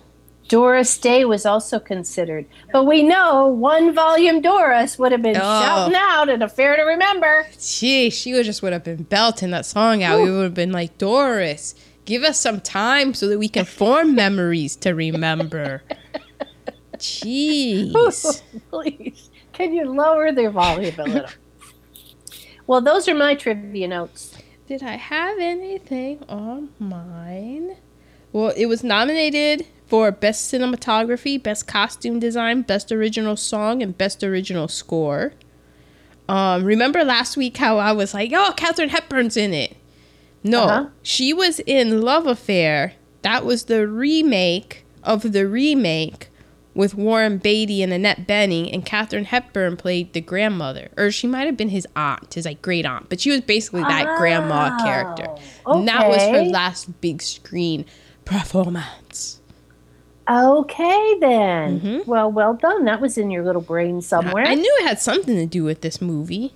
Doris 0.47 0.95
Day 0.99 1.26
was 1.26 1.45
also 1.45 1.80
considered, 1.80 2.45
but 2.72 2.84
we 2.85 3.01
know 3.01 3.47
one 3.47 3.93
volume 3.95 4.41
Doris 4.41 4.99
would 4.99 5.11
have 5.11 5.22
been 5.23 5.35
Oh. 5.38 5.39
shouting 5.39 5.95
out 5.95 6.30
in 6.30 6.41
a 6.43 6.49
fair 6.49 6.76
to 6.76 6.84
remember. 6.84 7.47
Gee, 7.59 8.09
she 8.11 8.34
would 8.34 8.45
just 8.45 8.61
would 8.61 8.72
have 8.73 8.84
been 8.84 9.03
belting 9.03 9.51
that 9.51 9.65
song 9.65 10.03
out. 10.03 10.22
We 10.22 10.30
would 10.30 10.43
have 10.43 10.53
been 10.53 10.72
like, 10.72 10.97
Doris, 10.99 11.73
give 12.05 12.23
us 12.23 12.39
some 12.39 12.61
time 12.61 13.13
so 13.15 13.27
that 13.27 13.39
we 13.39 13.49
can 13.49 13.65
form 13.65 14.13
memories 14.13 14.76
to 14.77 14.93
remember. 14.93 15.81
Jeez. 16.97 18.41
Please, 18.69 19.30
can 19.53 19.73
you 19.73 19.85
lower 19.91 20.31
their 20.31 20.51
volume 20.51 20.95
a 20.99 21.03
little? 21.03 21.30
well, 22.67 22.81
those 22.81 23.07
are 23.07 23.15
my 23.15 23.34
trivia 23.35 23.88
notes. 23.88 24.38
Did 24.67 24.84
I 24.84 24.95
have 24.95 25.38
anything 25.39 26.23
on 26.30 26.69
mine? 26.80 27.77
Well, 28.31 28.49
it 28.55 28.65
was 28.65 28.84
nominated 28.84 29.65
for 29.87 30.11
Best 30.11 30.51
Cinematography, 30.51 31.41
Best 31.41 31.67
Costume 31.67 32.19
Design, 32.19 32.61
Best 32.63 32.91
Original 32.91 33.35
Song, 33.37 33.81
and 33.83 33.97
Best 33.97 34.23
Original 34.23 34.67
Score. 34.67 35.33
Um, 36.27 36.63
remember 36.63 37.03
last 37.03 37.37
week 37.37 37.57
how 37.57 37.77
I 37.77 37.91
was 37.91 38.13
like, 38.13 38.31
oh, 38.33 38.53
Katharine 38.57 38.89
Hepburn's 38.89 39.37
in 39.37 39.53
it? 39.53 39.77
No, 40.43 40.63
Uh-huh. 40.63 40.89
she 41.03 41.33
was 41.33 41.59
in 41.61 42.01
Love 42.01 42.25
Affair. 42.27 42.93
That 43.21 43.45
was 43.45 43.65
the 43.65 43.87
remake 43.87 44.85
of 45.03 45.31
the 45.33 45.47
remake 45.47 46.29
with 46.73 46.93
Warren 46.93 47.37
Beatty 47.37 47.81
and 47.81 47.93
Annette 47.93 48.27
Bening, 48.27 48.71
and 48.73 48.85
Katharine 48.85 49.25
Hepburn 49.25 49.77
played 49.77 50.11
the 50.13 50.19
grandmother, 50.21 50.89
or 50.97 51.09
she 51.09 51.25
might 51.25 51.45
have 51.45 51.55
been 51.55 51.69
his 51.69 51.87
aunt, 51.95 52.33
his 52.33 52.45
like 52.45 52.61
great 52.61 52.85
aunt, 52.85 53.07
but 53.07 53.19
she 53.21 53.31
was 53.31 53.41
basically 53.41 53.81
that 53.83 54.17
grandma 54.17 54.77
character. 54.83 55.27
Oh, 55.65 55.79
And 55.79 55.87
that 55.87 56.09
was 56.09 56.21
her 56.21 56.43
last 56.43 56.99
big 57.01 57.21
screen 57.21 57.85
performance. 58.25 58.85
Okay, 60.30 61.15
then. 61.19 61.80
Mhm. 61.81 62.07
Well, 62.07 62.31
well 62.31 62.53
done. 62.56 62.85
That 62.85 62.99
was 63.02 63.18
in 63.18 63.30
your 63.30 63.43
little 63.43 63.61
brain 63.61 64.02
somewhere. 64.02 64.45
I, 64.45 64.56
knew 64.56 64.77
it 64.81 64.88
had 64.88 64.99
something 64.99 65.35
to 65.35 65.45
do 65.45 65.64
with 65.64 65.81
this 65.81 66.02
movie. 66.02 66.53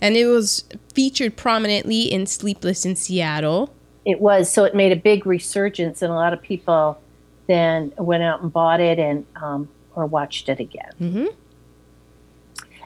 And 0.00 0.16
it 0.16 0.26
was 0.26 0.64
featured 0.92 1.36
prominently 1.36 2.02
in 2.12 2.26
Sleepless 2.26 2.84
in 2.84 2.96
Seattle. 2.96 3.72
It 4.04 4.20
was. 4.20 4.50
So 4.52 4.64
it 4.64 4.74
made 4.74 4.90
a 4.90 4.96
big 4.96 5.26
resurgence, 5.26 6.02
and 6.02 6.10
a 6.12 6.16
lot 6.16 6.32
of 6.32 6.42
people 6.42 6.98
then 7.46 7.92
went 7.98 8.24
out 8.24 8.42
and 8.42 8.52
bought 8.52 8.80
it 8.80 8.98
and 8.98 9.24
um, 9.40 9.68
or 9.94 10.06
watched 10.06 10.48
it 10.48 10.58
again. 10.58 10.90
hmm 10.98 11.26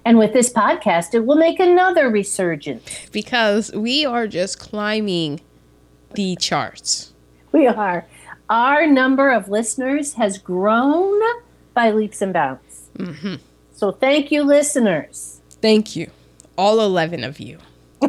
And 0.05 0.19
with 0.19 0.35
this 0.35 0.53
podcast, 0.53 1.15
it 1.15 1.21
will 1.25 1.37
make 1.37 1.59
another 1.59 2.11
resurgence. 2.11 3.07
because 3.13 3.73
we 3.73 4.05
are 4.05 4.27
just 4.27 4.59
climbing 4.59 5.41
the 6.15 6.37
charts. 6.37 7.13
We 7.53 7.67
are. 7.67 8.05
Our 8.49 8.87
number 8.87 9.31
of 9.31 9.49
listeners 9.49 10.15
has 10.15 10.39
grown 10.39 11.21
by 11.75 11.91
leaps 11.91 12.23
and 12.23 12.33
bounds. 12.33 12.89
hmm 12.97 13.35
So 13.73 13.93
thank 13.93 14.31
you, 14.31 14.43
listeners. 14.45 15.41
Thank 15.61 15.97
you, 15.97 16.11
all 16.57 16.81
11 16.81 17.25
of 17.25 17.41
you. 17.41 17.59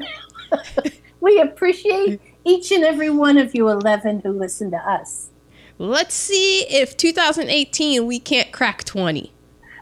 We 1.20 1.42
appreciate 1.42 2.22
each 2.46 2.72
and 2.72 2.84
every 2.84 3.10
one 3.10 3.38
of 3.38 3.54
you 3.54 3.68
11 3.68 4.22
who 4.22 4.32
listen 4.32 4.72
to 4.72 4.78
us. 4.78 5.30
Let's 5.78 6.16
see 6.16 6.62
if 6.70 6.96
2018 6.96 8.06
we 8.06 8.20
can't 8.20 8.52
crack 8.52 8.84
20. 8.84 9.34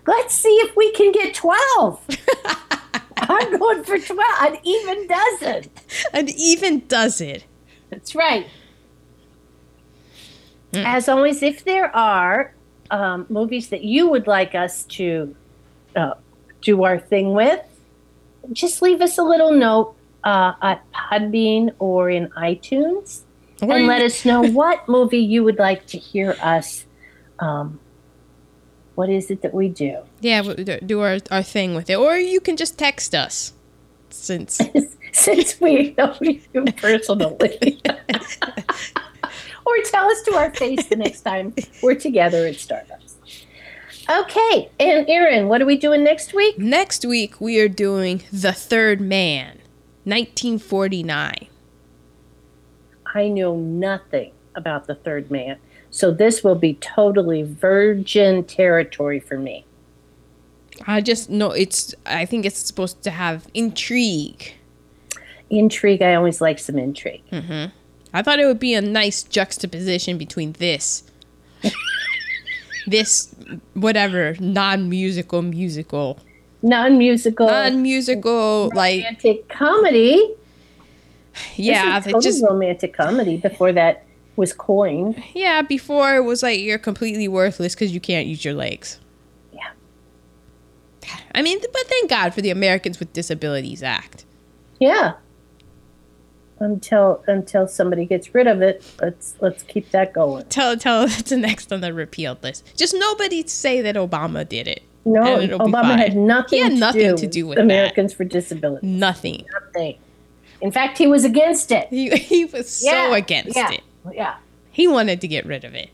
Let's 0.08 0.34
see 0.34 0.50
if 0.64 0.76
we 0.76 0.92
can 0.94 1.12
get 1.12 1.36
12. 1.36 2.08
I'm 3.18 3.60
going 3.60 3.84
for 3.84 4.00
12, 4.00 4.20
an 4.42 4.58
even 4.64 5.08
dozen. 5.08 5.70
An 6.14 6.30
even 6.30 6.88
dozen. 6.88 7.42
That's 7.90 8.16
right. 8.16 8.48
As 10.84 11.08
always, 11.10 11.44
if 11.44 11.64
there 11.64 11.96
are 11.96 12.54
um, 12.92 13.26
movies 13.30 13.70
that 13.70 13.84
you 13.84 14.10
would 14.10 14.28
like 14.28 14.56
us 14.56 14.84
to 14.98 15.36
uh, 15.96 16.14
do 16.62 16.84
our 16.84 17.00
thing 17.00 17.34
with, 17.34 17.62
just 18.54 18.82
leave 18.82 19.02
us 19.02 19.18
a 19.18 19.24
little 19.24 19.52
note 19.52 19.96
uh, 20.24 20.54
at 20.62 20.84
Podbean 20.92 21.74
or 21.80 22.10
in 22.10 22.30
iTunes 22.32 23.22
Or 23.62 23.72
and 23.74 23.82
you- 23.84 23.88
let 23.88 24.02
us 24.02 24.26
know 24.26 24.42
what 24.60 24.88
movie 24.90 25.20
you 25.20 25.44
would 25.44 25.60
like 25.60 25.86
to 25.88 25.98
hear 25.98 26.36
us. 26.42 26.86
Um, 27.40 27.80
what 28.96 29.10
is 29.10 29.30
it 29.30 29.42
that 29.42 29.54
we 29.54 29.68
do? 29.70 29.98
Yeah, 30.22 30.42
do- 30.42 30.80
do 30.80 31.02
our, 31.02 31.18
our 31.30 31.44
thing 31.44 31.76
with 31.76 31.90
it. 31.90 31.96
Or 31.98 32.18
you 32.18 32.40
can 32.40 32.56
just 32.56 32.78
text 32.78 33.14
us. 33.14 33.52
Since 34.10 34.62
Since 35.12 35.60
we 35.60 35.94
know 35.98 36.16
you 36.22 36.40
personally. 36.78 37.82
Tell 40.06 40.12
us 40.12 40.22
to 40.24 40.36
our 40.36 40.54
face 40.54 40.86
the 40.88 40.96
next 40.96 41.22
time 41.22 41.54
we're 41.82 41.96
together 41.96 42.46
at 42.46 42.56
Starbucks. 42.56 43.46
Okay, 44.08 44.70
and 44.80 45.10
Erin, 45.10 45.48
what 45.48 45.62
are 45.62 45.66
we 45.66 45.78
doing 45.78 46.04
next 46.04 46.34
week? 46.34 46.60
next 46.60 47.06
week 47.06 47.42
we 47.42 47.60
are 47.60 47.68
doing 47.68 48.22
The 48.32 48.54
Third 48.54 49.02
Man, 49.02 49.60
1949. 50.04 51.48
I 53.16 53.28
know 53.30 53.56
nothing 53.56 54.32
about 54.54 54.86
the 54.86 54.96
third 54.96 55.32
man, 55.32 55.58
so 55.90 56.12
this 56.12 56.44
will 56.44 56.56
be 56.56 56.76
totally 56.76 57.42
virgin 57.42 58.44
territory 58.44 59.20
for 59.20 59.40
me. 59.40 59.66
I 60.86 61.02
just 61.02 61.30
know 61.30 61.52
it's, 61.52 61.96
I 62.06 62.26
think 62.26 62.46
it's 62.46 62.60
supposed 62.60 63.02
to 63.04 63.10
have 63.10 63.48
intrigue. 63.54 64.54
Intrigue, 65.50 66.02
I 66.02 66.14
always 66.14 66.42
like 66.42 66.60
some 66.60 66.78
intrigue. 66.78 67.24
hmm 67.32 67.66
I 68.16 68.22
thought 68.22 68.40
it 68.40 68.46
would 68.46 68.60
be 68.60 68.74
a 68.74 68.82
nice 68.82 69.24
juxtaposition 69.24 70.18
between 70.18 70.54
this, 70.54 71.04
this, 72.88 73.34
whatever, 73.74 74.36
non 74.40 74.90
musical, 74.90 75.42
musical, 75.42 76.20
Non 76.62 76.98
musical, 76.98 77.46
non 77.48 77.82
musical, 77.82 78.72
like, 78.74 79.04
romantic 79.04 79.50
comedy. 79.50 80.34
yeah, 81.58 82.00
This 82.00 82.24
just, 82.24 82.44
romantic 82.44 82.94
comedy 82.94 83.38
before 83.38 83.72
that 83.74 84.04
was 84.38 84.54
coined. 84.54 85.22
yeah, 85.34 85.62
before 85.62 86.16
it 86.16 86.22
was 86.24 86.42
like 86.42 86.60
you're 86.60 86.78
completely 86.80 87.28
worthless 87.28 87.76
because 87.76 87.92
you 87.94 88.00
can't 88.00 88.28
use 88.28 88.44
your 88.46 88.54
legs. 88.54 89.00
Yeah. 89.54 89.72
I 91.34 91.42
mean, 91.42 91.60
but 91.60 91.82
thank 91.88 92.10
God 92.10 92.34
for 92.34 92.42
the 92.42 92.50
Americans 92.50 92.98
with 93.00 93.12
Disabilities 93.14 93.84
Act. 93.84 94.24
Yeah. 94.80 95.14
Until 96.60 97.22
until 97.28 97.68
somebody 97.68 98.06
gets 98.06 98.34
rid 98.34 98.48
of 98.48 98.62
it, 98.62 98.84
let's 99.02 99.36
let's 99.42 99.62
keep 99.64 99.92
that 99.92 100.14
going. 100.14 100.46
Tell, 100.46 100.78
tell 100.78 101.04
it's 101.04 101.24
the 101.30 101.38
next 101.38 101.74
on 101.74 101.82
the 101.82 101.94
repealed 101.94 102.42
list. 102.44 102.78
Just 102.78 102.96
nobody 102.98 103.46
say 103.46 103.82
that 103.82 103.96
Obama 103.96 104.48
did 104.48 104.68
it. 104.68 104.82
No, 105.06 105.36
And 105.36 105.44
it'll 105.44 105.60
be 105.60 105.72
Obama 105.72 105.98
had 105.98 106.16
nothing, 106.18 106.58
He 106.58 106.64
had 106.64 106.72
to, 106.72 106.78
nothing 106.78 107.16
do 107.16 107.18
to 107.18 107.28
do 107.28 107.46
with 107.48 107.60
Americans 107.60 108.14
for 108.14 108.24
Disabilities. 108.24 108.90
Nothing. 108.90 109.46
Nothing. 109.54 109.98
In 110.62 110.72
fact, 110.72 110.98
he 110.98 111.06
was 111.06 111.26
against 111.26 111.72
it. 111.72 111.88
He, 111.90 112.10
he 112.18 112.46
was 112.46 112.70
so 112.70 112.90
Yeah, 112.90 113.16
against 113.16 113.56
yeah, 113.56 113.72
it. 113.72 113.84
Yeah. 114.14 114.36
He 114.72 114.88
wanted 114.88 115.22
to 115.22 115.28
get 115.28 115.46
rid 115.46 115.64
of 115.64 115.76
it. 115.76 115.90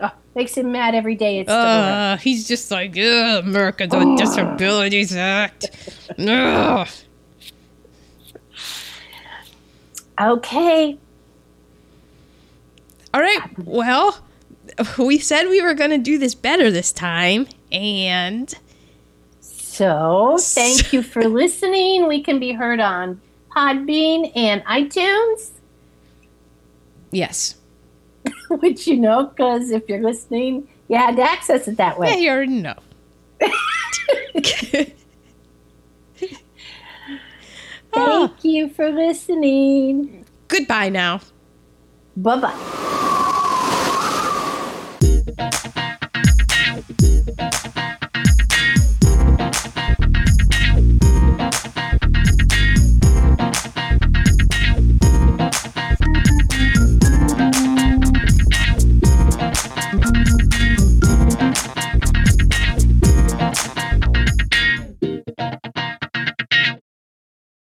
Oh, 0.00 0.12
makes 0.34 0.56
him 0.56 0.70
mad 0.70 0.94
every 0.94 1.16
day. 1.16 1.40
It's. 1.40 1.50
Uh, 1.50 2.18
he's 2.20 2.46
just 2.46 2.70
like, 2.70 2.96
Americans 2.96 3.94
with 3.94 4.16
Disabilities 4.18 5.16
Act. 5.16 5.70
Ugh. 6.18 6.88
Okay. 10.20 10.98
All 13.14 13.20
right. 13.20 13.40
Well, 13.58 14.18
we 14.98 15.18
said 15.18 15.44
we 15.48 15.62
were 15.62 15.74
going 15.74 15.90
to 15.90 15.98
do 15.98 16.18
this 16.18 16.34
better 16.34 16.70
this 16.70 16.92
time. 16.92 17.46
And 17.72 18.52
So 19.40 20.38
thank 20.40 20.92
you 20.92 21.02
for 21.02 21.24
listening. 21.28 22.08
We 22.08 22.22
can 22.22 22.38
be 22.38 22.52
heard 22.52 22.80
on 22.80 23.20
Podbean 23.54 24.32
and 24.36 24.62
iTunes, 24.64 25.50
yes. 27.10 27.56
which 28.48 28.86
you 28.86 28.98
know, 28.98 29.24
because 29.26 29.70
if 29.70 29.88
you're 29.88 30.02
listening, 30.02 30.68
you 30.88 30.96
had 30.96 31.16
to 31.16 31.22
access 31.22 31.66
it 31.68 31.78
that 31.78 31.98
way. 31.98 32.08
Yeah, 32.10 32.16
you 32.16 32.30
already 32.30 32.60
know. 32.60 32.74
Thank 37.96 38.44
you 38.44 38.68
for 38.68 38.90
listening. 38.90 40.24
goodbye 40.48 40.88
now. 40.88 41.20
Bye 42.16 42.40
bye. 42.40 43.22